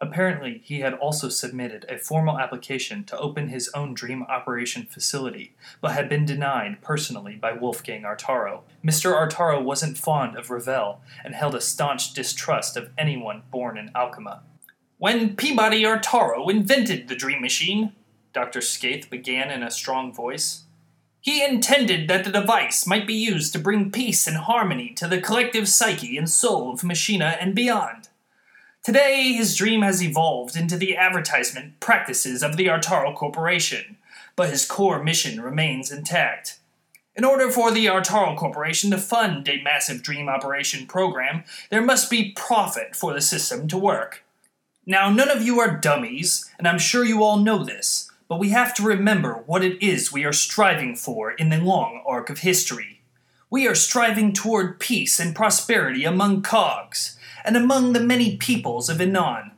Apparently, 0.00 0.60
he 0.62 0.80
had 0.80 0.94
also 0.94 1.28
submitted 1.28 1.84
a 1.88 1.98
formal 1.98 2.38
application 2.38 3.02
to 3.04 3.18
open 3.18 3.48
his 3.48 3.68
own 3.74 3.94
dream 3.94 4.22
operation 4.24 4.86
facility, 4.86 5.56
but 5.80 5.92
had 5.92 6.08
been 6.08 6.24
denied 6.24 6.82
personally 6.82 7.34
by 7.34 7.52
Wolfgang 7.52 8.02
Artaro. 8.02 8.60
Mr. 8.84 9.12
Artaro 9.12 9.60
wasn't 9.62 9.98
fond 9.98 10.36
of 10.36 10.50
Ravel 10.50 11.00
and 11.24 11.34
held 11.34 11.54
a 11.54 11.60
staunch 11.60 12.12
distrust 12.12 12.76
of 12.76 12.90
anyone 12.96 13.42
born 13.50 13.76
in 13.76 13.88
Alchema. 13.88 14.40
When 14.98 15.34
Peabody 15.34 15.82
Artaro 15.82 16.48
invented 16.48 17.08
the 17.08 17.16
dream 17.16 17.40
machine, 17.40 17.92
Dr. 18.32 18.60
Skaith 18.60 19.08
began 19.10 19.50
in 19.50 19.62
a 19.62 19.70
strong 19.70 20.12
voice, 20.12 20.65
he 21.26 21.44
intended 21.44 22.06
that 22.06 22.22
the 22.22 22.30
device 22.30 22.86
might 22.86 23.04
be 23.04 23.12
used 23.12 23.52
to 23.52 23.58
bring 23.58 23.90
peace 23.90 24.28
and 24.28 24.36
harmony 24.36 24.90
to 24.90 25.08
the 25.08 25.20
collective 25.20 25.68
psyche 25.68 26.16
and 26.16 26.30
soul 26.30 26.72
of 26.72 26.84
Machina 26.84 27.36
and 27.40 27.52
beyond. 27.52 28.08
Today, 28.84 29.32
his 29.32 29.56
dream 29.56 29.82
has 29.82 30.00
evolved 30.00 30.54
into 30.54 30.76
the 30.76 30.96
advertisement 30.96 31.80
practices 31.80 32.44
of 32.44 32.56
the 32.56 32.68
Artaro 32.68 33.12
Corporation, 33.12 33.96
but 34.36 34.50
his 34.50 34.64
core 34.64 35.02
mission 35.02 35.40
remains 35.40 35.90
intact. 35.90 36.60
In 37.16 37.24
order 37.24 37.50
for 37.50 37.72
the 37.72 37.86
Artaro 37.86 38.36
Corporation 38.36 38.92
to 38.92 38.98
fund 38.98 39.48
a 39.48 39.60
massive 39.62 40.04
dream 40.04 40.28
operation 40.28 40.86
program, 40.86 41.42
there 41.70 41.82
must 41.82 42.08
be 42.08 42.34
profit 42.36 42.94
for 42.94 43.12
the 43.12 43.20
system 43.20 43.66
to 43.66 43.76
work. 43.76 44.22
Now, 44.86 45.10
none 45.10 45.30
of 45.32 45.42
you 45.42 45.58
are 45.58 45.76
dummies, 45.76 46.48
and 46.56 46.68
I'm 46.68 46.78
sure 46.78 47.04
you 47.04 47.24
all 47.24 47.38
know 47.38 47.64
this, 47.64 48.12
but 48.28 48.38
we 48.38 48.50
have 48.50 48.74
to 48.74 48.82
remember 48.82 49.42
what 49.46 49.64
it 49.64 49.82
is 49.84 50.12
we 50.12 50.24
are 50.24 50.32
striving 50.32 50.96
for 50.96 51.32
in 51.32 51.48
the 51.48 51.58
long 51.58 52.02
arc 52.06 52.28
of 52.30 52.40
history. 52.40 53.00
We 53.48 53.68
are 53.68 53.74
striving 53.74 54.32
toward 54.32 54.80
peace 54.80 55.20
and 55.20 55.34
prosperity 55.34 56.04
among 56.04 56.42
cogs 56.42 57.16
and 57.44 57.56
among 57.56 57.92
the 57.92 58.00
many 58.00 58.36
peoples 58.36 58.88
of 58.88 58.98
Inan. 58.98 59.52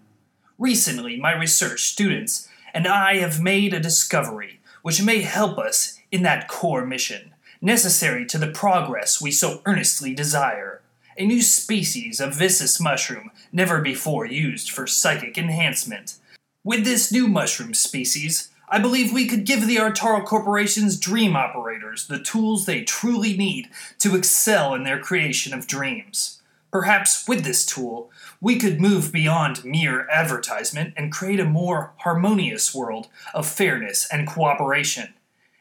Recently, 0.58 1.18
my 1.18 1.32
research 1.32 1.84
students 1.84 2.48
and 2.74 2.86
I 2.86 3.16
have 3.16 3.40
made 3.40 3.72
a 3.72 3.80
discovery 3.80 4.60
which 4.82 5.02
may 5.02 5.22
help 5.22 5.58
us 5.58 5.98
in 6.10 6.22
that 6.22 6.48
core 6.48 6.84
mission, 6.84 7.34
necessary 7.60 8.24
to 8.26 8.38
the 8.38 8.50
progress 8.50 9.20
we 9.20 9.30
so 9.30 9.60
earnestly 9.64 10.14
desire. 10.14 10.80
A 11.16 11.26
new 11.26 11.42
species 11.42 12.20
of 12.20 12.36
viscus 12.36 12.80
mushroom, 12.80 13.30
never 13.52 13.80
before 13.80 14.26
used 14.26 14.70
for 14.70 14.86
psychic 14.86 15.36
enhancement. 15.36 16.14
With 16.62 16.84
this 16.84 17.10
new 17.10 17.26
mushroom 17.26 17.74
species, 17.74 18.50
I 18.70 18.78
believe 18.78 19.12
we 19.12 19.26
could 19.26 19.46
give 19.46 19.66
the 19.66 19.76
Artaro 19.76 20.22
Corporation's 20.22 21.00
dream 21.00 21.34
operators 21.34 22.06
the 22.06 22.18
tools 22.18 22.66
they 22.66 22.82
truly 22.82 23.34
need 23.34 23.70
to 23.98 24.14
excel 24.14 24.74
in 24.74 24.82
their 24.82 24.98
creation 24.98 25.54
of 25.54 25.66
dreams. 25.66 26.42
Perhaps 26.70 27.26
with 27.26 27.44
this 27.44 27.64
tool, 27.64 28.10
we 28.42 28.58
could 28.58 28.78
move 28.78 29.10
beyond 29.10 29.64
mere 29.64 30.06
advertisement 30.10 30.92
and 30.98 31.10
create 31.10 31.40
a 31.40 31.46
more 31.46 31.94
harmonious 31.98 32.74
world 32.74 33.08
of 33.32 33.48
fairness 33.48 34.06
and 34.12 34.28
cooperation. 34.28 35.14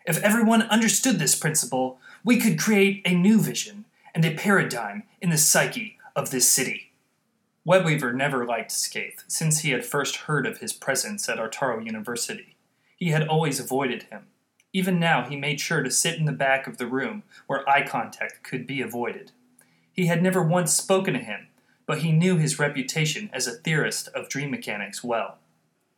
If 0.05 0.21
everyone 0.21 0.63
understood 0.63 1.17
this 1.17 1.35
principle, 1.35 1.99
we 2.25 2.37
could 2.37 2.59
create 2.59 3.01
a 3.05 3.15
new 3.15 3.39
vision 3.39 3.85
and 4.13 4.25
a 4.25 4.35
paradigm 4.35 5.03
in 5.21 5.29
the 5.29 5.37
psyche 5.37 5.97
of 6.13 6.31
this 6.31 6.51
city. 6.51 6.91
Webweaver 7.65 8.13
never 8.13 8.45
liked 8.45 8.71
Skaith 8.71 9.23
since 9.27 9.59
he 9.59 9.71
had 9.71 9.85
first 9.85 10.17
heard 10.17 10.45
of 10.45 10.57
his 10.57 10.73
presence 10.73 11.29
at 11.29 11.37
Artaro 11.37 11.85
University. 11.85 12.56
He 12.97 13.11
had 13.11 13.27
always 13.27 13.59
avoided 13.59 14.03
him. 14.03 14.25
Even 14.73 14.99
now, 14.99 15.23
he 15.23 15.35
made 15.35 15.61
sure 15.61 15.81
to 15.81 15.89
sit 15.89 16.19
in 16.19 16.25
the 16.25 16.31
back 16.31 16.67
of 16.67 16.77
the 16.77 16.87
room 16.87 17.23
where 17.45 17.67
eye 17.69 17.87
contact 17.87 18.43
could 18.43 18.67
be 18.67 18.81
avoided. 18.81 19.31
He 19.93 20.07
had 20.07 20.21
never 20.21 20.43
once 20.43 20.73
spoken 20.73 21.13
to 21.13 21.19
him, 21.19 21.47
but 21.85 21.99
he 21.99 22.11
knew 22.11 22.37
his 22.37 22.59
reputation 22.59 23.29
as 23.31 23.47
a 23.47 23.53
theorist 23.53 24.09
of 24.09 24.29
dream 24.29 24.51
mechanics 24.51 25.03
well. 25.03 25.37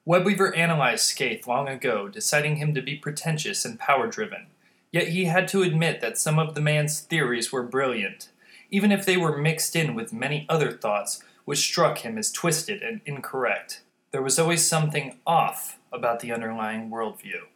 Webweaver 0.05 0.55
analyzed 0.57 1.05
Skaith 1.05 1.47
long 1.47 1.67
ago, 1.67 2.09
deciding 2.09 2.57
him 2.57 2.73
to 2.73 2.81
be 2.81 2.95
pretentious 2.95 3.63
and 3.63 3.79
power 3.79 4.07
driven. 4.07 4.47
Yet 4.91 5.09
he 5.09 5.25
had 5.25 5.47
to 5.49 5.63
admit 5.63 6.01
that 6.01 6.17
some 6.17 6.37
of 6.37 6.53
the 6.53 6.61
man's 6.61 6.99
theories 6.99 7.51
were 7.51 7.63
brilliant, 7.63 8.29
even 8.69 8.91
if 8.91 9.05
they 9.05 9.17
were 9.17 9.37
mixed 9.37 9.75
in 9.75 9.95
with 9.95 10.11
many 10.13 10.45
other 10.49 10.71
thoughts 10.71 11.23
which 11.45 11.59
struck 11.59 11.99
him 11.99 12.17
as 12.17 12.31
twisted 12.31 12.81
and 12.81 13.01
incorrect. 13.05 13.81
There 14.11 14.21
was 14.21 14.37
always 14.37 14.67
something 14.67 15.17
off 15.25 15.78
about 15.91 16.19
the 16.19 16.31
underlying 16.31 16.89
worldview. 16.89 17.47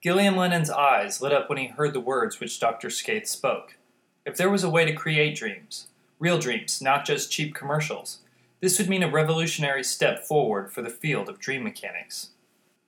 Gilliam 0.00 0.36
Lennon's 0.36 0.70
eyes 0.70 1.20
lit 1.20 1.32
up 1.32 1.48
when 1.48 1.58
he 1.58 1.66
heard 1.66 1.92
the 1.92 2.00
words 2.00 2.38
which 2.38 2.60
Dr. 2.60 2.88
Skaith 2.88 3.26
spoke. 3.26 3.76
If 4.24 4.36
there 4.36 4.50
was 4.50 4.62
a 4.62 4.70
way 4.70 4.84
to 4.84 4.92
create 4.92 5.36
dreams, 5.36 5.88
real 6.18 6.38
dreams, 6.38 6.80
not 6.80 7.04
just 7.04 7.32
cheap 7.32 7.54
commercials, 7.54 8.18
this 8.60 8.78
would 8.78 8.88
mean 8.88 9.02
a 9.02 9.10
revolutionary 9.10 9.84
step 9.84 10.24
forward 10.24 10.72
for 10.72 10.82
the 10.82 10.90
field 10.90 11.28
of 11.28 11.38
dream 11.38 11.64
mechanics. 11.64 12.30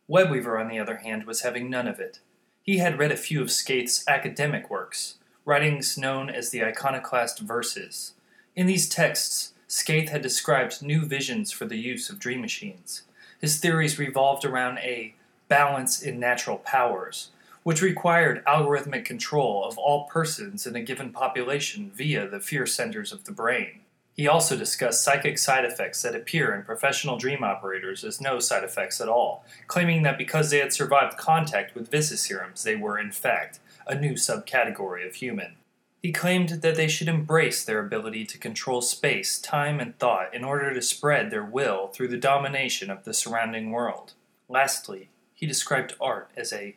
Webweaver, 0.08 0.60
on 0.60 0.68
the 0.68 0.78
other 0.78 0.96
hand, 0.96 1.24
was 1.24 1.42
having 1.42 1.70
none 1.70 1.86
of 1.86 2.00
it. 2.00 2.20
He 2.62 2.78
had 2.78 2.98
read 2.98 3.12
a 3.12 3.16
few 3.16 3.40
of 3.40 3.48
Skaith's 3.48 4.06
academic 4.06 4.68
works, 4.68 5.16
writings 5.44 5.96
known 5.96 6.28
as 6.28 6.50
the 6.50 6.64
Iconoclast 6.64 7.40
Verses. 7.40 8.14
In 8.56 8.66
these 8.66 8.88
texts, 8.88 9.52
Skaith 9.68 10.08
had 10.08 10.22
described 10.22 10.82
new 10.82 11.04
visions 11.04 11.52
for 11.52 11.64
the 11.64 11.78
use 11.78 12.10
of 12.10 12.18
dream 12.18 12.40
machines. 12.40 13.02
His 13.40 13.58
theories 13.58 13.98
revolved 13.98 14.44
around 14.44 14.78
a 14.78 15.14
balance 15.48 16.02
in 16.02 16.20
natural 16.20 16.58
powers, 16.58 17.30
which 17.62 17.82
required 17.82 18.44
algorithmic 18.44 19.04
control 19.04 19.64
of 19.64 19.78
all 19.78 20.04
persons 20.04 20.66
in 20.66 20.76
a 20.76 20.82
given 20.82 21.10
population 21.10 21.90
via 21.94 22.28
the 22.28 22.40
fear 22.40 22.66
centers 22.66 23.12
of 23.12 23.24
the 23.24 23.32
brain. 23.32 23.80
He 24.14 24.28
also 24.28 24.56
discussed 24.56 25.02
psychic 25.02 25.38
side 25.38 25.64
effects 25.64 26.02
that 26.02 26.14
appear 26.14 26.54
in 26.54 26.64
professional 26.64 27.16
dream 27.16 27.42
operators 27.42 28.04
as 28.04 28.20
no 28.20 28.38
side 28.38 28.64
effects 28.64 29.00
at 29.00 29.08
all, 29.08 29.44
claiming 29.66 30.02
that 30.02 30.18
because 30.18 30.50
they 30.50 30.58
had 30.58 30.74
survived 30.74 31.16
contact 31.16 31.74
with 31.74 31.90
viscerums, 31.90 32.62
they 32.62 32.76
were, 32.76 32.98
in 32.98 33.12
fact, 33.12 33.60
a 33.86 33.94
new 33.94 34.12
subcategory 34.12 35.08
of 35.08 35.14
human. 35.14 35.56
He 36.02 36.12
claimed 36.12 36.48
that 36.48 36.76
they 36.76 36.88
should 36.88 37.08
embrace 37.08 37.62
their 37.62 37.78
ability 37.78 38.24
to 38.26 38.38
control 38.38 38.80
space, 38.80 39.38
time, 39.38 39.80
and 39.80 39.98
thought 39.98 40.34
in 40.34 40.44
order 40.44 40.72
to 40.72 40.80
spread 40.80 41.30
their 41.30 41.44
will 41.44 41.88
through 41.88 42.08
the 42.08 42.16
domination 42.16 42.90
of 42.90 43.04
the 43.04 43.12
surrounding 43.12 43.70
world. 43.70 44.14
Lastly, 44.48 45.10
he 45.34 45.46
described 45.46 45.94
art 46.00 46.30
as 46.36 46.52
a 46.52 46.76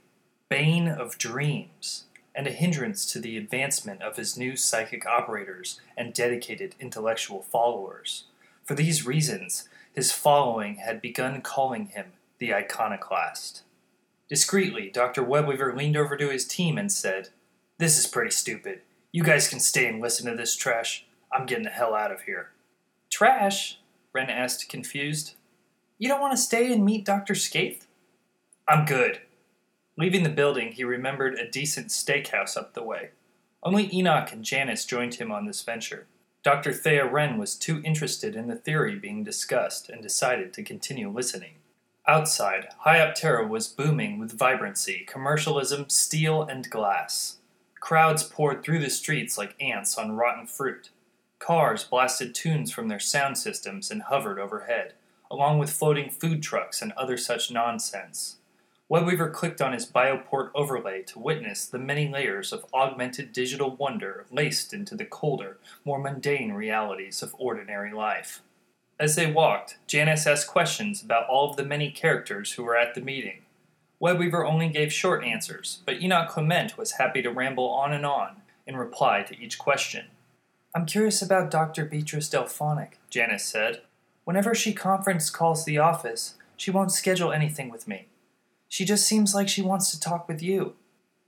bane 0.49 0.87
of 0.87 1.17
dreams, 1.17 2.03
and 2.35 2.47
a 2.47 2.51
hindrance 2.51 3.05
to 3.11 3.19
the 3.19 3.37
advancement 3.37 4.01
of 4.01 4.17
his 4.17 4.37
new 4.37 4.55
psychic 4.55 5.05
operators 5.05 5.79
and 5.95 6.13
dedicated 6.13 6.75
intellectual 6.79 7.41
followers. 7.41 8.25
For 8.63 8.75
these 8.75 9.05
reasons, 9.05 9.69
his 9.93 10.11
following 10.11 10.75
had 10.75 11.01
begun 11.01 11.41
calling 11.41 11.87
him 11.87 12.13
the 12.39 12.53
iconoclast. 12.53 13.63
Discreetly, 14.27 14.89
Dr. 14.89 15.23
Webweaver 15.23 15.75
leaned 15.75 15.97
over 15.97 16.17
to 16.17 16.29
his 16.29 16.45
team 16.45 16.77
and 16.77 16.91
said, 16.91 17.29
This 17.77 17.97
is 17.97 18.07
pretty 18.07 18.31
stupid. 18.31 18.81
You 19.15 19.21
guys 19.23 19.47
can 19.47 19.59
stay 19.59 19.87
and 19.87 20.01
listen 20.01 20.25
to 20.25 20.35
this 20.35 20.55
trash. 20.55 21.05
I'm 21.31 21.45
getting 21.45 21.65
the 21.65 21.69
hell 21.69 21.93
out 21.93 22.11
of 22.11 22.23
here. 22.23 22.49
Trash? 23.11 23.79
Wren 24.11 24.27
asked, 24.27 24.67
confused. 24.69 25.35
You 25.99 26.09
don't 26.09 26.19
want 26.19 26.33
to 26.33 26.37
stay 26.37 26.73
and 26.73 26.83
meet 26.83 27.05
Dr. 27.05 27.35
Skaith? 27.35 27.85
I'm 28.67 28.85
good. 28.85 29.21
Leaving 29.99 30.23
the 30.23 30.29
building, 30.29 30.71
he 30.71 30.83
remembered 30.83 31.35
a 31.35 31.47
decent 31.47 31.89
steakhouse 31.89 32.57
up 32.57 32.73
the 32.73 32.81
way. 32.81 33.11
Only 33.61 33.87
Enoch 33.95 34.31
and 34.31 34.43
Janice 34.43 34.83
joined 34.83 35.13
him 35.13 35.31
on 35.31 35.45
this 35.45 35.61
venture. 35.61 36.07
Dr. 36.41 36.73
Thea 36.73 37.07
Wren 37.07 37.37
was 37.37 37.53
too 37.53 37.83
interested 37.85 38.35
in 38.35 38.47
the 38.47 38.55
theory 38.55 38.95
being 38.95 39.23
discussed 39.23 39.89
and 39.89 40.01
decided 40.01 40.53
to 40.53 40.63
continue 40.63 41.07
listening. 41.07 41.57
Outside, 42.07 42.69
Hyoptera 42.83 43.47
was 43.47 43.67
booming 43.67 44.17
with 44.17 44.35
vibrancy, 44.35 45.05
commercialism, 45.07 45.87
steel, 45.89 46.41
and 46.41 46.67
glass. 46.67 47.37
Crowds 47.83 48.23
poured 48.23 48.63
through 48.63 48.79
the 48.79 48.89
streets 48.89 49.37
like 49.37 49.61
ants 49.61 49.97
on 49.97 50.13
rotten 50.13 50.47
fruit. 50.47 50.89
Cars 51.37 51.83
blasted 51.83 52.33
tunes 52.33 52.71
from 52.71 52.87
their 52.87 52.97
sound 52.97 53.37
systems 53.37 53.91
and 53.91 54.03
hovered 54.03 54.39
overhead, 54.39 54.93
along 55.29 55.59
with 55.59 55.69
floating 55.69 56.09
food 56.09 56.41
trucks 56.41 56.81
and 56.81 56.93
other 56.93 57.17
such 57.17 57.51
nonsense. 57.51 58.37
Webweaver 58.89 59.33
clicked 59.33 59.61
on 59.61 59.73
his 59.73 59.85
Bioport 59.85 60.51
overlay 60.55 61.01
to 61.01 61.19
witness 61.19 61.65
the 61.65 61.77
many 61.77 62.07
layers 62.07 62.53
of 62.53 62.65
augmented 62.73 63.33
digital 63.33 63.75
wonder 63.75 64.25
laced 64.31 64.73
into 64.73 64.95
the 64.95 65.03
colder, 65.03 65.57
more 65.83 65.99
mundane 65.99 66.53
realities 66.53 67.21
of 67.21 67.35
ordinary 67.37 67.91
life. 67.91 68.41
As 68.97 69.17
they 69.17 69.29
walked, 69.29 69.77
Janice 69.87 70.25
asked 70.25 70.47
questions 70.47 71.03
about 71.03 71.27
all 71.27 71.49
of 71.49 71.57
the 71.57 71.65
many 71.65 71.91
characters 71.91 72.53
who 72.53 72.63
were 72.63 72.77
at 72.77 72.95
the 72.95 73.01
meeting. 73.01 73.42
Webweaver 74.03 74.45
only 74.45 74.67
gave 74.67 74.91
short 74.91 75.23
answers, 75.23 75.79
but 75.85 76.01
Enoch 76.01 76.27
Clement 76.27 76.77
was 76.77 76.93
happy 76.93 77.21
to 77.21 77.31
ramble 77.31 77.69
on 77.69 77.93
and 77.93 78.05
on 78.05 78.41
in 78.67 78.75
reply 78.75 79.23
to 79.23 79.39
each 79.39 79.57
question. 79.57 80.07
I'm 80.75 80.85
curious 80.85 81.21
about 81.21 81.49
Dr. 81.49 81.85
Beatrice 81.85 82.27
Delphonic, 82.27 82.99
Janice 83.09 83.45
said. 83.45 83.81
Whenever 84.25 84.53
she 84.53 84.73
conference 84.73 85.29
calls 85.29 85.63
the 85.63 85.77
office, 85.77 86.35
she 86.57 86.69
won't 86.69 86.91
schedule 86.91 87.31
anything 87.31 87.69
with 87.69 87.87
me. 87.87 88.07
She 88.67 88.83
just 88.83 89.07
seems 89.07 89.33
like 89.33 89.47
she 89.47 89.61
wants 89.61 89.89
to 89.91 89.99
talk 89.99 90.27
with 90.27 90.43
you. 90.43 90.73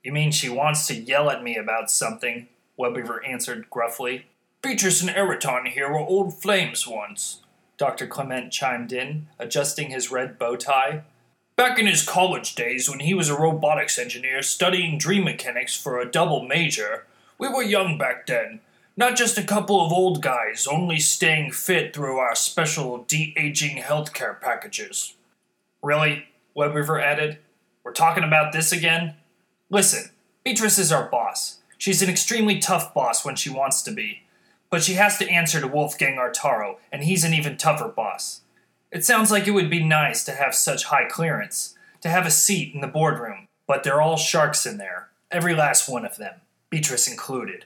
You 0.03 0.11
mean 0.11 0.31
she 0.31 0.49
wants 0.49 0.85
to 0.87 0.95
yell 0.95 1.29
at 1.29 1.43
me 1.43 1.55
about 1.55 1.89
something? 1.89 2.47
Webweaver 2.77 3.19
answered 3.25 3.69
gruffly. 3.69 4.25
Beatrice 4.61 5.01
and 5.01 5.11
Eraton 5.11 5.69
here 5.69 5.89
were 5.89 5.99
old 5.99 6.41
flames 6.41 6.85
once. 6.85 7.41
Dr. 7.77 8.05
Clement 8.05 8.51
chimed 8.51 8.91
in, 8.91 9.27
adjusting 9.39 9.91
his 9.91 10.11
red 10.11 10.37
bow 10.37 10.57
tie. 10.57 11.03
Back 11.57 11.79
in 11.79 11.87
his 11.87 12.03
college 12.03 12.53
days, 12.53 12.89
when 12.89 12.99
he 12.99 13.13
was 13.13 13.29
a 13.29 13.39
robotics 13.39 13.97
engineer 13.97 14.41
studying 14.41 14.97
dream 14.97 15.23
mechanics 15.23 15.73
for 15.73 15.99
a 15.99 16.09
double 16.09 16.43
major, 16.45 17.05
we 17.37 17.47
were 17.47 17.63
young 17.63 17.97
back 17.97 18.27
then. 18.27 18.59
Not 18.97 19.15
just 19.15 19.37
a 19.37 19.43
couple 19.43 19.79
of 19.85 19.93
old 19.93 20.21
guys, 20.21 20.67
only 20.67 20.99
staying 20.99 21.51
fit 21.53 21.93
through 21.93 22.17
our 22.17 22.35
special 22.35 23.03
de 23.03 23.33
aging 23.37 23.77
healthcare 23.77 24.39
packages. 24.39 25.15
Really? 25.81 26.25
Webweaver 26.57 27.01
added. 27.01 27.39
We're 27.85 27.93
talking 27.93 28.23
about 28.25 28.51
this 28.51 28.73
again? 28.73 29.15
Listen, 29.69 30.11
Beatrice 30.43 30.77
is 30.77 30.91
our 30.91 31.09
boss. 31.09 31.59
She's 31.77 32.01
an 32.01 32.09
extremely 32.09 32.59
tough 32.59 32.93
boss 32.93 33.23
when 33.23 33.37
she 33.37 33.49
wants 33.49 33.81
to 33.83 33.91
be. 33.91 34.23
But 34.69 34.83
she 34.83 34.93
has 34.93 35.17
to 35.19 35.29
answer 35.29 35.61
to 35.61 35.67
Wolfgang 35.67 36.17
Artaro, 36.17 36.77
and 36.91 37.03
he's 37.03 37.23
an 37.23 37.33
even 37.33 37.55
tougher 37.55 37.87
boss. 37.87 38.41
It 38.95 39.03
sounds 39.03 39.29
like 39.29 39.45
it 39.45 39.51
would 39.51 39.69
be 39.69 39.83
nice 39.83 40.23
to 40.23 40.31
have 40.31 40.55
such 40.55 40.85
high 40.85 41.03
clearance, 41.03 41.75
to 41.99 42.07
have 42.07 42.25
a 42.25 42.31
seat 42.31 42.73
in 42.73 42.79
the 42.79 42.87
boardroom, 42.87 43.49
but 43.67 43.83
they're 43.83 43.99
all 43.99 44.15
sharks 44.15 44.65
in 44.65 44.77
there. 44.77 45.09
Every 45.29 45.53
last 45.53 45.89
one 45.89 46.05
of 46.05 46.15
them, 46.15 46.35
Beatrice 46.69 47.05
included. 47.05 47.65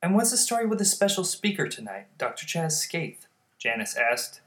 And 0.00 0.14
what's 0.14 0.30
the 0.30 0.36
story 0.36 0.66
with 0.66 0.78
the 0.78 0.84
special 0.84 1.24
speaker 1.24 1.66
tonight, 1.66 2.06
Dr. 2.18 2.46
Chaz 2.46 2.74
Skaith? 2.74 3.26
Janice 3.58 3.96
asked. 3.96 4.42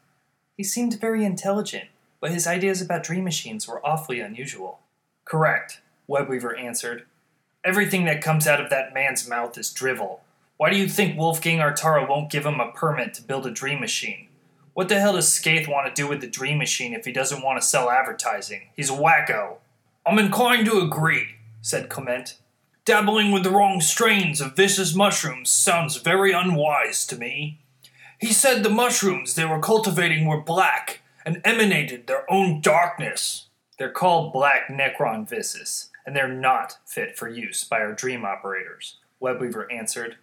He 0.55 0.63
seemed 0.63 0.97
very 0.97 1.25
intelligent, 1.25 1.89
but 2.21 2.31
his 2.31 2.47
ideas 2.47 2.81
about 2.81 3.03
dream 3.03 3.25
machines 3.25 3.67
were 3.67 3.85
awfully 3.85 4.21
unusual. 4.21 4.79
Correct, 5.25 5.81
Webweaver 6.09 6.57
answered. 6.57 7.03
Everything 7.65 8.05
that 8.05 8.23
comes 8.23 8.47
out 8.47 8.61
of 8.61 8.69
that 8.69 8.93
man's 8.93 9.27
mouth 9.27 9.57
is 9.57 9.73
drivel. 9.73 10.21
Why 10.55 10.69
do 10.69 10.77
you 10.77 10.87
think 10.87 11.17
Wolfgang 11.17 11.59
Artaro 11.59 12.07
won't 12.07 12.31
give 12.31 12.45
him 12.45 12.61
a 12.61 12.71
permit 12.71 13.13
to 13.15 13.21
build 13.21 13.45
a 13.45 13.51
dream 13.51 13.81
machine? 13.81 14.29
What 14.73 14.89
the 14.89 14.99
hell 14.99 15.13
does 15.13 15.27
Skaith 15.27 15.67
want 15.67 15.87
to 15.87 16.01
do 16.01 16.07
with 16.07 16.21
the 16.21 16.27
dream 16.27 16.57
machine 16.57 16.93
if 16.93 17.05
he 17.05 17.11
doesn't 17.11 17.43
want 17.43 17.61
to 17.61 17.67
sell 17.67 17.89
advertising? 17.89 18.69
He's 18.75 18.89
a 18.89 18.93
wacko. 18.93 19.57
I'm 20.05 20.17
inclined 20.17 20.65
to 20.65 20.79
agree, 20.79 21.35
said 21.61 21.89
Clement. 21.89 22.37
Dabbling 22.83 23.31
with 23.31 23.43
the 23.43 23.51
wrong 23.51 23.79
strains 23.79 24.41
of 24.41 24.55
vicious 24.55 24.95
mushrooms 24.95 25.51
sounds 25.51 25.97
very 25.97 26.33
unwise 26.33 27.05
to 27.07 27.17
me. 27.17 27.59
He 28.19 28.33
said 28.33 28.63
the 28.63 28.69
mushrooms 28.69 29.35
they 29.35 29.45
were 29.45 29.59
cultivating 29.59 30.25
were 30.25 30.41
black, 30.41 31.01
and 31.25 31.41
emanated 31.45 32.07
their 32.07 32.29
own 32.31 32.59
darkness. 32.59 33.47
They're 33.77 33.91
called 33.91 34.33
black 34.33 34.67
Necron 34.69 35.29
Viscus, 35.29 35.89
and 36.05 36.15
they're 36.15 36.27
not 36.27 36.77
fit 36.85 37.17
for 37.17 37.29
use 37.29 37.63
by 37.63 37.79
our 37.79 37.93
dream 37.93 38.25
operators, 38.25 38.97
Webweaver 39.21 39.71
answered. 39.71 40.17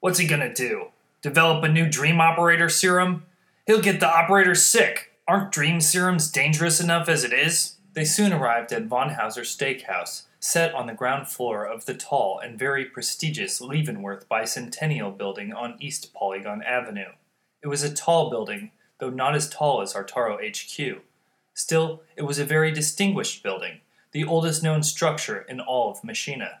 What's 0.00 0.18
he 0.18 0.26
gonna 0.26 0.52
do? 0.52 0.88
Develop 1.22 1.62
a 1.64 1.68
new 1.68 1.88
dream 1.88 2.20
operator 2.20 2.68
serum? 2.68 3.26
He'll 3.70 3.80
get 3.80 4.00
the 4.00 4.12
operators 4.12 4.66
sick. 4.66 5.12
Aren't 5.28 5.52
dream 5.52 5.80
serums 5.80 6.28
dangerous 6.28 6.80
enough 6.80 7.08
as 7.08 7.22
it 7.22 7.32
is? 7.32 7.76
They 7.92 8.04
soon 8.04 8.32
arrived 8.32 8.72
at 8.72 8.86
Von 8.86 9.10
Hauser 9.10 9.42
Steakhouse, 9.42 10.22
set 10.40 10.74
on 10.74 10.88
the 10.88 10.92
ground 10.92 11.28
floor 11.28 11.66
of 11.66 11.84
the 11.84 11.94
tall 11.94 12.40
and 12.40 12.58
very 12.58 12.84
prestigious 12.84 13.60
Leavenworth 13.60 14.28
Bicentennial 14.28 15.16
Building 15.16 15.52
on 15.52 15.76
East 15.78 16.12
Polygon 16.12 16.64
Avenue. 16.64 17.12
It 17.62 17.68
was 17.68 17.84
a 17.84 17.94
tall 17.94 18.28
building 18.28 18.72
though 18.98 19.08
not 19.08 19.36
as 19.36 19.48
tall 19.48 19.82
as 19.82 19.94
Artaro 19.94 20.40
HQ. 20.40 21.04
Still, 21.54 22.02
it 22.16 22.22
was 22.22 22.40
a 22.40 22.44
very 22.44 22.72
distinguished 22.72 23.40
building, 23.40 23.82
the 24.10 24.24
oldest 24.24 24.64
known 24.64 24.82
structure 24.82 25.42
in 25.48 25.60
all 25.60 25.92
of 25.92 26.02
Machina. 26.02 26.58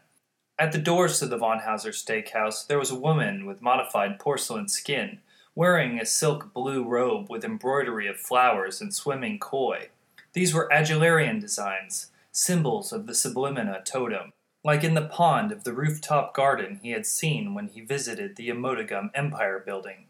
At 0.60 0.70
the 0.70 0.78
doors 0.78 1.18
to 1.18 1.26
the 1.26 1.38
Von 1.38 1.58
Hauser 1.58 1.90
Steakhouse, 1.90 2.64
there 2.64 2.78
was 2.78 2.92
a 2.92 2.94
woman 2.94 3.46
with 3.46 3.60
modified 3.60 4.20
porcelain 4.20 4.68
skin, 4.68 5.18
wearing 5.54 5.98
a 5.98 6.06
silk 6.06 6.52
blue 6.54 6.84
robe 6.84 7.28
with 7.28 7.44
embroidery 7.44 8.06
of 8.06 8.18
flowers 8.18 8.80
and 8.80 8.94
swimming 8.94 9.38
koi. 9.38 9.88
These 10.32 10.54
were 10.54 10.68
Adularian 10.72 11.40
designs, 11.40 12.10
symbols 12.32 12.92
of 12.92 13.06
the 13.06 13.12
Sublimina 13.12 13.84
totem, 13.84 14.32
like 14.62 14.84
in 14.84 14.94
the 14.94 15.06
pond 15.06 15.52
of 15.52 15.64
the 15.64 15.72
rooftop 15.72 16.34
garden 16.34 16.78
he 16.82 16.90
had 16.90 17.06
seen 17.06 17.54
when 17.54 17.68
he 17.68 17.80
visited 17.80 18.36
the 18.36 18.48
Emotigum 18.48 19.10
Empire 19.14 19.62
building. 19.64 20.06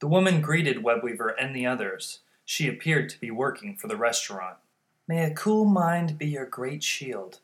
The 0.00 0.08
woman 0.08 0.40
greeted 0.40 0.82
Webweaver 0.82 1.34
and 1.38 1.54
the 1.54 1.66
others. 1.66 2.20
She 2.44 2.68
appeared 2.68 3.10
to 3.10 3.20
be 3.20 3.30
working 3.30 3.76
for 3.76 3.86
the 3.86 3.96
restaurant. 3.96 4.56
May 5.06 5.24
a 5.24 5.34
cool 5.34 5.64
mind 5.64 6.16
be 6.18 6.28
your 6.28 6.46
great 6.46 6.82
shield. 6.82 7.40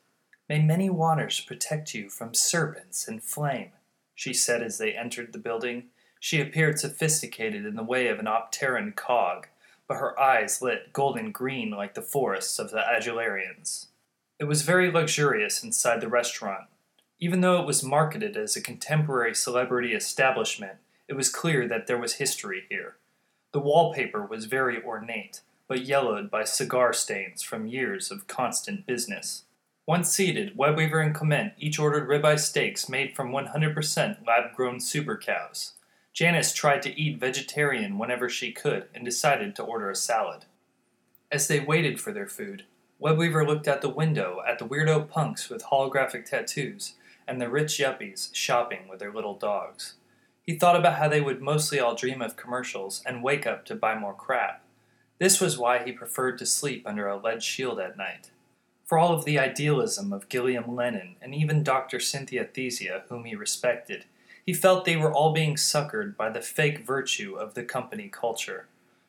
May 0.49 0.61
many 0.61 0.89
waters 0.89 1.39
protect 1.39 1.93
you 1.93 2.09
from 2.09 2.33
serpents 2.33 3.07
and 3.07 3.21
flame, 3.21 3.71
she 4.15 4.33
said 4.33 4.63
as 4.63 4.77
they 4.77 4.93
entered 4.93 5.33
the 5.33 5.39
building. 5.39 5.89
She 6.19 6.41
appeared 6.41 6.79
sophisticated 6.79 7.65
in 7.65 7.75
the 7.75 7.83
way 7.83 8.07
of 8.07 8.19
an 8.19 8.25
Opteran 8.25 8.95
cog, 8.95 9.47
but 9.87 9.97
her 9.97 10.19
eyes 10.19 10.61
lit 10.61 10.93
golden 10.93 11.31
green 11.31 11.71
like 11.71 11.93
the 11.93 12.01
forests 12.01 12.59
of 12.59 12.71
the 12.71 12.81
Adularians. 12.81 13.87
It 14.39 14.45
was 14.45 14.61
very 14.61 14.91
luxurious 14.91 15.63
inside 15.63 16.01
the 16.01 16.07
restaurant. 16.07 16.65
Even 17.19 17.41
though 17.41 17.59
it 17.59 17.65
was 17.65 17.83
marketed 17.83 18.37
as 18.37 18.55
a 18.55 18.61
contemporary 18.61 19.33
celebrity 19.33 19.93
establishment, 19.93 20.77
it 21.07 21.13
was 21.13 21.29
clear 21.29 21.67
that 21.67 21.87
there 21.87 21.97
was 21.97 22.15
history 22.15 22.65
here. 22.69 22.97
The 23.53 23.59
wallpaper 23.59 24.25
was 24.25 24.45
very 24.45 24.83
ornate, 24.83 25.41
but 25.67 25.85
yellowed 25.85 26.29
by 26.29 26.43
cigar 26.43 26.93
stains 26.93 27.41
from 27.41 27.67
years 27.67 28.11
of 28.11 28.27
constant 28.27 28.85
business. 28.85 29.43
Once 29.87 30.09
seated, 30.09 30.57
Webweaver 30.57 31.03
and 31.03 31.15
Clement 31.15 31.53
each 31.57 31.79
ordered 31.79 32.09
ribeye 32.09 32.37
steaks 32.37 32.89
made 32.89 33.15
from 33.15 33.31
100% 33.31 34.27
lab 34.27 34.53
grown 34.53 34.79
super 34.79 35.17
cows. 35.17 35.73
Janice 36.17 36.51
tried 36.51 36.81
to 36.81 36.99
eat 36.99 37.19
vegetarian 37.19 37.99
whenever 37.99 38.27
she 38.27 38.51
could 38.51 38.87
and 38.95 39.05
decided 39.05 39.55
to 39.55 39.61
order 39.61 39.91
a 39.91 39.95
salad. 39.95 40.45
As 41.31 41.47
they 41.47 41.59
waited 41.59 42.01
for 42.01 42.11
their 42.11 42.25
food, 42.25 42.63
Webweaver 42.99 43.45
looked 43.45 43.67
out 43.67 43.81
the 43.81 43.89
window 43.89 44.41
at 44.47 44.57
the 44.57 44.65
weirdo 44.65 45.07
punks 45.11 45.47
with 45.47 45.65
holographic 45.65 46.25
tattoos 46.25 46.95
and 47.27 47.39
the 47.39 47.51
rich 47.51 47.77
yuppies 47.77 48.33
shopping 48.33 48.87
with 48.89 48.97
their 48.97 49.13
little 49.13 49.35
dogs. 49.35 49.93
He 50.41 50.57
thought 50.57 50.75
about 50.75 50.97
how 50.97 51.07
they 51.07 51.21
would 51.21 51.39
mostly 51.39 51.79
all 51.79 51.93
dream 51.93 52.23
of 52.23 52.35
commercials 52.35 53.03
and 53.05 53.21
wake 53.21 53.45
up 53.45 53.63
to 53.65 53.75
buy 53.75 53.93
more 53.93 54.15
crap. 54.15 54.63
This 55.19 55.39
was 55.39 55.59
why 55.59 55.83
he 55.83 55.91
preferred 55.91 56.39
to 56.39 56.47
sleep 56.47 56.81
under 56.87 57.07
a 57.07 57.15
lead 57.15 57.43
shield 57.43 57.79
at 57.79 57.95
night. 57.95 58.31
For 58.85 58.97
all 58.97 59.13
of 59.13 59.23
the 59.23 59.37
idealism 59.37 60.11
of 60.11 60.29
Gilliam 60.29 60.75
Lennon 60.75 61.17
and 61.21 61.35
even 61.35 61.61
Dr. 61.61 61.99
Cynthia 61.99 62.43
Thesia, 62.43 63.03
whom 63.07 63.25
he 63.25 63.35
respected, 63.35 64.05
he 64.47 64.53
felt 64.53 64.85
they 64.85 64.95
were 64.95 65.13
all 65.13 65.33
being 65.33 65.55
suckered 65.55 66.15
by 66.15 66.29
the 66.29 66.41
fake 66.41 66.79
virtue 66.79 67.35
of 67.35 67.53
the 67.53 67.63
company 67.63 68.07
culture. 68.07 68.65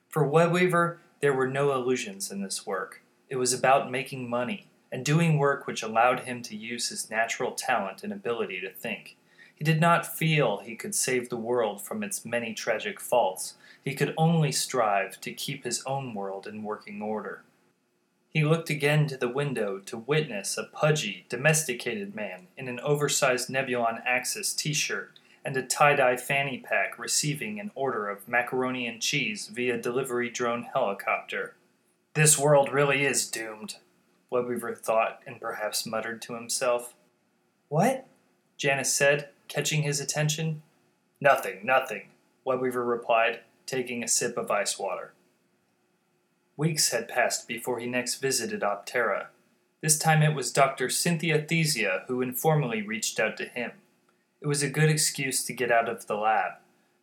For 0.08 0.28
Webweaver, 0.28 0.96
there 1.20 1.32
were 1.32 1.46
no 1.46 1.72
illusions 1.72 2.32
in 2.32 2.42
this 2.42 2.66
work. 2.66 3.02
It 3.28 3.36
was 3.36 3.52
about 3.52 3.88
making 3.88 4.28
money 4.28 4.66
and 4.90 5.04
doing 5.04 5.38
work 5.38 5.64
which 5.64 5.80
allowed 5.80 6.20
him 6.20 6.42
to 6.42 6.56
use 6.56 6.88
his 6.88 7.08
natural 7.08 7.52
talent 7.52 8.02
and 8.02 8.12
ability 8.12 8.60
to 8.62 8.72
think. 8.72 9.16
He 9.54 9.64
did 9.64 9.80
not 9.80 10.12
feel 10.18 10.58
he 10.58 10.74
could 10.74 10.94
save 10.96 11.28
the 11.28 11.36
world 11.36 11.82
from 11.82 12.02
its 12.02 12.24
many 12.24 12.52
tragic 12.52 12.98
faults. 12.98 13.54
He 13.84 13.94
could 13.94 14.14
only 14.18 14.50
strive 14.50 15.20
to 15.20 15.32
keep 15.32 15.62
his 15.62 15.84
own 15.86 16.14
world 16.14 16.48
in 16.48 16.64
working 16.64 17.00
order. 17.00 17.44
He 18.28 18.42
looked 18.44 18.70
again 18.70 19.06
to 19.06 19.16
the 19.16 19.28
window 19.28 19.78
to 19.86 19.98
witness 19.98 20.58
a 20.58 20.64
pudgy, 20.64 21.26
domesticated 21.28 22.16
man 22.16 22.48
in 22.56 22.66
an 22.66 22.80
oversized 22.80 23.48
Nebulon 23.48 24.02
Axis 24.04 24.52
t 24.52 24.72
shirt 24.72 25.12
and 25.48 25.56
a 25.56 25.62
tie 25.62 25.96
dye 25.96 26.14
fanny 26.14 26.58
pack 26.58 26.98
receiving 26.98 27.58
an 27.58 27.70
order 27.74 28.06
of 28.06 28.28
macaroni 28.28 28.86
and 28.86 29.00
cheese 29.00 29.46
via 29.46 29.80
delivery 29.80 30.28
drone 30.28 30.64
helicopter. 30.74 31.54
This 32.12 32.38
world 32.38 32.70
really 32.70 33.06
is 33.06 33.26
doomed, 33.26 33.76
Webweaver 34.30 34.76
thought 34.76 35.22
and 35.26 35.40
perhaps 35.40 35.86
muttered 35.86 36.20
to 36.20 36.34
himself. 36.34 36.92
What? 37.70 38.06
Janice 38.58 38.92
said, 38.92 39.30
catching 39.48 39.84
his 39.84 40.00
attention. 40.00 40.60
Nothing, 41.18 41.60
nothing, 41.64 42.10
Webweaver 42.46 42.86
replied, 42.86 43.40
taking 43.64 44.04
a 44.04 44.08
sip 44.08 44.36
of 44.36 44.50
ice 44.50 44.78
water. 44.78 45.14
Weeks 46.58 46.90
had 46.90 47.08
passed 47.08 47.48
before 47.48 47.78
he 47.78 47.86
next 47.86 48.16
visited 48.16 48.60
Optera. 48.60 49.28
This 49.80 49.98
time 49.98 50.22
it 50.22 50.34
was 50.34 50.52
Dr. 50.52 50.90
Cynthia 50.90 51.40
Thesia 51.40 52.04
who 52.06 52.20
informally 52.20 52.82
reached 52.82 53.18
out 53.18 53.38
to 53.38 53.46
him. 53.46 53.72
It 54.40 54.46
was 54.46 54.62
a 54.62 54.70
good 54.70 54.88
excuse 54.88 55.42
to 55.44 55.52
get 55.52 55.72
out 55.72 55.88
of 55.88 56.06
the 56.06 56.14
lab. 56.14 56.52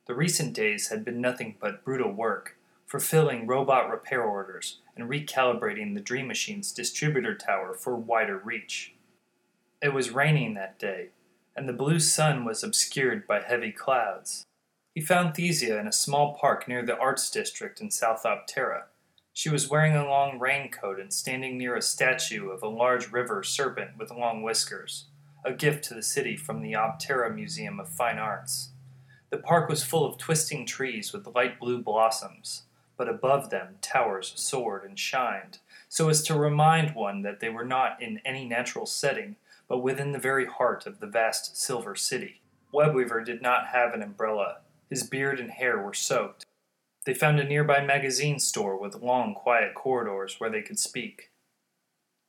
The 0.07 0.15
recent 0.15 0.53
days 0.53 0.88
had 0.88 1.03
been 1.03 1.19
nothing 1.19 1.55
but 1.59 1.83
brutal 1.83 2.11
work, 2.11 2.57
fulfilling 2.86 3.45
robot 3.45 3.89
repair 3.89 4.23
orders 4.23 4.79
and 4.95 5.09
recalibrating 5.09 5.93
the 5.93 6.01
Dream 6.01 6.27
Machine's 6.27 6.71
distributor 6.71 7.36
tower 7.36 7.73
for 7.73 7.97
wider 7.97 8.38
reach. 8.38 8.93
It 9.81 9.93
was 9.93 10.11
raining 10.11 10.53
that 10.53 10.79
day, 10.79 11.09
and 11.57 11.67
the 11.67 11.73
blue 11.73 11.99
sun 11.99 12.45
was 12.45 12.63
obscured 12.63 13.27
by 13.27 13.41
heavy 13.41 13.73
clouds. 13.73 14.45
He 14.93 15.01
found 15.01 15.33
Thesia 15.33 15.77
in 15.77 15.88
a 15.88 15.91
small 15.91 16.36
park 16.36 16.69
near 16.69 16.86
the 16.86 16.97
Arts 16.97 17.29
District 17.29 17.81
in 17.81 17.91
South 17.91 18.23
Optera. 18.23 18.83
She 19.33 19.49
was 19.49 19.69
wearing 19.69 19.93
a 19.93 20.07
long 20.07 20.39
raincoat 20.39 21.01
and 21.01 21.11
standing 21.11 21.57
near 21.57 21.75
a 21.75 21.81
statue 21.81 22.49
of 22.49 22.63
a 22.63 22.69
large 22.69 23.11
river 23.11 23.43
serpent 23.43 23.97
with 23.97 24.09
long 24.09 24.41
whiskers, 24.41 25.07
a 25.45 25.53
gift 25.53 25.83
to 25.85 25.93
the 25.93 26.01
city 26.01 26.35
from 26.35 26.61
the 26.61 26.73
Optera 26.73 27.33
Museum 27.33 27.79
of 27.79 27.87
Fine 27.87 28.17
Arts. 28.17 28.69
The 29.29 29.37
park 29.37 29.69
was 29.69 29.83
full 29.83 30.03
of 30.03 30.17
twisting 30.17 30.65
trees 30.65 31.13
with 31.13 31.27
light 31.35 31.59
blue 31.59 31.83
blossoms, 31.83 32.63
but 32.97 33.07
above 33.07 33.51
them 33.51 33.75
towers 33.79 34.33
soared 34.35 34.83
and 34.83 34.97
shined, 34.97 35.59
so 35.87 36.09
as 36.09 36.23
to 36.23 36.33
remind 36.33 36.95
one 36.95 37.21
that 37.21 37.41
they 37.41 37.49
were 37.49 37.65
not 37.65 38.01
in 38.01 38.21
any 38.25 38.47
natural 38.47 38.87
setting, 38.87 39.35
but 39.67 39.83
within 39.83 40.13
the 40.13 40.19
very 40.19 40.47
heart 40.47 40.87
of 40.87 40.99
the 40.99 41.07
vast 41.07 41.55
silver 41.55 41.95
city. 41.95 42.41
Webweaver 42.73 43.23
did 43.23 43.41
not 43.41 43.67
have 43.67 43.93
an 43.93 44.01
umbrella. 44.01 44.57
His 44.89 45.03
beard 45.03 45.39
and 45.39 45.51
hair 45.51 45.79
were 45.79 45.93
soaked. 45.93 46.43
They 47.05 47.13
found 47.13 47.39
a 47.39 47.43
nearby 47.43 47.85
magazine 47.85 48.39
store 48.39 48.79
with 48.79 48.95
long, 48.95 49.35
quiet 49.35 49.75
corridors 49.75 50.39
where 50.39 50.49
they 50.49 50.63
could 50.63 50.79
speak. 50.79 51.29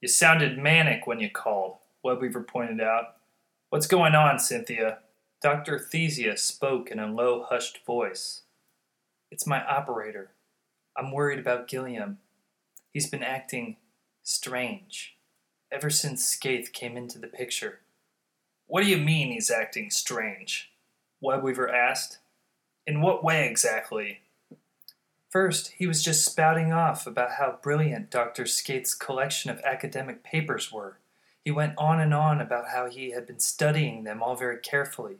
You 0.02 0.08
sounded 0.08 0.58
manic 0.58 1.06
when 1.06 1.20
you 1.20 1.30
called, 1.30 1.78
Webweaver 2.06 2.46
pointed 2.46 2.80
out. 2.80 3.16
What's 3.70 3.88
going 3.88 4.14
on, 4.14 4.38
Cynthia? 4.38 4.98
Dr. 5.42 5.78
Thesia 5.78 6.38
spoke 6.38 6.88
in 6.88 7.00
a 7.00 7.12
low, 7.12 7.42
hushed 7.42 7.84
voice. 7.84 8.42
It's 9.32 9.46
my 9.46 9.64
operator. 9.64 10.30
I'm 10.96 11.10
worried 11.10 11.40
about 11.40 11.66
Gilliam. 11.66 12.18
He's 12.92 13.10
been 13.10 13.24
acting 13.24 13.76
strange 14.22 15.16
ever 15.72 15.90
since 15.90 16.24
Skaith 16.24 16.72
came 16.72 16.96
into 16.96 17.18
the 17.18 17.26
picture. 17.26 17.80
What 18.68 18.84
do 18.84 18.88
you 18.88 18.98
mean 18.98 19.32
he's 19.32 19.50
acting 19.50 19.90
strange? 19.90 20.70
Webweaver 21.22 21.72
asked. 21.72 22.18
In 22.86 23.00
what 23.00 23.24
way 23.24 23.48
exactly? 23.48 24.20
First, 25.28 25.72
he 25.76 25.88
was 25.88 26.04
just 26.04 26.24
spouting 26.24 26.72
off 26.72 27.04
about 27.04 27.32
how 27.32 27.58
brilliant 27.60 28.12
Dr. 28.12 28.44
Skaith's 28.44 28.94
collection 28.94 29.50
of 29.50 29.60
academic 29.62 30.22
papers 30.22 30.70
were. 30.70 30.98
He 31.46 31.52
went 31.52 31.74
on 31.78 32.00
and 32.00 32.12
on 32.12 32.40
about 32.40 32.70
how 32.70 32.90
he 32.90 33.12
had 33.12 33.24
been 33.24 33.38
studying 33.38 34.02
them 34.02 34.20
all 34.20 34.34
very 34.34 34.58
carefully. 34.58 35.18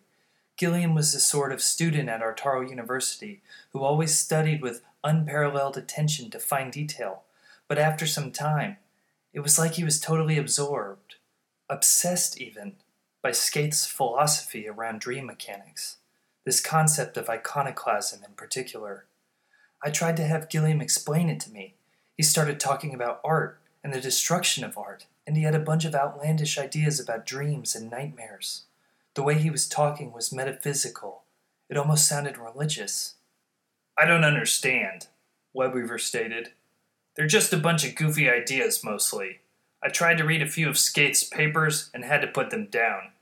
Gilliam 0.56 0.92
was 0.92 1.12
the 1.12 1.20
sort 1.20 1.52
of 1.52 1.62
student 1.62 2.08
at 2.08 2.20
Artaro 2.20 2.68
University 2.68 3.42
who 3.70 3.84
always 3.84 4.18
studied 4.18 4.60
with 4.60 4.82
unparalleled 5.04 5.76
attention 5.76 6.28
to 6.30 6.40
fine 6.40 6.72
detail, 6.72 7.22
but 7.68 7.78
after 7.78 8.08
some 8.08 8.32
time, 8.32 8.78
it 9.32 9.38
was 9.38 9.56
like 9.56 9.74
he 9.74 9.84
was 9.84 10.00
totally 10.00 10.36
absorbed, 10.36 11.14
obsessed 11.70 12.40
even, 12.40 12.72
by 13.22 13.30
Skaith's 13.30 13.86
philosophy 13.86 14.68
around 14.68 15.00
dream 15.00 15.26
mechanics, 15.26 15.98
this 16.44 16.60
concept 16.60 17.16
of 17.16 17.30
iconoclasm 17.30 18.24
in 18.24 18.32
particular. 18.32 19.04
I 19.80 19.90
tried 19.90 20.16
to 20.16 20.26
have 20.26 20.50
Gilliam 20.50 20.80
explain 20.80 21.28
it 21.28 21.38
to 21.42 21.52
me. 21.52 21.74
He 22.16 22.24
started 22.24 22.58
talking 22.58 22.92
about 22.92 23.20
art 23.22 23.60
and 23.84 23.94
the 23.94 24.00
destruction 24.00 24.64
of 24.64 24.76
art, 24.76 25.06
and 25.26 25.36
he 25.36 25.42
had 25.42 25.54
a 25.54 25.60
bunch 25.60 25.84
of 25.84 25.94
outlandish 25.94 26.58
ideas 26.58 27.00
about 27.00 27.26
dreams 27.26 27.74
and 27.74 27.90
nightmares. 27.90 28.64
The 29.14 29.22
way 29.22 29.34
he 29.34 29.50
was 29.50 29.66
talking 29.68 30.12
was 30.12 30.32
metaphysical. 30.32 31.22
It 31.68 31.76
almost 31.76 32.08
sounded 32.08 32.38
religious. 32.38 33.14
I 33.98 34.04
don't 34.04 34.24
understand, 34.24 35.08
Webweaver 35.56 36.00
stated. 36.00 36.50
They're 37.16 37.26
just 37.26 37.52
a 37.52 37.58
bunch 37.58 37.84
of 37.86 37.94
goofy 37.94 38.28
ideas, 38.28 38.84
mostly. 38.84 39.40
I 39.82 39.88
tried 39.88 40.18
to 40.18 40.24
read 40.24 40.42
a 40.42 40.48
few 40.48 40.68
of 40.68 40.78
Skaith's 40.78 41.24
papers 41.24 41.90
and 41.94 42.04
had 42.04 42.20
to 42.20 42.26
put 42.26 42.50
them 42.50 42.66
down. 42.66 43.12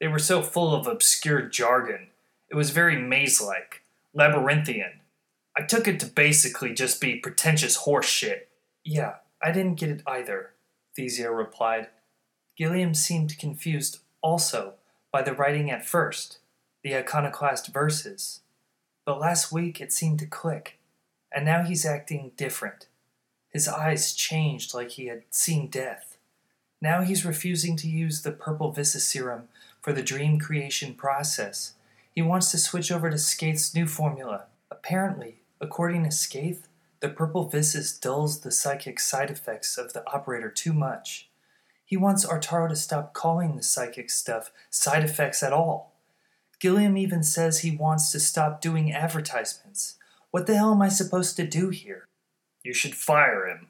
They 0.00 0.08
were 0.08 0.18
so 0.18 0.42
full 0.42 0.74
of 0.74 0.86
obscure 0.86 1.42
jargon. 1.42 2.08
It 2.50 2.56
was 2.56 2.70
very 2.70 2.96
maze 2.96 3.40
like, 3.40 3.82
labyrinthian. 4.14 5.00
I 5.56 5.62
took 5.62 5.86
it 5.86 6.00
to 6.00 6.06
basically 6.06 6.72
just 6.72 7.00
be 7.00 7.16
pretentious 7.16 7.76
horse 7.76 8.06
shit. 8.06 8.48
Yeah, 8.84 9.16
I 9.42 9.52
didn't 9.52 9.78
get 9.78 9.90
it 9.90 10.02
either, 10.06 10.51
Thesia 10.96 11.36
replied. 11.36 11.88
Gilliam 12.56 12.94
seemed 12.94 13.38
confused 13.38 14.00
also 14.20 14.74
by 15.10 15.22
the 15.22 15.34
writing 15.34 15.70
at 15.70 15.86
first, 15.86 16.38
the 16.82 16.94
iconoclast 16.96 17.72
verses. 17.72 18.40
But 19.04 19.20
last 19.20 19.52
week 19.52 19.80
it 19.80 19.92
seemed 19.92 20.18
to 20.20 20.26
click, 20.26 20.78
and 21.34 21.44
now 21.44 21.62
he's 21.62 21.84
acting 21.84 22.32
different. 22.36 22.86
His 23.50 23.68
eyes 23.68 24.14
changed 24.14 24.74
like 24.74 24.90
he 24.90 25.06
had 25.06 25.24
seen 25.30 25.68
death. 25.68 26.16
Now 26.80 27.02
he's 27.02 27.24
refusing 27.24 27.76
to 27.76 27.88
use 27.88 28.22
the 28.22 28.32
purple 28.32 28.72
visceserum 28.72 29.44
for 29.80 29.92
the 29.92 30.02
dream 30.02 30.38
creation 30.38 30.94
process. 30.94 31.74
He 32.14 32.22
wants 32.22 32.50
to 32.50 32.58
switch 32.58 32.90
over 32.90 33.10
to 33.10 33.18
Skaith's 33.18 33.74
new 33.74 33.86
formula. 33.86 34.44
Apparently, 34.70 35.40
according 35.60 36.04
to 36.04 36.10
Skaith, 36.10 36.62
the 37.02 37.08
purple 37.08 37.50
viscus 37.50 37.98
dulls 37.98 38.40
the 38.40 38.52
psychic 38.52 39.00
side 39.00 39.28
effects 39.28 39.76
of 39.76 39.92
the 39.92 40.08
operator 40.08 40.48
too 40.48 40.72
much. 40.72 41.28
He 41.84 41.96
wants 41.96 42.24
Artaro 42.24 42.68
to 42.68 42.76
stop 42.76 43.12
calling 43.12 43.56
the 43.56 43.62
psychic 43.64 44.08
stuff 44.08 44.52
side 44.70 45.02
effects 45.02 45.42
at 45.42 45.52
all. 45.52 45.96
Gilliam 46.60 46.96
even 46.96 47.24
says 47.24 47.58
he 47.58 47.72
wants 47.72 48.12
to 48.12 48.20
stop 48.20 48.60
doing 48.60 48.92
advertisements. 48.92 49.96
What 50.30 50.46
the 50.46 50.54
hell 50.54 50.70
am 50.70 50.80
I 50.80 50.88
supposed 50.88 51.34
to 51.36 51.46
do 51.46 51.70
here? 51.70 52.06
You 52.62 52.72
should 52.72 52.94
fire 52.94 53.48
him, 53.48 53.66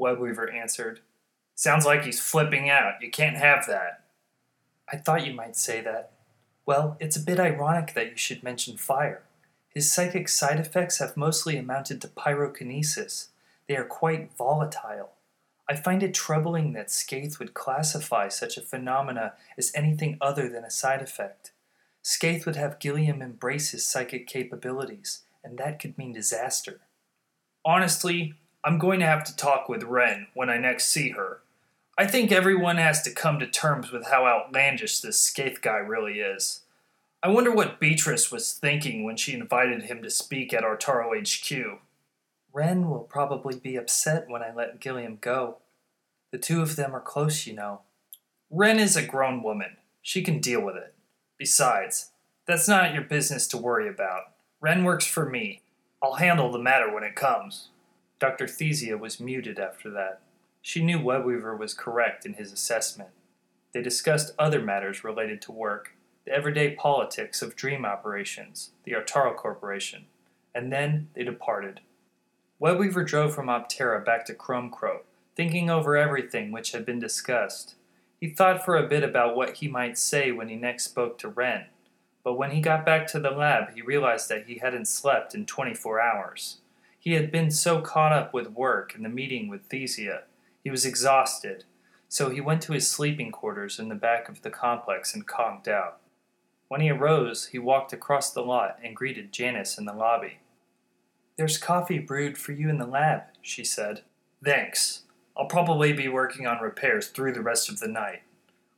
Webweaver 0.00 0.52
answered. 0.52 1.00
Sounds 1.54 1.84
like 1.84 2.04
he's 2.04 2.18
flipping 2.18 2.70
out. 2.70 2.94
You 3.02 3.10
can't 3.10 3.36
have 3.36 3.66
that. 3.66 4.04
I 4.90 4.96
thought 4.96 5.26
you 5.26 5.34
might 5.34 5.54
say 5.54 5.82
that. 5.82 6.12
Well, 6.64 6.96
it's 6.98 7.16
a 7.16 7.20
bit 7.20 7.38
ironic 7.38 7.92
that 7.92 8.10
you 8.10 8.16
should 8.16 8.42
mention 8.42 8.78
fire. 8.78 9.22
His 9.74 9.90
psychic 9.90 10.28
side 10.28 10.58
effects 10.58 10.98
have 10.98 11.16
mostly 11.16 11.56
amounted 11.56 12.00
to 12.00 12.08
pyrokinesis. 12.08 13.28
They 13.68 13.76
are 13.76 13.84
quite 13.84 14.36
volatile. 14.36 15.12
I 15.68 15.76
find 15.76 16.02
it 16.02 16.12
troubling 16.12 16.72
that 16.72 16.88
Skaith 16.88 17.38
would 17.38 17.54
classify 17.54 18.28
such 18.28 18.56
a 18.56 18.62
phenomena 18.62 19.34
as 19.56 19.70
anything 19.72 20.18
other 20.20 20.48
than 20.48 20.64
a 20.64 20.70
side 20.70 21.00
effect. 21.00 21.52
Skaith 22.02 22.44
would 22.46 22.56
have 22.56 22.80
Gilliam 22.80 23.22
embrace 23.22 23.70
his 23.70 23.86
psychic 23.86 24.26
capabilities, 24.26 25.22
and 25.44 25.56
that 25.58 25.78
could 25.78 25.96
mean 25.96 26.12
disaster. 26.12 26.80
Honestly, 27.64 28.34
I'm 28.64 28.78
going 28.78 28.98
to 29.00 29.06
have 29.06 29.22
to 29.24 29.36
talk 29.36 29.68
with 29.68 29.84
Wren 29.84 30.26
when 30.34 30.50
I 30.50 30.58
next 30.58 30.88
see 30.88 31.10
her. 31.10 31.42
I 31.96 32.06
think 32.06 32.32
everyone 32.32 32.78
has 32.78 33.02
to 33.02 33.12
come 33.12 33.38
to 33.38 33.46
terms 33.46 33.92
with 33.92 34.08
how 34.08 34.26
outlandish 34.26 35.00
this 35.00 35.20
Skaith 35.20 35.60
guy 35.60 35.76
really 35.76 36.20
is. 36.20 36.62
I 37.22 37.28
wonder 37.28 37.52
what 37.52 37.78
Beatrice 37.78 38.32
was 38.32 38.54
thinking 38.54 39.04
when 39.04 39.18
she 39.18 39.34
invited 39.34 39.82
him 39.82 40.02
to 40.02 40.08
speak 40.08 40.54
at 40.54 40.62
Artaro 40.62 41.12
HQ. 41.14 41.80
Wren 42.50 42.88
will 42.88 43.00
probably 43.00 43.58
be 43.58 43.76
upset 43.76 44.30
when 44.30 44.42
I 44.42 44.54
let 44.54 44.80
Gilliam 44.80 45.18
go. 45.20 45.58
The 46.32 46.38
two 46.38 46.62
of 46.62 46.76
them 46.76 46.96
are 46.96 47.00
close, 47.00 47.46
you 47.46 47.52
know. 47.52 47.82
Wren 48.48 48.78
is 48.78 48.96
a 48.96 49.06
grown 49.06 49.42
woman. 49.42 49.76
She 50.00 50.22
can 50.22 50.40
deal 50.40 50.62
with 50.62 50.76
it. 50.76 50.94
Besides, 51.36 52.12
that's 52.46 52.66
not 52.66 52.94
your 52.94 53.02
business 53.02 53.46
to 53.48 53.58
worry 53.58 53.86
about. 53.86 54.32
Wren 54.58 54.82
works 54.82 55.06
for 55.06 55.28
me. 55.28 55.60
I'll 56.02 56.14
handle 56.14 56.50
the 56.50 56.58
matter 56.58 56.90
when 56.90 57.04
it 57.04 57.16
comes. 57.16 57.68
Dr. 58.18 58.46
Thesia 58.46 58.98
was 58.98 59.20
muted 59.20 59.58
after 59.58 59.90
that. 59.90 60.22
She 60.62 60.82
knew 60.82 60.98
Webweaver 60.98 61.58
was 61.58 61.74
correct 61.74 62.24
in 62.24 62.34
his 62.34 62.50
assessment. 62.50 63.10
They 63.72 63.82
discussed 63.82 64.34
other 64.38 64.62
matters 64.62 65.04
related 65.04 65.42
to 65.42 65.52
work, 65.52 65.92
the 66.30 66.36
everyday 66.36 66.70
politics 66.70 67.42
of 67.42 67.56
dream 67.56 67.84
operations, 67.84 68.70
the 68.84 68.92
Artaro 68.92 69.34
Corporation, 69.34 70.04
and 70.54 70.72
then 70.72 71.08
they 71.14 71.24
departed. 71.24 71.80
Webweaver 72.62 73.04
drove 73.04 73.34
from 73.34 73.48
Optera 73.48 74.04
back 74.04 74.24
to 74.26 74.34
Chrome 74.34 74.70
Crow, 74.70 75.00
thinking 75.34 75.68
over 75.68 75.96
everything 75.96 76.52
which 76.52 76.70
had 76.70 76.86
been 76.86 77.00
discussed. 77.00 77.74
He 78.20 78.28
thought 78.28 78.64
for 78.64 78.76
a 78.76 78.86
bit 78.86 79.02
about 79.02 79.34
what 79.34 79.56
he 79.56 79.66
might 79.66 79.98
say 79.98 80.30
when 80.30 80.48
he 80.48 80.54
next 80.54 80.84
spoke 80.84 81.18
to 81.18 81.28
Wren, 81.28 81.64
but 82.22 82.34
when 82.34 82.52
he 82.52 82.60
got 82.60 82.86
back 82.86 83.08
to 83.08 83.18
the 83.18 83.30
lab, 83.30 83.74
he 83.74 83.82
realized 83.82 84.28
that 84.28 84.46
he 84.46 84.58
hadn't 84.58 84.86
slept 84.86 85.34
in 85.34 85.46
24 85.46 86.00
hours. 86.00 86.58
He 86.96 87.14
had 87.14 87.32
been 87.32 87.50
so 87.50 87.80
caught 87.80 88.12
up 88.12 88.32
with 88.32 88.52
work 88.52 88.94
and 88.94 89.04
the 89.04 89.08
meeting 89.08 89.48
with 89.48 89.68
Thesia. 89.68 90.22
He 90.62 90.70
was 90.70 90.86
exhausted, 90.86 91.64
so 92.08 92.30
he 92.30 92.40
went 92.40 92.62
to 92.62 92.72
his 92.72 92.88
sleeping 92.88 93.32
quarters 93.32 93.80
in 93.80 93.88
the 93.88 93.96
back 93.96 94.28
of 94.28 94.42
the 94.42 94.50
complex 94.50 95.12
and 95.12 95.26
conked 95.26 95.66
out. 95.66 95.99
When 96.70 96.80
he 96.80 96.90
arose, 96.90 97.46
he 97.46 97.58
walked 97.58 97.92
across 97.92 98.30
the 98.30 98.42
lot 98.42 98.78
and 98.80 98.94
greeted 98.94 99.32
Janice 99.32 99.76
in 99.76 99.86
the 99.86 99.92
lobby. 99.92 100.38
There's 101.36 101.58
coffee 101.58 101.98
brewed 101.98 102.38
for 102.38 102.52
you 102.52 102.70
in 102.70 102.78
the 102.78 102.86
lab, 102.86 103.22
she 103.42 103.64
said. 103.64 104.02
Thanks. 104.44 105.02
I'll 105.36 105.46
probably 105.46 105.92
be 105.92 106.06
working 106.06 106.46
on 106.46 106.62
repairs 106.62 107.08
through 107.08 107.32
the 107.32 107.42
rest 107.42 107.68
of 107.68 107.80
the 107.80 107.88
night. 107.88 108.22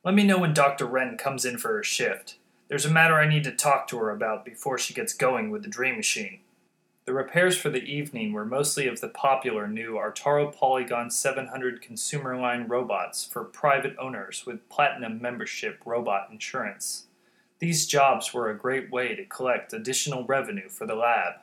Let 0.04 0.14
me 0.14 0.24
know 0.24 0.38
when 0.38 0.54
Dr. 0.54 0.86
Wren 0.86 1.18
comes 1.18 1.44
in 1.44 1.58
for 1.58 1.68
her 1.74 1.82
shift. 1.82 2.38
There's 2.68 2.86
a 2.86 2.90
matter 2.90 3.16
I 3.16 3.28
need 3.28 3.44
to 3.44 3.52
talk 3.52 3.88
to 3.88 3.98
her 3.98 4.10
about 4.10 4.46
before 4.46 4.78
she 4.78 4.94
gets 4.94 5.12
going 5.12 5.50
with 5.50 5.62
the 5.62 5.68
Dream 5.68 5.96
Machine. 5.96 6.40
The 7.04 7.12
repairs 7.12 7.58
for 7.58 7.68
the 7.68 7.84
evening 7.84 8.32
were 8.32 8.46
mostly 8.46 8.86
of 8.86 9.02
the 9.02 9.08
popular 9.08 9.68
new 9.68 9.96
Artaro 9.96 10.50
Polygon 10.50 11.10
700 11.10 11.82
consumer 11.82 12.40
line 12.40 12.68
robots 12.68 13.22
for 13.22 13.44
private 13.44 13.94
owners 13.98 14.44
with 14.46 14.66
platinum 14.70 15.20
membership 15.20 15.82
robot 15.84 16.28
insurance. 16.32 17.04
These 17.62 17.86
jobs 17.86 18.34
were 18.34 18.50
a 18.50 18.58
great 18.58 18.90
way 18.90 19.14
to 19.14 19.24
collect 19.24 19.72
additional 19.72 20.24
revenue 20.24 20.68
for 20.68 20.84
the 20.84 20.96
lab. 20.96 21.34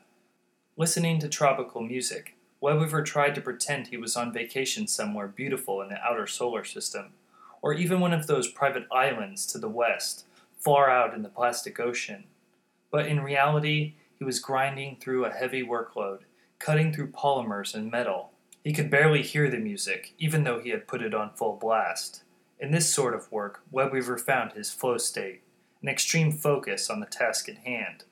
Listening 0.75 1.17
to 1.19 1.29
tropical 1.29 1.81
music, 1.81 2.35
Webweaver 2.61 3.05
tried 3.05 3.35
to 3.35 3.41
pretend 3.41 3.87
he 3.87 3.95
was 3.95 4.17
on 4.17 4.33
vacation 4.33 4.85
somewhere 4.85 5.29
beautiful 5.29 5.81
in 5.81 5.87
the 5.87 6.01
outer 6.03 6.27
solar 6.27 6.65
system, 6.65 7.13
or 7.61 7.71
even 7.71 8.01
one 8.01 8.11
of 8.11 8.27
those 8.27 8.51
private 8.51 8.85
islands 8.91 9.45
to 9.45 9.57
the 9.57 9.69
west, 9.69 10.25
far 10.57 10.89
out 10.89 11.13
in 11.13 11.21
the 11.21 11.29
plastic 11.29 11.79
ocean. 11.79 12.25
But 12.91 13.05
in 13.05 13.21
reality, 13.21 13.93
he 14.17 14.25
was 14.25 14.41
grinding 14.41 14.97
through 14.97 15.23
a 15.23 15.31
heavy 15.31 15.63
workload, 15.63 16.23
cutting 16.59 16.91
through 16.91 17.11
polymers 17.11 17.73
and 17.73 17.89
metal. 17.89 18.33
He 18.61 18.73
could 18.73 18.89
barely 18.89 19.21
hear 19.21 19.49
the 19.49 19.57
music, 19.57 20.15
even 20.19 20.43
though 20.43 20.59
he 20.59 20.71
had 20.71 20.85
put 20.85 21.01
it 21.01 21.13
on 21.13 21.29
full 21.29 21.55
blast. 21.55 22.23
In 22.59 22.71
this 22.71 22.93
sort 22.93 23.13
of 23.15 23.31
work, 23.31 23.61
Webweaver 23.73 24.19
found 24.19 24.51
his 24.51 24.69
flow 24.69 24.97
state, 24.97 25.43
an 25.81 25.89
extreme 25.89 26.31
focus 26.31 26.89
on 26.89 26.99
the 26.99 27.05
task 27.05 27.47
at 27.49 27.59
hand. 27.59 28.03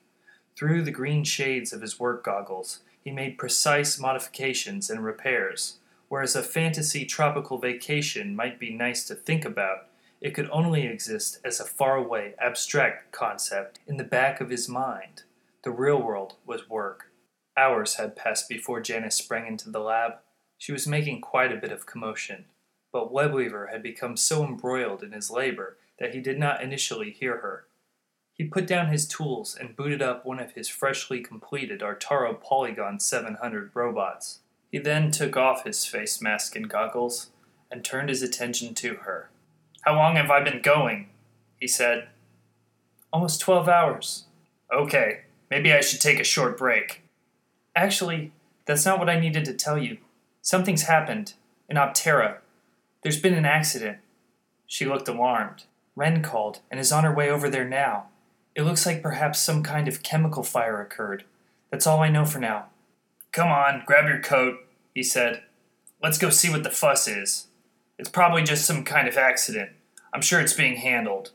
Through 0.56 0.82
the 0.82 0.90
green 0.90 1.24
shades 1.24 1.72
of 1.72 1.82
his 1.82 2.00
work 2.00 2.24
goggles, 2.24 2.80
he 3.02 3.10
made 3.10 3.38
precise 3.38 3.98
modifications 3.98 4.90
and 4.90 5.04
repairs. 5.04 5.78
Whereas 6.08 6.34
a 6.34 6.42
fantasy 6.42 7.04
tropical 7.04 7.58
vacation 7.58 8.34
might 8.34 8.58
be 8.58 8.74
nice 8.74 9.06
to 9.06 9.14
think 9.14 9.44
about, 9.44 9.88
it 10.20 10.34
could 10.34 10.48
only 10.50 10.86
exist 10.86 11.38
as 11.44 11.60
a 11.60 11.64
faraway, 11.64 12.34
abstract 12.40 13.12
concept 13.12 13.78
in 13.86 13.98
the 13.98 14.04
back 14.04 14.40
of 14.40 14.50
his 14.50 14.68
mind. 14.68 15.22
The 15.62 15.70
real 15.70 16.02
world 16.02 16.34
was 16.44 16.68
work. 16.68 17.12
Hours 17.56 17.94
had 17.94 18.16
passed 18.16 18.48
before 18.48 18.80
Janice 18.80 19.16
sprang 19.16 19.46
into 19.46 19.70
the 19.70 19.80
lab. 19.80 20.14
She 20.56 20.72
was 20.72 20.88
making 20.88 21.20
quite 21.20 21.52
a 21.52 21.56
bit 21.56 21.70
of 21.70 21.86
commotion, 21.86 22.46
but 22.92 23.12
Webweaver 23.12 23.70
had 23.70 23.82
become 23.82 24.16
so 24.16 24.44
embroiled 24.44 25.02
in 25.02 25.12
his 25.12 25.30
labor 25.30 25.76
that 25.98 26.14
he 26.14 26.20
did 26.20 26.38
not 26.38 26.62
initially 26.62 27.10
hear 27.10 27.38
her. 27.38 27.66
He 28.32 28.44
put 28.44 28.66
down 28.66 28.88
his 28.88 29.08
tools 29.08 29.56
and 29.58 29.74
booted 29.74 30.00
up 30.00 30.24
one 30.24 30.38
of 30.38 30.52
his 30.52 30.68
freshly 30.68 31.20
completed 31.20 31.80
Artaro 31.80 32.40
Polygon 32.40 33.00
700 33.00 33.70
robots. 33.74 34.40
He 34.70 34.78
then 34.78 35.10
took 35.10 35.36
off 35.36 35.64
his 35.64 35.84
face 35.84 36.22
mask 36.22 36.54
and 36.54 36.68
goggles 36.68 37.30
and 37.70 37.84
turned 37.84 38.08
his 38.08 38.22
attention 38.22 38.74
to 38.74 38.94
her. 38.96 39.30
How 39.82 39.96
long 39.96 40.16
have 40.16 40.30
I 40.30 40.42
been 40.42 40.62
going? 40.62 41.08
he 41.58 41.66
said. 41.66 42.08
Almost 43.12 43.40
12 43.40 43.68
hours. 43.68 44.24
Okay, 44.72 45.22
maybe 45.50 45.72
I 45.72 45.80
should 45.80 46.00
take 46.00 46.20
a 46.20 46.24
short 46.24 46.56
break. 46.56 47.02
Actually, 47.74 48.32
that's 48.66 48.84
not 48.84 48.98
what 48.98 49.08
I 49.08 49.18
needed 49.18 49.44
to 49.46 49.54
tell 49.54 49.78
you. 49.78 49.98
Something's 50.42 50.82
happened 50.82 51.34
in 51.68 51.76
Optera. 51.76 52.38
There's 53.02 53.20
been 53.20 53.34
an 53.34 53.46
accident. 53.46 53.98
She 54.66 54.84
looked 54.84 55.08
alarmed. 55.08 55.64
Wren 55.98 56.22
called 56.22 56.60
and 56.70 56.78
is 56.78 56.92
on 56.92 57.02
her 57.02 57.12
way 57.12 57.28
over 57.28 57.50
there 57.50 57.68
now. 57.68 58.06
It 58.54 58.62
looks 58.62 58.86
like 58.86 59.02
perhaps 59.02 59.40
some 59.40 59.64
kind 59.64 59.88
of 59.88 60.04
chemical 60.04 60.44
fire 60.44 60.80
occurred. 60.80 61.24
That's 61.70 61.88
all 61.88 62.00
I 62.00 62.08
know 62.08 62.24
for 62.24 62.38
now. 62.38 62.66
Come 63.32 63.48
on, 63.48 63.82
grab 63.84 64.08
your 64.08 64.20
coat, 64.20 64.60
he 64.94 65.02
said. 65.02 65.42
Let's 66.00 66.16
go 66.16 66.30
see 66.30 66.50
what 66.50 66.62
the 66.62 66.70
fuss 66.70 67.08
is. 67.08 67.48
It's 67.98 68.08
probably 68.08 68.44
just 68.44 68.64
some 68.64 68.84
kind 68.84 69.08
of 69.08 69.16
accident. 69.16 69.70
I'm 70.14 70.22
sure 70.22 70.40
it's 70.40 70.52
being 70.52 70.76
handled. 70.76 71.32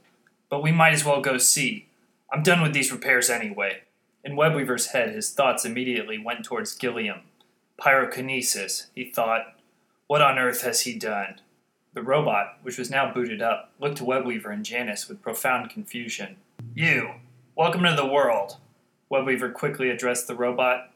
But 0.50 0.64
we 0.64 0.72
might 0.72 0.94
as 0.94 1.04
well 1.04 1.20
go 1.20 1.38
see. 1.38 1.88
I'm 2.32 2.42
done 2.42 2.62
with 2.62 2.74
these 2.74 2.92
repairs 2.92 3.30
anyway. 3.30 3.82
In 4.24 4.38
Webweaver's 4.38 4.88
head, 4.88 5.14
his 5.14 5.30
thoughts 5.30 5.66
immediately 5.66 6.18
went 6.18 6.46
towards 6.46 6.74
Gilliam. 6.74 7.20
Pyrokinesis, 7.78 8.88
he 8.96 9.04
thought. 9.04 9.56
What 10.08 10.22
on 10.22 10.40
earth 10.40 10.62
has 10.62 10.82
he 10.82 10.98
done? 10.98 11.42
The 11.94 12.02
robot, 12.02 12.58
which 12.64 12.80
was 12.80 12.90
now 12.90 13.14
booted 13.14 13.40
up, 13.40 13.72
looked 13.80 13.98
to 13.98 14.04
Webweaver 14.04 14.52
and 14.52 14.66
Janice 14.66 15.08
with 15.08 15.22
profound 15.22 15.70
confusion. 15.70 16.38
You, 16.74 17.12
welcome 17.56 17.84
to 17.84 17.96
the 17.96 18.08
world. 18.08 18.58
Webweaver 19.12 19.54
quickly 19.54 19.92
addressed 19.92 20.26
the 20.26 20.34
robot. 20.34 20.92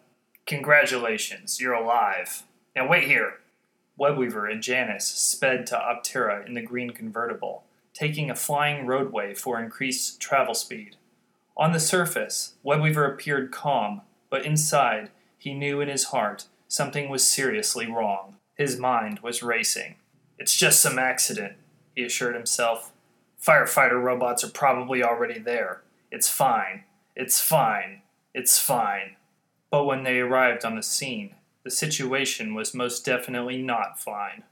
Congratulations, 0.48 1.62
you're 1.62 1.74
alive. 1.74 2.44
Now 2.76 2.88
wait 2.88 3.04
here. 3.04 3.36
Webweaver 4.00 4.52
and 4.52 4.64
Janice 4.64 5.06
sped 5.06 5.68
to 5.68 5.76
Optera 5.76 6.44
in 6.48 6.56
the 6.56 6.62
green 6.62 6.90
convertible, 6.90 7.66
taking 7.94 8.32
a 8.32 8.36
flying 8.36 8.88
roadway 8.88 9.36
for 9.36 9.62
increased 9.62 10.20
travel 10.20 10.56
speed. 10.56 10.96
On 11.56 11.74
the 11.74 11.80
surface, 11.80 12.56
Webweaver 12.66 13.08
appeared 13.08 13.52
calm, 13.52 14.02
but 14.32 14.46
inside, 14.46 15.12
he 15.38 15.54
knew 15.54 15.80
in 15.80 15.90
his 15.90 16.06
heart 16.06 16.46
something 16.68 17.08
was 17.08 17.28
seriously 17.28 17.86
wrong. 17.86 18.38
His 18.56 18.80
mind 18.80 19.20
was 19.20 19.44
racing. 19.44 19.96
It's 20.40 20.56
just 20.56 20.82
some 20.82 21.00
accident, 21.00 21.54
he 21.96 22.04
assured 22.04 22.36
himself. 22.36 22.92
Firefighter 23.42 24.02
robots 24.02 24.44
are 24.44 24.50
probably 24.50 25.04
already 25.04 25.40
there. 25.40 25.82
It's 26.12 26.30
fine. 26.30 26.84
It's 27.16 27.42
fine. 27.42 28.02
It's 28.34 28.60
fine. 28.60 29.16
But 29.70 29.86
when 29.86 30.04
they 30.04 30.20
arrived 30.20 30.64
on 30.64 30.76
the 30.76 30.84
scene, 30.84 31.36
the 31.64 31.72
situation 31.72 32.54
was 32.54 32.74
most 32.74 33.04
definitely 33.04 33.62
not 33.62 34.00
fine. 34.00 34.44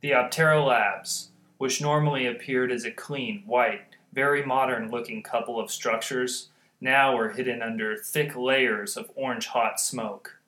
The 0.00 0.10
Optera 0.10 0.64
Labs, 0.64 1.30
which 1.56 1.80
normally 1.80 2.26
appeared 2.26 2.70
as 2.70 2.84
a 2.84 2.90
clean, 2.90 3.42
white, 3.46 3.96
very 4.12 4.44
modern 4.44 4.90
looking 4.90 5.22
couple 5.22 5.58
of 5.58 5.70
structures, 5.70 6.48
now 6.80 7.16
were 7.16 7.30
hidden 7.30 7.62
under 7.62 7.96
thick 7.96 8.36
layers 8.36 8.96
of 8.96 9.10
orange 9.14 9.46
hot 9.46 9.80
smoke. 9.80 10.38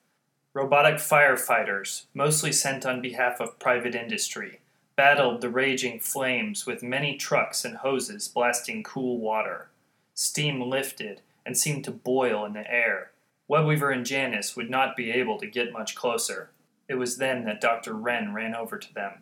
Robotic 0.53 0.95
firefighters, 0.95 2.05
mostly 2.13 2.51
sent 2.51 2.85
on 2.85 3.01
behalf 3.01 3.39
of 3.39 3.59
private 3.59 3.95
industry, 3.95 4.59
battled 4.95 5.41
the 5.41 5.49
raging 5.49 5.99
flames 5.99 6.65
with 6.65 6.83
many 6.83 7.15
trucks 7.15 7.63
and 7.63 7.77
hoses 7.77 8.27
blasting 8.27 8.83
cool 8.83 9.17
water. 9.17 9.69
Steam 10.13 10.61
lifted 10.61 11.21
and 11.45 11.57
seemed 11.57 11.83
to 11.85 11.91
boil 11.91 12.45
in 12.45 12.53
the 12.53 12.71
air. 12.71 13.11
Webweaver 13.49 13.93
and 13.93 14.05
Janice 14.05 14.55
would 14.55 14.69
not 14.69 14.95
be 14.95 15.11
able 15.11 15.37
to 15.39 15.47
get 15.47 15.73
much 15.73 15.95
closer. 15.95 16.51
It 16.87 16.95
was 16.95 17.17
then 17.17 17.45
that 17.45 17.61
Dr. 17.61 17.93
Wren 17.93 18.33
ran 18.33 18.53
over 18.53 18.77
to 18.77 18.93
them. 18.93 19.19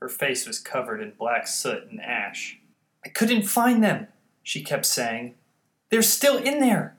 Her 0.00 0.08
face 0.08 0.46
was 0.46 0.58
covered 0.58 1.00
in 1.00 1.12
black 1.12 1.46
soot 1.46 1.88
and 1.90 2.00
ash. 2.00 2.58
I 3.04 3.08
couldn't 3.08 3.42
find 3.42 3.82
them, 3.82 4.08
she 4.42 4.62
kept 4.62 4.86
saying. 4.86 5.34
They're 5.90 6.02
still 6.02 6.38
in 6.38 6.60
there. 6.60 6.96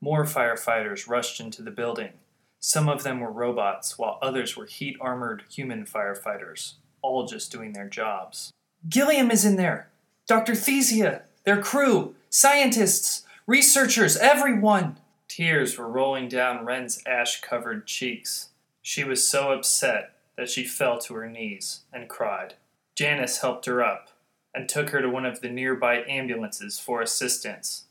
More 0.00 0.24
firefighters 0.24 1.08
rushed 1.08 1.40
into 1.40 1.62
the 1.62 1.70
building. 1.70 2.12
Some 2.60 2.88
of 2.88 3.02
them 3.02 3.20
were 3.20 3.32
robots, 3.32 3.98
while 3.98 4.18
others 4.22 4.56
were 4.56 4.66
heat 4.66 4.96
armored 5.00 5.44
human 5.50 5.84
firefighters 5.84 6.74
all 7.04 7.26
just 7.26 7.52
doing 7.52 7.74
their 7.74 7.88
jobs. 7.88 8.50
Gilliam 8.88 9.30
is 9.30 9.44
in 9.44 9.56
there! 9.56 9.90
Dr. 10.26 10.54
Thesia! 10.54 11.22
Their 11.44 11.60
crew! 11.60 12.14
Scientists! 12.30 13.24
Researchers! 13.46 14.16
Everyone! 14.16 14.96
Tears 15.28 15.76
were 15.76 15.88
rolling 15.88 16.28
down 16.28 16.64
Wren's 16.64 17.02
ash 17.06 17.42
covered 17.42 17.86
cheeks. 17.86 18.48
She 18.80 19.04
was 19.04 19.28
so 19.28 19.52
upset 19.52 20.14
that 20.36 20.48
she 20.48 20.64
fell 20.64 20.98
to 21.00 21.14
her 21.14 21.28
knees 21.28 21.80
and 21.92 22.08
cried. 22.08 22.54
Janice 22.96 23.38
helped 23.38 23.66
her 23.66 23.84
up 23.84 24.08
and 24.54 24.68
took 24.68 24.90
her 24.90 25.02
to 25.02 25.10
one 25.10 25.26
of 25.26 25.40
the 25.40 25.50
nearby 25.50 26.04
ambulances 26.08 26.78
for 26.78 27.02
assistance. 27.02 27.84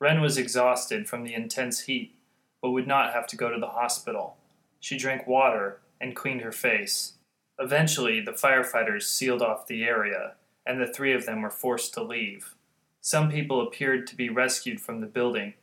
Wren 0.00 0.22
was 0.22 0.38
exhausted 0.38 1.06
from 1.06 1.24
the 1.24 1.34
intense 1.34 1.80
heat, 1.80 2.14
but 2.62 2.70
would 2.70 2.86
not 2.86 3.12
have 3.12 3.26
to 3.28 3.36
go 3.36 3.50
to 3.50 3.60
the 3.60 3.68
hospital. 3.68 4.36
She 4.80 4.96
drank 4.96 5.26
water 5.26 5.80
and 6.00 6.16
cleaned 6.16 6.40
her 6.40 6.52
face. 6.52 7.14
Eventually, 7.58 8.20
the 8.20 8.32
firefighters 8.32 9.02
sealed 9.02 9.42
off 9.42 9.66
the 9.66 9.84
area, 9.84 10.34
and 10.66 10.80
the 10.80 10.92
three 10.92 11.12
of 11.12 11.26
them 11.26 11.42
were 11.42 11.50
forced 11.50 11.94
to 11.94 12.02
leave. 12.02 12.54
Some 13.00 13.30
people 13.30 13.60
appeared 13.60 14.06
to 14.08 14.16
be 14.16 14.28
rescued 14.28 14.80
from 14.80 15.00
the 15.00 15.06
building, 15.06 15.54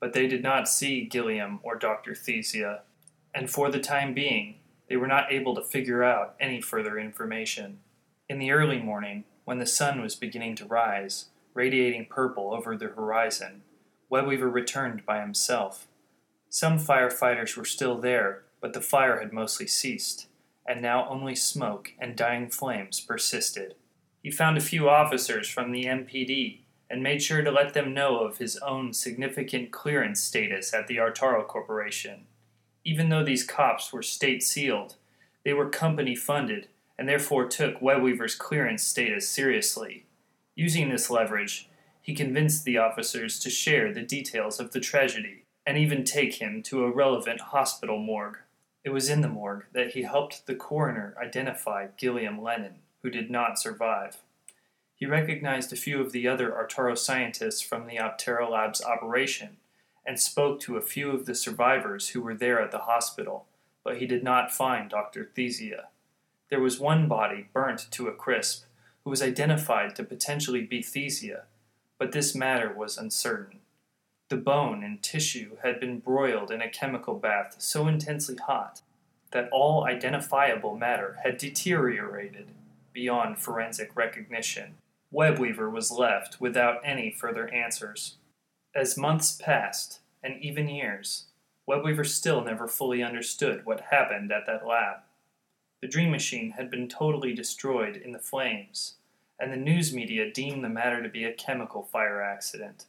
but 0.00 0.12
they 0.12 0.26
did 0.26 0.42
not 0.42 0.68
see 0.68 1.04
Gilliam 1.06 1.60
or 1.62 1.76
Dr. 1.76 2.12
Thesia, 2.12 2.80
and 3.34 3.50
for 3.50 3.70
the 3.70 3.80
time 3.80 4.14
being, 4.14 4.56
they 4.88 4.96
were 4.96 5.06
not 5.06 5.32
able 5.32 5.54
to 5.54 5.62
figure 5.62 6.02
out 6.02 6.34
any 6.40 6.60
further 6.60 6.98
information. 6.98 7.78
In 8.28 8.38
the 8.38 8.50
early 8.50 8.78
morning, 8.78 9.24
when 9.44 9.58
the 9.58 9.66
sun 9.66 10.00
was 10.00 10.14
beginning 10.14 10.56
to 10.56 10.66
rise, 10.66 11.26
radiating 11.54 12.06
purple 12.08 12.52
over 12.54 12.76
the 12.76 12.88
horizon, 12.88 13.62
Webweaver 14.10 14.52
returned 14.52 15.06
by 15.06 15.20
himself. 15.20 15.86
Some 16.48 16.78
firefighters 16.78 17.56
were 17.56 17.64
still 17.64 17.96
there, 17.96 18.42
but 18.60 18.72
the 18.72 18.80
fire 18.80 19.20
had 19.20 19.32
mostly 19.32 19.66
ceased, 19.66 20.26
and 20.70 20.80
now 20.80 21.08
only 21.08 21.34
smoke 21.34 21.92
and 21.98 22.14
dying 22.14 22.48
flames 22.48 23.00
persisted. 23.00 23.74
He 24.22 24.30
found 24.30 24.56
a 24.56 24.60
few 24.60 24.88
officers 24.88 25.48
from 25.48 25.72
the 25.72 25.84
MPD 25.84 26.60
and 26.88 27.02
made 27.02 27.20
sure 27.20 27.42
to 27.42 27.50
let 27.50 27.74
them 27.74 27.92
know 27.92 28.20
of 28.20 28.38
his 28.38 28.56
own 28.58 28.92
significant 28.92 29.72
clearance 29.72 30.20
status 30.20 30.72
at 30.72 30.86
the 30.86 30.98
Artaro 30.98 31.44
Corporation. 31.44 32.26
Even 32.84 33.08
though 33.08 33.24
these 33.24 33.42
cops 33.42 33.92
were 33.92 34.02
state 34.02 34.44
sealed, 34.44 34.94
they 35.44 35.52
were 35.52 35.68
company 35.68 36.14
funded 36.14 36.68
and 36.96 37.08
therefore 37.08 37.48
took 37.48 37.80
Webweaver's 37.80 38.36
clearance 38.36 38.84
status 38.84 39.28
seriously. 39.28 40.06
Using 40.54 40.88
this 40.88 41.10
leverage, 41.10 41.68
he 42.00 42.14
convinced 42.14 42.64
the 42.64 42.78
officers 42.78 43.40
to 43.40 43.50
share 43.50 43.92
the 43.92 44.02
details 44.02 44.60
of 44.60 44.70
the 44.70 44.80
tragedy 44.80 45.46
and 45.66 45.76
even 45.76 46.04
take 46.04 46.34
him 46.34 46.62
to 46.62 46.84
a 46.84 46.90
relevant 46.92 47.40
hospital 47.40 47.98
morgue. 47.98 48.38
It 48.82 48.90
was 48.90 49.10
in 49.10 49.20
the 49.20 49.28
morgue 49.28 49.66
that 49.72 49.92
he 49.92 50.02
helped 50.02 50.46
the 50.46 50.54
coroner 50.54 51.14
identify 51.22 51.88
Gilliam 51.98 52.42
Lennon, 52.42 52.76
who 53.02 53.10
did 53.10 53.30
not 53.30 53.58
survive. 53.58 54.18
He 54.94 55.06
recognized 55.06 55.72
a 55.72 55.76
few 55.76 56.00
of 56.00 56.12
the 56.12 56.26
other 56.26 56.50
Artaro 56.50 56.96
scientists 56.96 57.60
from 57.60 57.86
the 57.86 57.96
Optera 57.96 58.48
Labs 58.48 58.82
operation 58.82 59.56
and 60.06 60.18
spoke 60.18 60.60
to 60.60 60.76
a 60.76 60.82
few 60.82 61.10
of 61.10 61.26
the 61.26 61.34
survivors 61.34 62.10
who 62.10 62.22
were 62.22 62.34
there 62.34 62.60
at 62.60 62.70
the 62.70 62.78
hospital, 62.78 63.46
but 63.84 63.98
he 63.98 64.06
did 64.06 64.24
not 64.24 64.52
find 64.52 64.90
Dr. 64.90 65.30
Thesia. 65.36 65.84
There 66.48 66.60
was 66.60 66.80
one 66.80 67.06
body 67.06 67.48
burnt 67.52 67.86
to 67.92 68.08
a 68.08 68.12
crisp, 68.12 68.64
who 69.04 69.10
was 69.10 69.22
identified 69.22 69.94
to 69.96 70.04
potentially 70.04 70.62
be 70.62 70.82
Thesia, 70.82 71.42
but 71.98 72.12
this 72.12 72.34
matter 72.34 72.72
was 72.72 72.98
uncertain. 72.98 73.59
The 74.30 74.36
bone 74.36 74.84
and 74.84 75.02
tissue 75.02 75.56
had 75.64 75.80
been 75.80 75.98
broiled 75.98 76.52
in 76.52 76.62
a 76.62 76.70
chemical 76.70 77.14
bath 77.14 77.56
so 77.58 77.88
intensely 77.88 78.36
hot 78.36 78.80
that 79.32 79.48
all 79.50 79.84
identifiable 79.84 80.76
matter 80.76 81.18
had 81.24 81.36
deteriorated 81.36 82.46
beyond 82.92 83.40
forensic 83.40 83.96
recognition. 83.96 84.76
Webweaver 85.12 85.68
was 85.68 85.90
left 85.90 86.40
without 86.40 86.80
any 86.84 87.10
further 87.10 87.52
answers. 87.52 88.18
As 88.72 88.96
months 88.96 89.32
passed, 89.32 89.98
and 90.22 90.40
even 90.40 90.68
years, 90.68 91.26
Webweaver 91.68 92.06
still 92.06 92.44
never 92.44 92.68
fully 92.68 93.02
understood 93.02 93.66
what 93.66 93.80
happened 93.90 94.30
at 94.30 94.46
that 94.46 94.64
lab. 94.64 94.98
The 95.82 95.88
Dream 95.88 96.12
Machine 96.12 96.52
had 96.52 96.70
been 96.70 96.88
totally 96.88 97.34
destroyed 97.34 97.96
in 97.96 98.12
the 98.12 98.20
flames, 98.20 98.94
and 99.40 99.52
the 99.52 99.56
news 99.56 99.92
media 99.92 100.32
deemed 100.32 100.62
the 100.62 100.68
matter 100.68 101.02
to 101.02 101.08
be 101.08 101.24
a 101.24 101.32
chemical 101.32 101.82
fire 101.82 102.22
accident. 102.22 102.86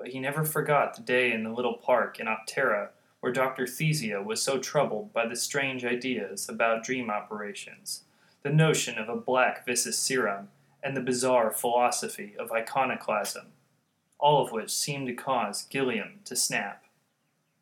But 0.00 0.08
he 0.08 0.18
never 0.18 0.46
forgot 0.46 0.94
the 0.94 1.02
day 1.02 1.30
in 1.30 1.44
the 1.44 1.52
little 1.52 1.74
park 1.74 2.18
in 2.18 2.26
Optera 2.26 2.88
where 3.20 3.32
Dr. 3.32 3.66
Thesia 3.66 4.24
was 4.24 4.40
so 4.40 4.58
troubled 4.58 5.12
by 5.12 5.26
the 5.26 5.36
strange 5.36 5.84
ideas 5.84 6.48
about 6.48 6.82
dream 6.82 7.10
operations, 7.10 8.04
the 8.42 8.48
notion 8.48 8.96
of 8.96 9.10
a 9.10 9.20
black 9.20 9.66
viscous 9.66 9.98
serum, 9.98 10.48
and 10.82 10.96
the 10.96 11.02
bizarre 11.02 11.50
philosophy 11.50 12.34
of 12.38 12.50
iconoclasm, 12.50 13.48
all 14.18 14.42
of 14.42 14.52
which 14.52 14.70
seemed 14.70 15.06
to 15.06 15.12
cause 15.12 15.64
Gilliam 15.64 16.20
to 16.24 16.34
snap. 16.34 16.84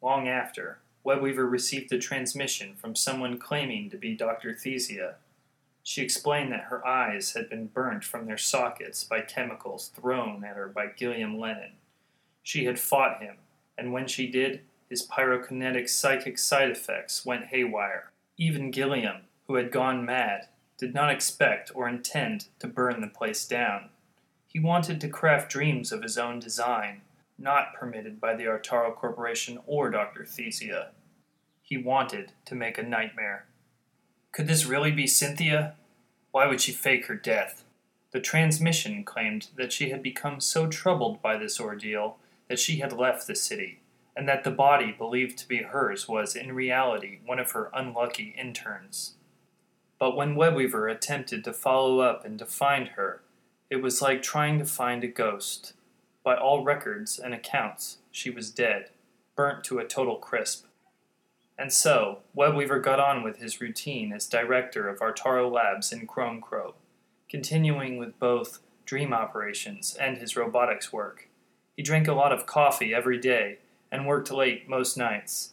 Long 0.01 0.29
after, 0.29 0.79
Webweaver 1.05 1.51
received 1.51 1.93
a 1.93 1.99
transmission 1.99 2.77
from 2.77 2.95
someone 2.95 3.39
claiming 3.39 3.91
to 3.91 3.97
be 3.97 4.15
Dr. 4.15 4.55
Thesia. 4.55 5.15
She 5.83 6.03
explained 6.03 6.53
that 6.53 6.69
her 6.71 6.87
eyes 6.87 7.33
had 7.33 7.51
been 7.51 7.67
burnt 7.67 8.05
from 8.05 8.27
their 8.27 8.39
sockets 8.39 9.03
by 9.03 9.23
chemicals 9.23 9.89
thrown 9.89 10.45
at 10.45 10.55
her 10.55 10.69
by 10.69 10.87
Gilliam 10.87 11.37
Lennon. 11.37 11.73
She 12.49 12.65
had 12.65 12.81
fought 12.81 13.23
him, 13.23 13.37
and 13.77 13.93
when 13.93 14.07
she 14.07 14.27
did, 14.27 14.63
his 14.89 15.07
pyrokinetic 15.07 15.87
psychic 15.87 16.39
side 16.39 16.71
effects 16.71 17.27
went 17.27 17.49
haywire. 17.49 18.11
Even 18.39 18.71
Gilliam, 18.71 19.25
who 19.47 19.57
had 19.57 19.71
gone 19.71 20.07
mad, 20.07 20.49
did 20.79 20.95
not 20.95 21.11
expect 21.11 21.71
or 21.75 21.87
intend 21.87 22.47
to 22.61 22.67
burn 22.67 23.03
the 23.03 23.07
place 23.07 23.45
down. 23.45 23.91
He 24.47 24.59
wanted 24.59 24.99
to 25.03 25.11
craft 25.11 25.53
dreams 25.53 25.93
of 25.93 26.03
his 26.03 26.17
own 26.17 26.39
design, 26.39 27.03
not 27.37 27.75
permitted 27.75 28.19
by 28.19 28.35
the 28.35 28.45
Artaro 28.45 28.95
Corporation 28.95 29.59
or 29.67 29.91
Dr. 29.91 30.23
Thesia. 30.23 30.93
He 31.61 31.77
wanted 31.77 32.33
to 32.47 32.55
make 32.55 32.79
a 32.79 32.83
nightmare. 32.83 33.45
Could 34.33 34.47
this 34.47 34.65
really 34.65 34.91
be 34.91 35.07
Cynthia? 35.07 35.75
Why 36.31 36.47
would 36.47 36.63
she 36.63 36.73
fake 36.73 37.09
her 37.09 37.15
death? 37.15 37.65
The 38.13 38.21
transmission 38.21 39.05
claimed 39.05 39.49
that 39.57 39.71
she 39.71 39.91
had 39.91 40.03
become 40.03 40.41
so 40.41 40.67
troubled 40.67 41.21
by 41.21 41.37
this 41.37 41.61
ordeal 41.61 42.17
that 42.49 42.59
she 42.59 42.79
had 42.79 42.93
left 42.93 43.27
the 43.27 43.35
city, 43.35 43.81
and 44.17 44.29
that 44.29 44.45
the 44.45 44.51
body 44.51 44.93
believed 44.93 45.39
to 45.39 45.49
be 45.49 45.59
hers 45.59 46.09
was 46.09 46.35
in 46.35 46.53
reality 46.53 47.19
one 47.25 47.39
of 47.39 47.53
her 47.53 47.71
unlucky 47.75 48.35
interns. 48.39 49.15
But 49.99 50.17
when 50.17 50.37
Webweaver 50.37 50.91
attempted 50.91 51.45
to 51.45 51.53
follow 51.53 52.01
up 52.01 52.25
and 52.25 52.39
to 52.39 52.47
find 52.47 52.89
her, 52.89 53.23
it 53.71 53.83
was 53.83 54.01
like 54.01 54.23
trying 54.23 54.59
to 54.59 54.65
find 54.65 55.05
a 55.05 55.09
ghost. 55.09 55.75
By 56.23 56.37
all 56.37 56.65
records 56.65 57.19
and 57.19 57.35
accounts, 57.35 57.99
she 58.11 58.31
was 58.31 58.51
dead, 58.51 58.91
burnt 59.35 59.65
to 59.65 59.79
a 59.79 59.87
total 59.87 60.17
crisp. 60.17 60.67
And 61.59 61.73
so, 61.73 62.21
Webweaver 62.37 62.83
got 62.83 63.01
on 63.01 63.25
with 63.25 63.39
his 63.39 63.61
routine 63.61 64.13
as 64.13 64.27
director 64.27 64.89
of 64.89 65.01
Artaro 65.01 65.51
Labs 65.51 65.93
in 65.93 66.07
Chrome 66.07 66.41
Crow, 66.41 66.75
continuing 67.29 67.99
with 67.99 68.19
both 68.19 68.61
dream 68.85 69.13
operations 69.13 69.97
and 69.97 70.19
his 70.19 70.37
robotics 70.37 70.93
work. 70.93 71.28
He 71.79 71.85
drank 71.85 72.09
a 72.09 72.13
lot 72.13 72.33
of 72.33 72.45
coffee 72.45 72.93
every 72.93 73.19
day 73.19 73.59
and 73.93 74.05
worked 74.05 74.33
late 74.33 74.69
most 74.69 74.97
nights. 74.97 75.53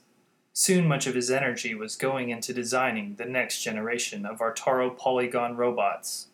Soon 0.54 0.88
much 0.88 1.06
of 1.06 1.14
his 1.14 1.30
energy 1.30 1.76
was 1.76 1.96
going 1.96 2.32
into 2.32 2.52
designing 2.52 3.14
the 3.14 3.26
next 3.26 3.62
generation 3.62 4.26
of 4.26 4.40
Artaro 4.40 4.98
Polygon 4.98 5.56
robots. 5.56 6.30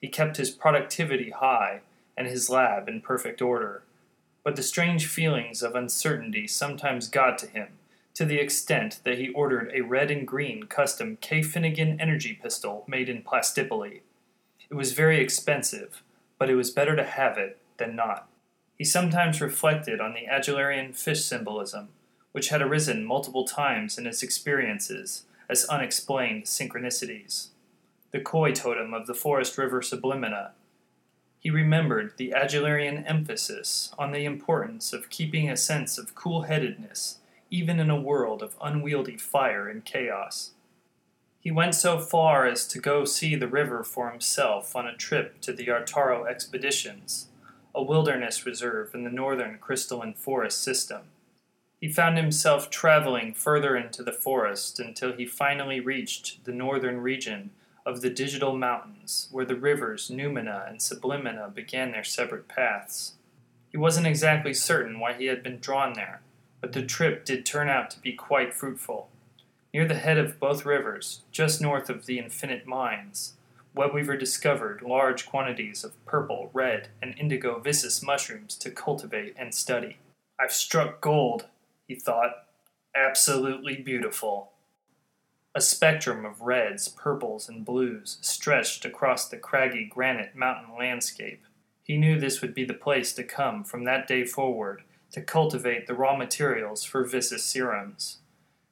He 0.00 0.08
kept 0.08 0.38
his 0.38 0.50
productivity 0.50 1.28
high 1.28 1.82
and 2.16 2.26
his 2.26 2.48
lab 2.48 2.88
in 2.88 3.02
perfect 3.02 3.42
order. 3.42 3.82
But 4.42 4.56
the 4.56 4.62
strange 4.62 5.08
feelings 5.08 5.62
of 5.62 5.74
uncertainty 5.74 6.46
sometimes 6.46 7.08
got 7.08 7.36
to 7.40 7.46
him, 7.46 7.68
to 8.14 8.24
the 8.24 8.38
extent 8.38 9.00
that 9.04 9.18
he 9.18 9.28
ordered 9.28 9.70
a 9.74 9.82
red 9.82 10.10
and 10.10 10.26
green 10.26 10.62
custom 10.62 11.18
K. 11.20 11.42
Finnegan 11.42 12.00
energy 12.00 12.32
pistol 12.32 12.86
made 12.88 13.10
in 13.10 13.20
Plastipoli. 13.20 14.00
It 14.70 14.74
was 14.74 14.92
very 14.92 15.20
expensive, 15.20 16.02
but 16.38 16.48
it 16.48 16.54
was 16.54 16.70
better 16.70 16.96
to 16.96 17.04
have 17.04 17.36
it 17.36 17.58
than 17.76 17.94
not. 17.94 18.26
He 18.76 18.84
sometimes 18.84 19.40
reflected 19.40 20.00
on 20.00 20.14
the 20.14 20.26
Agilarian 20.26 20.96
fish 20.96 21.24
symbolism, 21.24 21.88
which 22.32 22.48
had 22.48 22.60
arisen 22.60 23.04
multiple 23.04 23.44
times 23.44 23.96
in 23.96 24.04
his 24.04 24.22
experiences 24.22 25.24
as 25.48 25.64
unexplained 25.66 26.44
synchronicities. 26.44 27.48
The 28.10 28.20
koi 28.20 28.52
totem 28.52 28.92
of 28.92 29.06
the 29.06 29.14
forest 29.14 29.56
river 29.56 29.80
Sublimina. 29.80 30.50
He 31.38 31.50
remembered 31.50 32.14
the 32.16 32.32
Agilarian 32.34 33.08
emphasis 33.08 33.92
on 33.98 34.12
the 34.12 34.24
importance 34.24 34.92
of 34.92 35.10
keeping 35.10 35.48
a 35.48 35.56
sense 35.56 35.98
of 35.98 36.14
cool 36.14 36.42
headedness 36.42 37.18
even 37.50 37.78
in 37.78 37.90
a 37.90 38.00
world 38.00 38.42
of 38.42 38.56
unwieldy 38.60 39.16
fire 39.16 39.68
and 39.68 39.84
chaos. 39.84 40.52
He 41.38 41.52
went 41.52 41.76
so 41.76 42.00
far 42.00 42.46
as 42.46 42.66
to 42.68 42.80
go 42.80 43.04
see 43.04 43.36
the 43.36 43.46
river 43.46 43.84
for 43.84 44.10
himself 44.10 44.74
on 44.74 44.86
a 44.88 44.96
trip 44.96 45.40
to 45.42 45.52
the 45.52 45.66
Artaro 45.66 46.28
expeditions 46.28 47.28
a 47.74 47.82
wilderness 47.82 48.46
reserve 48.46 48.94
in 48.94 49.04
the 49.04 49.10
northern 49.10 49.58
crystalline 49.58 50.14
forest 50.14 50.62
system. 50.62 51.02
He 51.80 51.92
found 51.92 52.16
himself 52.16 52.70
traveling 52.70 53.34
further 53.34 53.76
into 53.76 54.02
the 54.02 54.12
forest 54.12 54.80
until 54.80 55.12
he 55.12 55.26
finally 55.26 55.80
reached 55.80 56.44
the 56.44 56.52
northern 56.52 57.00
region 57.00 57.50
of 57.84 58.00
the 58.00 58.10
Digital 58.10 58.56
Mountains, 58.56 59.28
where 59.30 59.44
the 59.44 59.56
rivers 59.56 60.08
Numina 60.08 60.68
and 60.68 60.78
Sublimina 60.78 61.52
began 61.52 61.92
their 61.92 62.04
separate 62.04 62.48
paths. 62.48 63.14
He 63.70 63.76
wasn't 63.76 64.06
exactly 64.06 64.54
certain 64.54 64.98
why 64.98 65.12
he 65.12 65.26
had 65.26 65.42
been 65.42 65.58
drawn 65.58 65.92
there, 65.92 66.22
but 66.60 66.72
the 66.72 66.86
trip 66.86 67.24
did 67.24 67.44
turn 67.44 67.68
out 67.68 67.90
to 67.90 68.00
be 68.00 68.12
quite 68.12 68.54
fruitful. 68.54 69.10
Near 69.74 69.86
the 69.86 69.94
head 69.96 70.16
of 70.16 70.38
both 70.38 70.64
rivers, 70.64 71.20
just 71.32 71.60
north 71.60 71.90
of 71.90 72.06
the 72.06 72.18
Infinite 72.18 72.66
Mines, 72.66 73.34
Webweaver 73.76 74.18
discovered 74.18 74.82
large 74.82 75.26
quantities 75.26 75.82
of 75.82 76.04
purple, 76.06 76.50
red, 76.52 76.88
and 77.02 77.18
indigo 77.18 77.58
viscous 77.58 78.02
mushrooms 78.02 78.56
to 78.56 78.70
cultivate 78.70 79.34
and 79.36 79.52
study. 79.52 79.98
I've 80.38 80.52
struck 80.52 81.00
gold, 81.00 81.46
he 81.88 81.94
thought. 81.94 82.46
Absolutely 82.94 83.76
beautiful. 83.76 84.52
A 85.56 85.60
spectrum 85.60 86.24
of 86.24 86.40
reds, 86.40 86.88
purples, 86.88 87.48
and 87.48 87.64
blues 87.64 88.18
stretched 88.20 88.84
across 88.84 89.28
the 89.28 89.36
craggy 89.36 89.84
granite 89.84 90.36
mountain 90.36 90.76
landscape. 90.76 91.44
He 91.82 91.96
knew 91.96 92.18
this 92.18 92.40
would 92.40 92.54
be 92.54 92.64
the 92.64 92.74
place 92.74 93.12
to 93.14 93.24
come 93.24 93.64
from 93.64 93.84
that 93.84 94.06
day 94.06 94.24
forward 94.24 94.82
to 95.12 95.20
cultivate 95.20 95.86
the 95.86 95.94
raw 95.94 96.16
materials 96.16 96.82
for 96.82 97.04
viscous 97.04 97.44
serums. 97.44 98.18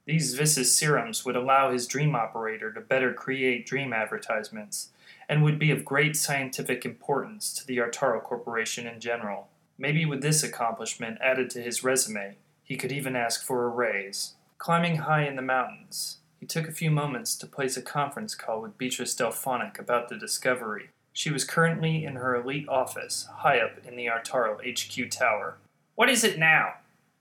These 0.04 0.34
viscous 0.34 0.76
serums 0.76 1.24
would 1.24 1.36
allow 1.36 1.70
his 1.70 1.86
dream 1.86 2.16
operator 2.16 2.72
to 2.72 2.80
better 2.80 3.14
create 3.14 3.66
dream 3.66 3.92
advertisements 3.92 4.90
and 5.28 5.42
would 5.42 5.58
be 5.58 5.70
of 5.70 5.84
great 5.84 6.16
scientific 6.16 6.84
importance 6.84 7.52
to 7.54 7.66
the 7.66 7.78
Artaro 7.78 8.20
Corporation 8.22 8.86
in 8.86 8.98
general. 8.98 9.48
Maybe 9.78 10.04
with 10.04 10.20
this 10.20 10.42
accomplishment 10.42 11.18
added 11.20 11.50
to 11.50 11.62
his 11.62 11.84
resume, 11.84 12.36
he 12.64 12.76
could 12.76 12.92
even 12.92 13.14
ask 13.14 13.44
for 13.44 13.64
a 13.64 13.68
raise. 13.68 14.34
Climbing 14.58 14.96
high 14.96 15.26
in 15.26 15.36
the 15.36 15.42
mountains, 15.42 16.18
he 16.40 16.46
took 16.46 16.68
a 16.68 16.72
few 16.72 16.90
moments 16.90 17.36
to 17.36 17.46
place 17.46 17.76
a 17.76 17.82
conference 17.82 18.34
call 18.34 18.60
with 18.60 18.78
Beatrice 18.78 19.14
Delphonic 19.14 19.78
about 19.78 20.08
the 20.08 20.16
discovery. 20.16 20.90
She 21.12 21.30
was 21.30 21.44
currently 21.44 22.04
in 22.04 22.16
her 22.16 22.34
elite 22.34 22.68
office, 22.68 23.28
high 23.38 23.58
up 23.58 23.78
in 23.86 23.96
the 23.96 24.06
Artaro 24.06 24.58
HQ 24.58 25.10
tower. 25.10 25.58
What 25.94 26.08
is 26.08 26.24
it 26.24 26.38
now? 26.38 26.74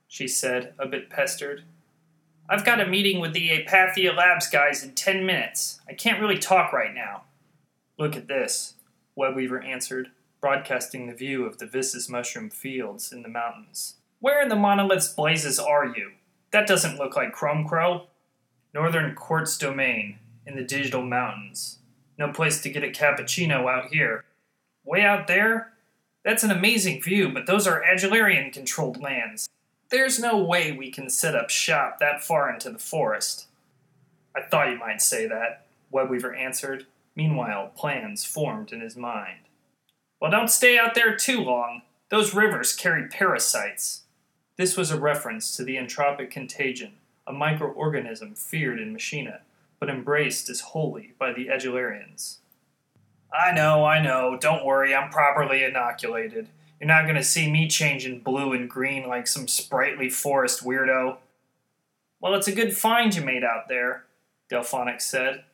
she 0.08 0.28
said, 0.28 0.74
a 0.78 0.86
bit 0.86 1.08
pestered. 1.08 1.62
I've 2.52 2.66
got 2.66 2.82
a 2.82 2.86
meeting 2.86 3.18
with 3.18 3.32
the 3.32 3.48
Apathia 3.48 4.14
Labs 4.14 4.46
guys 4.46 4.84
in 4.84 4.90
ten 4.90 5.24
minutes. 5.24 5.80
I 5.88 5.94
can't 5.94 6.20
really 6.20 6.36
talk 6.36 6.70
right 6.74 6.94
now. 6.94 7.22
Look 7.98 8.14
at 8.14 8.28
this, 8.28 8.74
Webweaver 9.18 9.64
answered, 9.64 10.10
broadcasting 10.38 11.06
the 11.06 11.14
view 11.14 11.46
of 11.46 11.56
the 11.56 11.64
viscous 11.64 12.10
mushroom 12.10 12.50
fields 12.50 13.10
in 13.10 13.22
the 13.22 13.30
mountains. 13.30 13.94
Where 14.20 14.42
in 14.42 14.50
the 14.50 14.54
monolith's 14.54 15.08
blazes 15.08 15.58
are 15.58 15.86
you? 15.86 16.10
That 16.50 16.66
doesn't 16.66 16.98
look 16.98 17.16
like 17.16 17.32
Chrome 17.32 17.66
Crow. 17.66 18.08
Northern 18.74 19.14
Quartz 19.14 19.56
Domain, 19.56 20.18
in 20.46 20.54
the 20.54 20.62
Digital 20.62 21.02
Mountains. 21.02 21.78
No 22.18 22.32
place 22.32 22.60
to 22.60 22.70
get 22.70 22.84
a 22.84 22.88
cappuccino 22.88 23.66
out 23.66 23.92
here. 23.92 24.26
Way 24.84 25.00
out 25.06 25.26
there? 25.26 25.72
That's 26.22 26.44
an 26.44 26.50
amazing 26.50 27.00
view, 27.00 27.30
but 27.30 27.46
those 27.46 27.66
are 27.66 27.82
Agilarian 27.82 28.52
controlled 28.52 29.00
lands. 29.00 29.48
There's 29.92 30.18
no 30.18 30.38
way 30.38 30.72
we 30.72 30.90
can 30.90 31.10
set 31.10 31.36
up 31.36 31.50
shop 31.50 31.98
that 31.98 32.24
far 32.24 32.50
into 32.50 32.70
the 32.70 32.78
forest. 32.78 33.46
I 34.34 34.40
thought 34.40 34.70
you 34.70 34.78
might 34.78 35.02
say 35.02 35.26
that, 35.26 35.66
Webweaver 35.92 36.34
answered. 36.34 36.86
Meanwhile, 37.14 37.72
plans 37.76 38.24
formed 38.24 38.72
in 38.72 38.80
his 38.80 38.96
mind. 38.96 39.40
Well, 40.18 40.30
don't 40.30 40.48
stay 40.48 40.78
out 40.78 40.94
there 40.94 41.14
too 41.14 41.42
long. 41.42 41.82
Those 42.08 42.34
rivers 42.34 42.74
carry 42.74 43.06
parasites. 43.06 44.04
This 44.56 44.78
was 44.78 44.90
a 44.90 44.98
reference 44.98 45.54
to 45.58 45.62
the 45.62 45.76
entropic 45.76 46.30
contagion, 46.30 46.92
a 47.26 47.34
microorganism 47.34 48.38
feared 48.38 48.80
in 48.80 48.94
Machina, 48.94 49.40
but 49.78 49.90
embraced 49.90 50.48
as 50.48 50.60
holy 50.60 51.12
by 51.18 51.34
the 51.34 51.48
Agilarians. 51.48 52.36
I 53.30 53.52
know, 53.52 53.84
I 53.84 54.02
know. 54.02 54.38
Don't 54.40 54.64
worry, 54.64 54.94
I'm 54.94 55.10
properly 55.10 55.62
inoculated. 55.62 56.48
You're 56.82 56.88
not 56.88 57.04
going 57.04 57.14
to 57.14 57.22
see 57.22 57.48
me 57.48 57.68
changing 57.68 58.22
blue 58.22 58.52
and 58.54 58.68
green 58.68 59.06
like 59.06 59.28
some 59.28 59.46
sprightly 59.46 60.10
forest 60.10 60.64
weirdo. 60.64 61.18
Well, 62.20 62.34
it's 62.34 62.48
a 62.48 62.54
good 62.56 62.76
find 62.76 63.14
you 63.14 63.22
made 63.22 63.44
out 63.44 63.68
there, 63.68 64.06
Delphonic 64.50 65.00
said. 65.00 65.44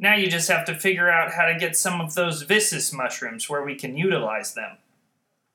Now 0.00 0.16
you 0.16 0.28
just 0.28 0.50
have 0.50 0.64
to 0.64 0.74
figure 0.74 1.08
out 1.08 1.34
how 1.34 1.46
to 1.46 1.56
get 1.56 1.76
some 1.76 2.00
of 2.00 2.14
those 2.14 2.42
viscous 2.42 2.92
mushrooms 2.92 3.48
where 3.48 3.62
we 3.62 3.76
can 3.76 3.96
utilize 3.96 4.54
them. 4.54 4.78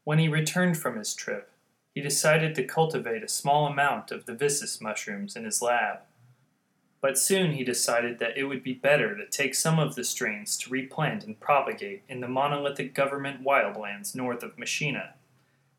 When 0.05 0.19
he 0.19 0.29
returned 0.29 0.77
from 0.77 0.97
his 0.97 1.13
trip, 1.13 1.51
he 1.93 1.99
decided 1.99 2.55
to 2.55 2.63
cultivate 2.63 3.21
a 3.21 3.27
small 3.27 3.67
amount 3.67 4.11
of 4.11 4.25
the 4.25 4.33
viscous 4.33 4.79
mushrooms 4.79 5.35
in 5.35 5.43
his 5.43 5.61
lab. 5.61 5.97
But 7.01 7.17
soon 7.17 7.53
he 7.53 7.63
decided 7.63 8.19
that 8.19 8.37
it 8.37 8.43
would 8.43 8.61
be 8.61 8.73
better 8.73 9.15
to 9.15 9.25
take 9.25 9.55
some 9.55 9.79
of 9.79 9.95
the 9.95 10.03
strains 10.03 10.57
to 10.57 10.69
replant 10.69 11.23
and 11.23 11.39
propagate 11.39 12.03
in 12.09 12.19
the 12.19 12.27
monolithic 12.27 12.93
government 12.93 13.43
wildlands 13.43 14.15
north 14.15 14.43
of 14.43 14.57
Machina. 14.57 15.13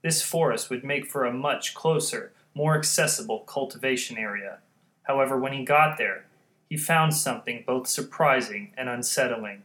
This 0.02 0.22
forest 0.22 0.70
would 0.70 0.82
make 0.82 1.06
for 1.06 1.26
a 1.26 1.32
much 1.32 1.74
closer, 1.74 2.32
more 2.54 2.76
accessible 2.76 3.40
cultivation 3.40 4.16
area. 4.16 4.58
However, 5.02 5.36
when 5.36 5.52
he 5.52 5.64
got 5.64 5.98
there, 5.98 6.24
he 6.70 6.76
found 6.76 7.14
something 7.14 7.64
both 7.66 7.86
surprising 7.86 8.72
and 8.76 8.88
unsettling. 8.88 9.64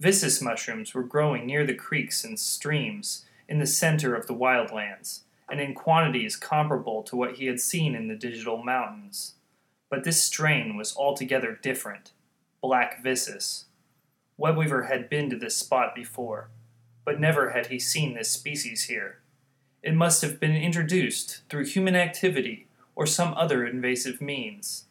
Viscous 0.00 0.40
mushrooms 0.40 0.94
were 0.94 1.02
growing 1.02 1.46
near 1.46 1.66
the 1.66 1.74
creeks 1.74 2.24
and 2.24 2.38
streams 2.38 3.26
in 3.48 3.58
the 3.58 3.66
center 3.66 4.14
of 4.14 4.26
the 4.26 4.34
wildlands, 4.34 5.20
and 5.50 5.60
in 5.60 5.74
quantities 5.74 6.36
comparable 6.36 7.02
to 7.02 7.16
what 7.16 7.34
he 7.34 7.46
had 7.46 7.60
seen 7.60 7.94
in 7.94 8.08
the 8.08 8.14
digital 8.14 8.62
mountains. 8.62 9.34
But 9.92 10.04
this 10.04 10.22
strain 10.22 10.78
was 10.78 10.96
altogether 10.96 11.58
different 11.60 12.12
black 12.62 13.02
viscous. 13.02 13.66
Webweaver 14.40 14.88
had 14.88 15.10
been 15.10 15.28
to 15.28 15.36
this 15.36 15.54
spot 15.54 15.94
before, 15.94 16.48
but 17.04 17.20
never 17.20 17.50
had 17.50 17.66
he 17.66 17.78
seen 17.78 18.14
this 18.14 18.30
species 18.30 18.84
here. 18.84 19.18
It 19.82 19.94
must 19.94 20.22
have 20.22 20.40
been 20.40 20.56
introduced 20.56 21.42
through 21.50 21.66
human 21.66 21.94
activity 21.94 22.68
or 22.94 23.04
some 23.04 23.34
other 23.34 23.66
invasive 23.66 24.22
means. 24.22 24.86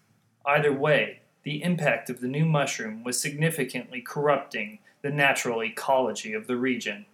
Either 0.45 0.71
way, 0.71 1.21
the 1.41 1.63
impact 1.63 2.11
of 2.11 2.21
the 2.21 2.27
new 2.27 2.45
mushroom 2.45 3.03
was 3.03 3.19
significantly 3.19 4.01
corrupting 4.01 4.77
the 5.01 5.09
natural 5.09 5.63
ecology 5.63 6.33
of 6.33 6.45
the 6.45 6.57
region. 6.57 7.07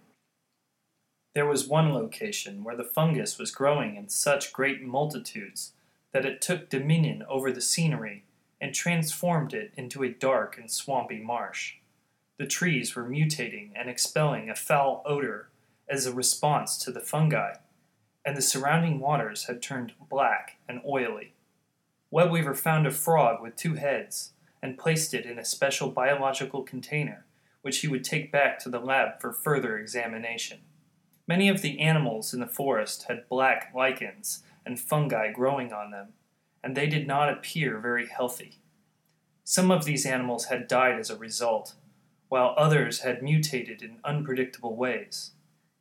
There 1.34 1.46
was 1.46 1.66
one 1.66 1.94
location 1.94 2.64
where 2.64 2.76
the 2.76 2.84
fungus 2.84 3.38
was 3.38 3.50
growing 3.50 3.96
in 3.96 4.10
such 4.10 4.52
great 4.52 4.82
multitudes 4.82 5.72
that 6.12 6.24
it 6.24 6.40
took 6.40 6.68
dominion 6.68 7.22
over 7.28 7.52
the 7.52 7.60
scenery 7.60 8.24
and 8.60 8.74
transformed 8.74 9.54
it 9.54 9.72
into 9.76 10.02
a 10.02 10.08
dark 10.08 10.58
and 10.58 10.70
swampy 10.70 11.18
marsh. 11.18 11.74
The 12.38 12.46
trees 12.46 12.94
were 12.94 13.04
mutating 13.04 13.70
and 13.74 13.88
expelling 13.88 14.48
a 14.48 14.54
foul 14.54 15.02
odor 15.04 15.48
as 15.88 16.06
a 16.06 16.12
response 16.12 16.76
to 16.78 16.90
the 16.90 17.00
fungi, 17.00 17.54
and 18.24 18.36
the 18.36 18.42
surrounding 18.42 19.00
waters 19.00 19.44
had 19.44 19.62
turned 19.62 19.92
black 20.08 20.58
and 20.68 20.80
oily. 20.86 21.34
Webweaver 22.12 22.56
found 22.56 22.86
a 22.86 22.90
frog 22.90 23.42
with 23.42 23.56
two 23.56 23.74
heads 23.74 24.32
and 24.62 24.78
placed 24.78 25.14
it 25.14 25.26
in 25.26 25.38
a 25.38 25.44
special 25.44 25.90
biological 25.90 26.62
container, 26.62 27.24
which 27.62 27.78
he 27.78 27.88
would 27.88 28.04
take 28.04 28.32
back 28.32 28.58
to 28.58 28.68
the 28.68 28.80
lab 28.80 29.20
for 29.20 29.32
further 29.32 29.78
examination. 29.78 30.60
Many 31.26 31.48
of 31.48 31.60
the 31.60 31.78
animals 31.80 32.32
in 32.32 32.40
the 32.40 32.46
forest 32.46 33.04
had 33.08 33.28
black 33.28 33.72
lichens 33.74 34.42
and 34.68 34.78
fungi 34.78 35.32
growing 35.32 35.72
on 35.72 35.90
them, 35.90 36.08
and 36.62 36.76
they 36.76 36.86
did 36.86 37.06
not 37.06 37.32
appear 37.32 37.78
very 37.78 38.06
healthy. 38.06 38.60
Some 39.42 39.70
of 39.70 39.86
these 39.86 40.04
animals 40.04 40.44
had 40.44 40.68
died 40.68 40.98
as 40.98 41.08
a 41.08 41.16
result, 41.16 41.74
while 42.28 42.54
others 42.58 43.00
had 43.00 43.22
mutated 43.22 43.82
in 43.82 43.98
unpredictable 44.04 44.76
ways. 44.76 45.32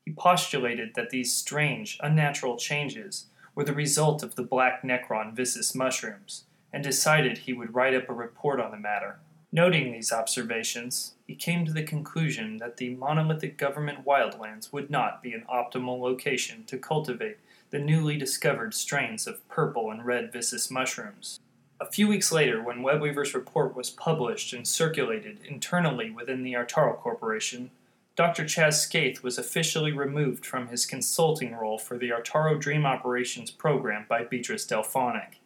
He 0.06 0.14
postulated 0.14 0.96
that 0.96 1.10
these 1.10 1.36
strange, 1.36 2.00
unnatural 2.02 2.56
changes 2.56 3.26
were 3.54 3.66
the 3.66 3.74
result 3.74 4.24
of 4.24 4.36
the 4.36 4.44
black 4.44 4.84
necron 4.84 5.36
viscous 5.36 5.76
mushrooms, 5.76 6.46
and 6.72 6.82
decided 6.82 7.40
he 7.40 7.52
would 7.52 7.76
write 7.76 7.94
up 7.94 8.08
a 8.08 8.14
report 8.14 8.62
on 8.62 8.72
the 8.72 8.78
matter. 8.78 9.20
Noting 9.52 9.92
these 9.92 10.14
observations, 10.14 11.16
he 11.26 11.36
came 11.36 11.66
to 11.66 11.74
the 11.74 11.84
conclusion 11.84 12.58
that 12.58 12.78
the 12.78 12.96
monolithic 12.96 13.58
government 13.58 14.06
wildlands 14.06 14.72
would 14.72 14.90
not 14.90 15.22
be 15.22 15.34
an 15.34 15.44
optimal 15.52 16.00
location 16.00 16.64
to 16.68 16.78
cultivate 16.78 17.38
the 17.70 17.80
newly 17.80 18.18
discovered 18.18 18.74
strains 18.74 19.28
of 19.28 19.48
purple 19.50 19.92
and 19.92 20.06
red 20.06 20.32
viscous 20.32 20.72
mushrooms. 20.72 21.40
A 21.80 21.86
few 21.86 22.08
weeks 22.08 22.32
later, 22.32 22.62
when 22.64 22.82
Webweaver's 22.82 23.36
report 23.36 23.76
was 23.76 23.90
published 23.90 24.54
and 24.54 24.68
circulated 24.68 25.40
internally 25.46 26.10
within 26.10 26.44
the 26.44 26.54
Artaro 26.54 26.98
Corporation, 26.98 27.70
Dr. 28.16 28.46
Chaz 28.46 28.84
Skaith 28.84 29.22
was 29.22 29.38
officially 29.38 29.92
removed 29.92 30.44
from 30.44 30.70
his 30.70 30.88
consulting 30.88 31.54
role 31.54 31.78
for 31.78 32.00
the 32.00 32.10
Artaro 32.10 32.60
Dream 32.60 32.84
Operations 32.84 33.52
program 33.52 34.08
by 34.10 34.24
Beatrice 34.24 34.66
Delphonic. 34.66 35.40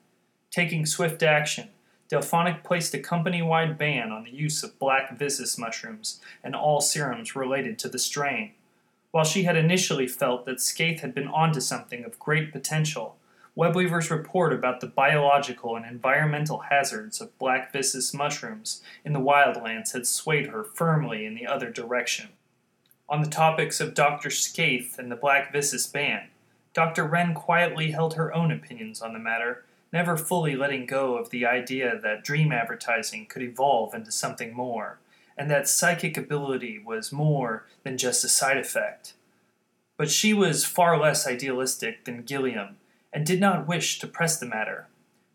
Taking 0.51 0.85
swift 0.85 1.21
action, 1.21 1.67
Delphonic 2.07 2.63
placed 2.63 2.93
a 2.93 2.99
company 2.99 3.41
wide 3.41 3.77
ban 3.77 4.11
on 4.11 4.23
the 4.23 4.31
use 4.31 4.63
of 4.63 4.79
black 4.79 5.17
viscous 5.17 5.57
mushrooms 5.57 6.21
and 6.43 6.55
all 6.55 6.79
serums 6.79 7.35
related 7.35 7.77
to 7.79 7.89
the 7.89 7.99
strain. 7.99 8.51
While 9.11 9.25
she 9.25 9.43
had 9.43 9.57
initially 9.57 10.07
felt 10.07 10.45
that 10.45 10.57
Skaith 10.57 11.01
had 11.01 11.13
been 11.13 11.27
onto 11.27 11.59
something 11.59 12.05
of 12.05 12.19
great 12.19 12.51
potential, 12.51 13.17
Webweaver's 13.57 14.09
report 14.09 14.53
about 14.53 14.79
the 14.79 14.87
biological 14.87 15.75
and 15.75 15.85
environmental 15.85 16.59
hazards 16.69 17.19
of 17.19 17.37
black 17.37 17.73
viscous 17.73 18.13
mushrooms 18.13 18.81
in 19.03 19.11
the 19.11 19.19
wildlands 19.19 19.91
had 19.91 20.07
swayed 20.07 20.47
her 20.47 20.63
firmly 20.63 21.25
in 21.25 21.35
the 21.35 21.45
other 21.45 21.69
direction. 21.69 22.29
On 23.09 23.21
the 23.21 23.29
topics 23.29 23.81
of 23.81 23.93
Dr. 23.93 24.29
Skaith 24.29 24.97
and 24.97 25.11
the 25.11 25.17
black 25.17 25.51
viscous 25.51 25.85
ban, 25.85 26.29
Dr. 26.73 27.03
Wren 27.03 27.33
quietly 27.33 27.91
held 27.91 28.13
her 28.13 28.33
own 28.33 28.51
opinions 28.51 29.01
on 29.01 29.11
the 29.11 29.19
matter, 29.19 29.65
never 29.91 30.15
fully 30.15 30.55
letting 30.55 30.85
go 30.85 31.17
of 31.17 31.29
the 31.29 31.45
idea 31.45 31.99
that 31.99 32.23
dream 32.23 32.53
advertising 32.53 33.25
could 33.25 33.41
evolve 33.41 33.93
into 33.93 34.13
something 34.13 34.53
more, 34.53 34.99
and 35.41 35.49
that 35.49 35.67
psychic 35.67 36.17
ability 36.17 36.77
was 36.77 37.11
more 37.11 37.65
than 37.81 37.97
just 37.97 38.23
a 38.23 38.29
side 38.29 38.57
effect. 38.57 39.13
But 39.97 40.11
she 40.11 40.35
was 40.35 40.65
far 40.65 40.99
less 40.99 41.25
idealistic 41.25 42.05
than 42.05 42.21
Gilliam 42.21 42.75
and 43.11 43.25
did 43.25 43.39
not 43.39 43.67
wish 43.67 43.97
to 43.97 44.05
press 44.05 44.39
the 44.39 44.45
matter. 44.45 44.85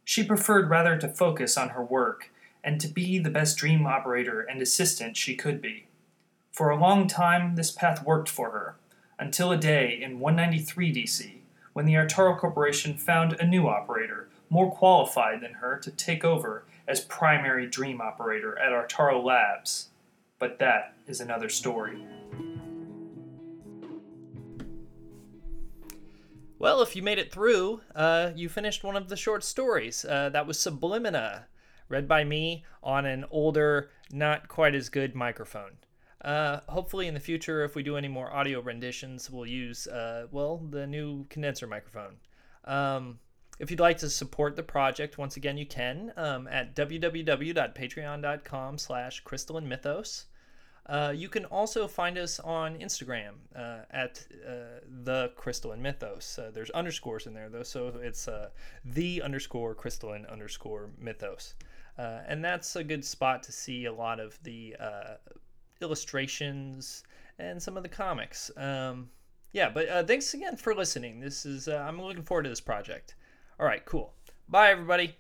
She 0.05 0.23
preferred 0.23 0.71
rather 0.71 0.97
to 0.97 1.09
focus 1.09 1.59
on 1.59 1.71
her 1.71 1.83
work 1.83 2.31
and 2.63 2.81
to 2.81 2.87
be 2.87 3.19
the 3.19 3.31
best 3.31 3.57
dream 3.57 3.85
operator 3.85 4.43
and 4.43 4.63
assistant 4.63 5.17
she 5.17 5.35
could 5.35 5.61
be. 5.61 5.89
For 6.53 6.71
a 6.71 6.79
long 6.79 7.09
time, 7.09 7.57
this 7.57 7.73
path 7.73 8.05
worked 8.05 8.29
for 8.29 8.53
her, 8.53 8.77
until 9.19 9.51
a 9.51 9.57
day 9.57 10.01
in 10.01 10.21
193 10.21 10.95
DC 10.95 11.33
when 11.73 11.85
the 11.85 11.95
Artaro 11.95 12.39
Corporation 12.39 12.97
found 12.97 13.33
a 13.33 13.45
new 13.45 13.67
operator, 13.67 14.29
more 14.51 14.71
qualified 14.71 15.41
than 15.41 15.55
her, 15.55 15.77
to 15.79 15.91
take 15.91 16.25
over 16.25 16.63
as 16.87 17.01
primary 17.01 17.67
dream 17.67 18.01
operator 18.01 18.57
at 18.57 18.71
Artaro 18.71 19.21
Labs. 19.21 19.89
But 20.39 20.59
that 20.59 20.95
is 21.07 21.20
another 21.20 21.49
story. 21.49 22.05
Well, 26.59 26.80
if 26.80 26.97
you 26.97 27.03
made 27.03 27.18
it 27.18 27.30
through, 27.30 27.82
uh, 27.95 28.30
you 28.34 28.49
finished 28.49 28.82
one 28.82 28.97
of 28.97 29.09
the 29.09 29.16
short 29.16 29.45
stories. 29.45 30.05
Uh, 30.05 30.30
that 30.30 30.47
was 30.47 30.59
Sublimina, 30.59 31.45
read 31.89 32.09
by 32.09 32.24
me 32.24 32.64
on 32.82 33.05
an 33.05 33.24
older, 33.30 33.91
not 34.11 34.49
quite 34.49 34.74
as 34.74 34.89
good 34.89 35.14
microphone. 35.14 35.72
Uh, 36.22 36.61
hopefully, 36.68 37.07
in 37.07 37.14
the 37.14 37.20
future, 37.20 37.62
if 37.62 37.74
we 37.74 37.82
do 37.82 37.97
any 37.97 38.09
more 38.09 38.32
audio 38.32 38.61
renditions, 38.61 39.30
we'll 39.30 39.47
use, 39.47 39.87
uh, 39.87 40.26
well, 40.30 40.59
the 40.70 40.87
new 40.87 41.24
condenser 41.28 41.66
microphone. 41.66 42.16
Um, 42.64 43.18
if 43.59 43.71
you'd 43.71 43.81
like 43.81 43.99
to 43.99 44.11
support 44.11 44.57
the 44.57 44.63
project, 44.63 45.19
once 45.19 45.37
again, 45.37 45.57
you 45.57 45.67
can 45.67 46.13
um, 46.17 46.49
at 46.49 46.75
www.patreon.com 46.75 48.79
slash 48.79 49.21
crystalline 49.21 49.69
mythos. 49.69 50.27
Uh, 50.89 51.13
you 51.15 51.29
can 51.29 51.45
also 51.47 51.89
find 51.89 52.17
us 52.17 52.39
on 52.41 52.79
Instagram 52.79 53.33
uh, 53.57 53.79
at 53.91 54.25
uh, 54.47 54.79
the 55.03 55.33
crystalline 55.35 55.83
mythos. 55.83 56.39
Uh, 56.39 56.51
there's 56.55 56.71
underscores 56.71 57.27
in 57.27 57.35
there 57.35 57.49
though, 57.49 57.65
so 57.65 57.93
it's 58.01 58.29
uh, 58.29 58.51
the 58.85 59.21
underscore 59.23 59.75
crystalline 59.75 60.25
underscore 60.27 60.91
mythos, 60.97 61.55
uh, 61.99 62.21
and 62.29 62.45
that's 62.45 62.77
a 62.77 62.85
good 62.85 63.05
spot 63.05 63.43
to 63.43 63.51
see 63.51 63.87
a 63.87 63.93
lot 63.93 64.21
of 64.21 64.41
the 64.45 64.77
illustrations 65.81 67.03
and 67.41 67.61
some 67.61 67.77
of 67.77 67.83
the 67.83 67.89
comics. 67.89 68.53
Um, 68.57 69.11
yeah, 69.53 69.69
but 69.69 70.07
thanks 70.07 70.35
again 70.35 70.57
for 70.57 70.73
listening. 70.73 71.19
This 71.19 71.45
is 71.45 71.67
I'm 71.67 72.01
looking 72.01 72.23
forward 72.23 72.45
to 72.45 72.49
this 72.49 72.61
project. 72.61 73.17
All 73.59 73.67
right, 73.67 73.85
cool. 73.87 74.13
Bye, 74.49 74.71
everybody. 74.71 75.17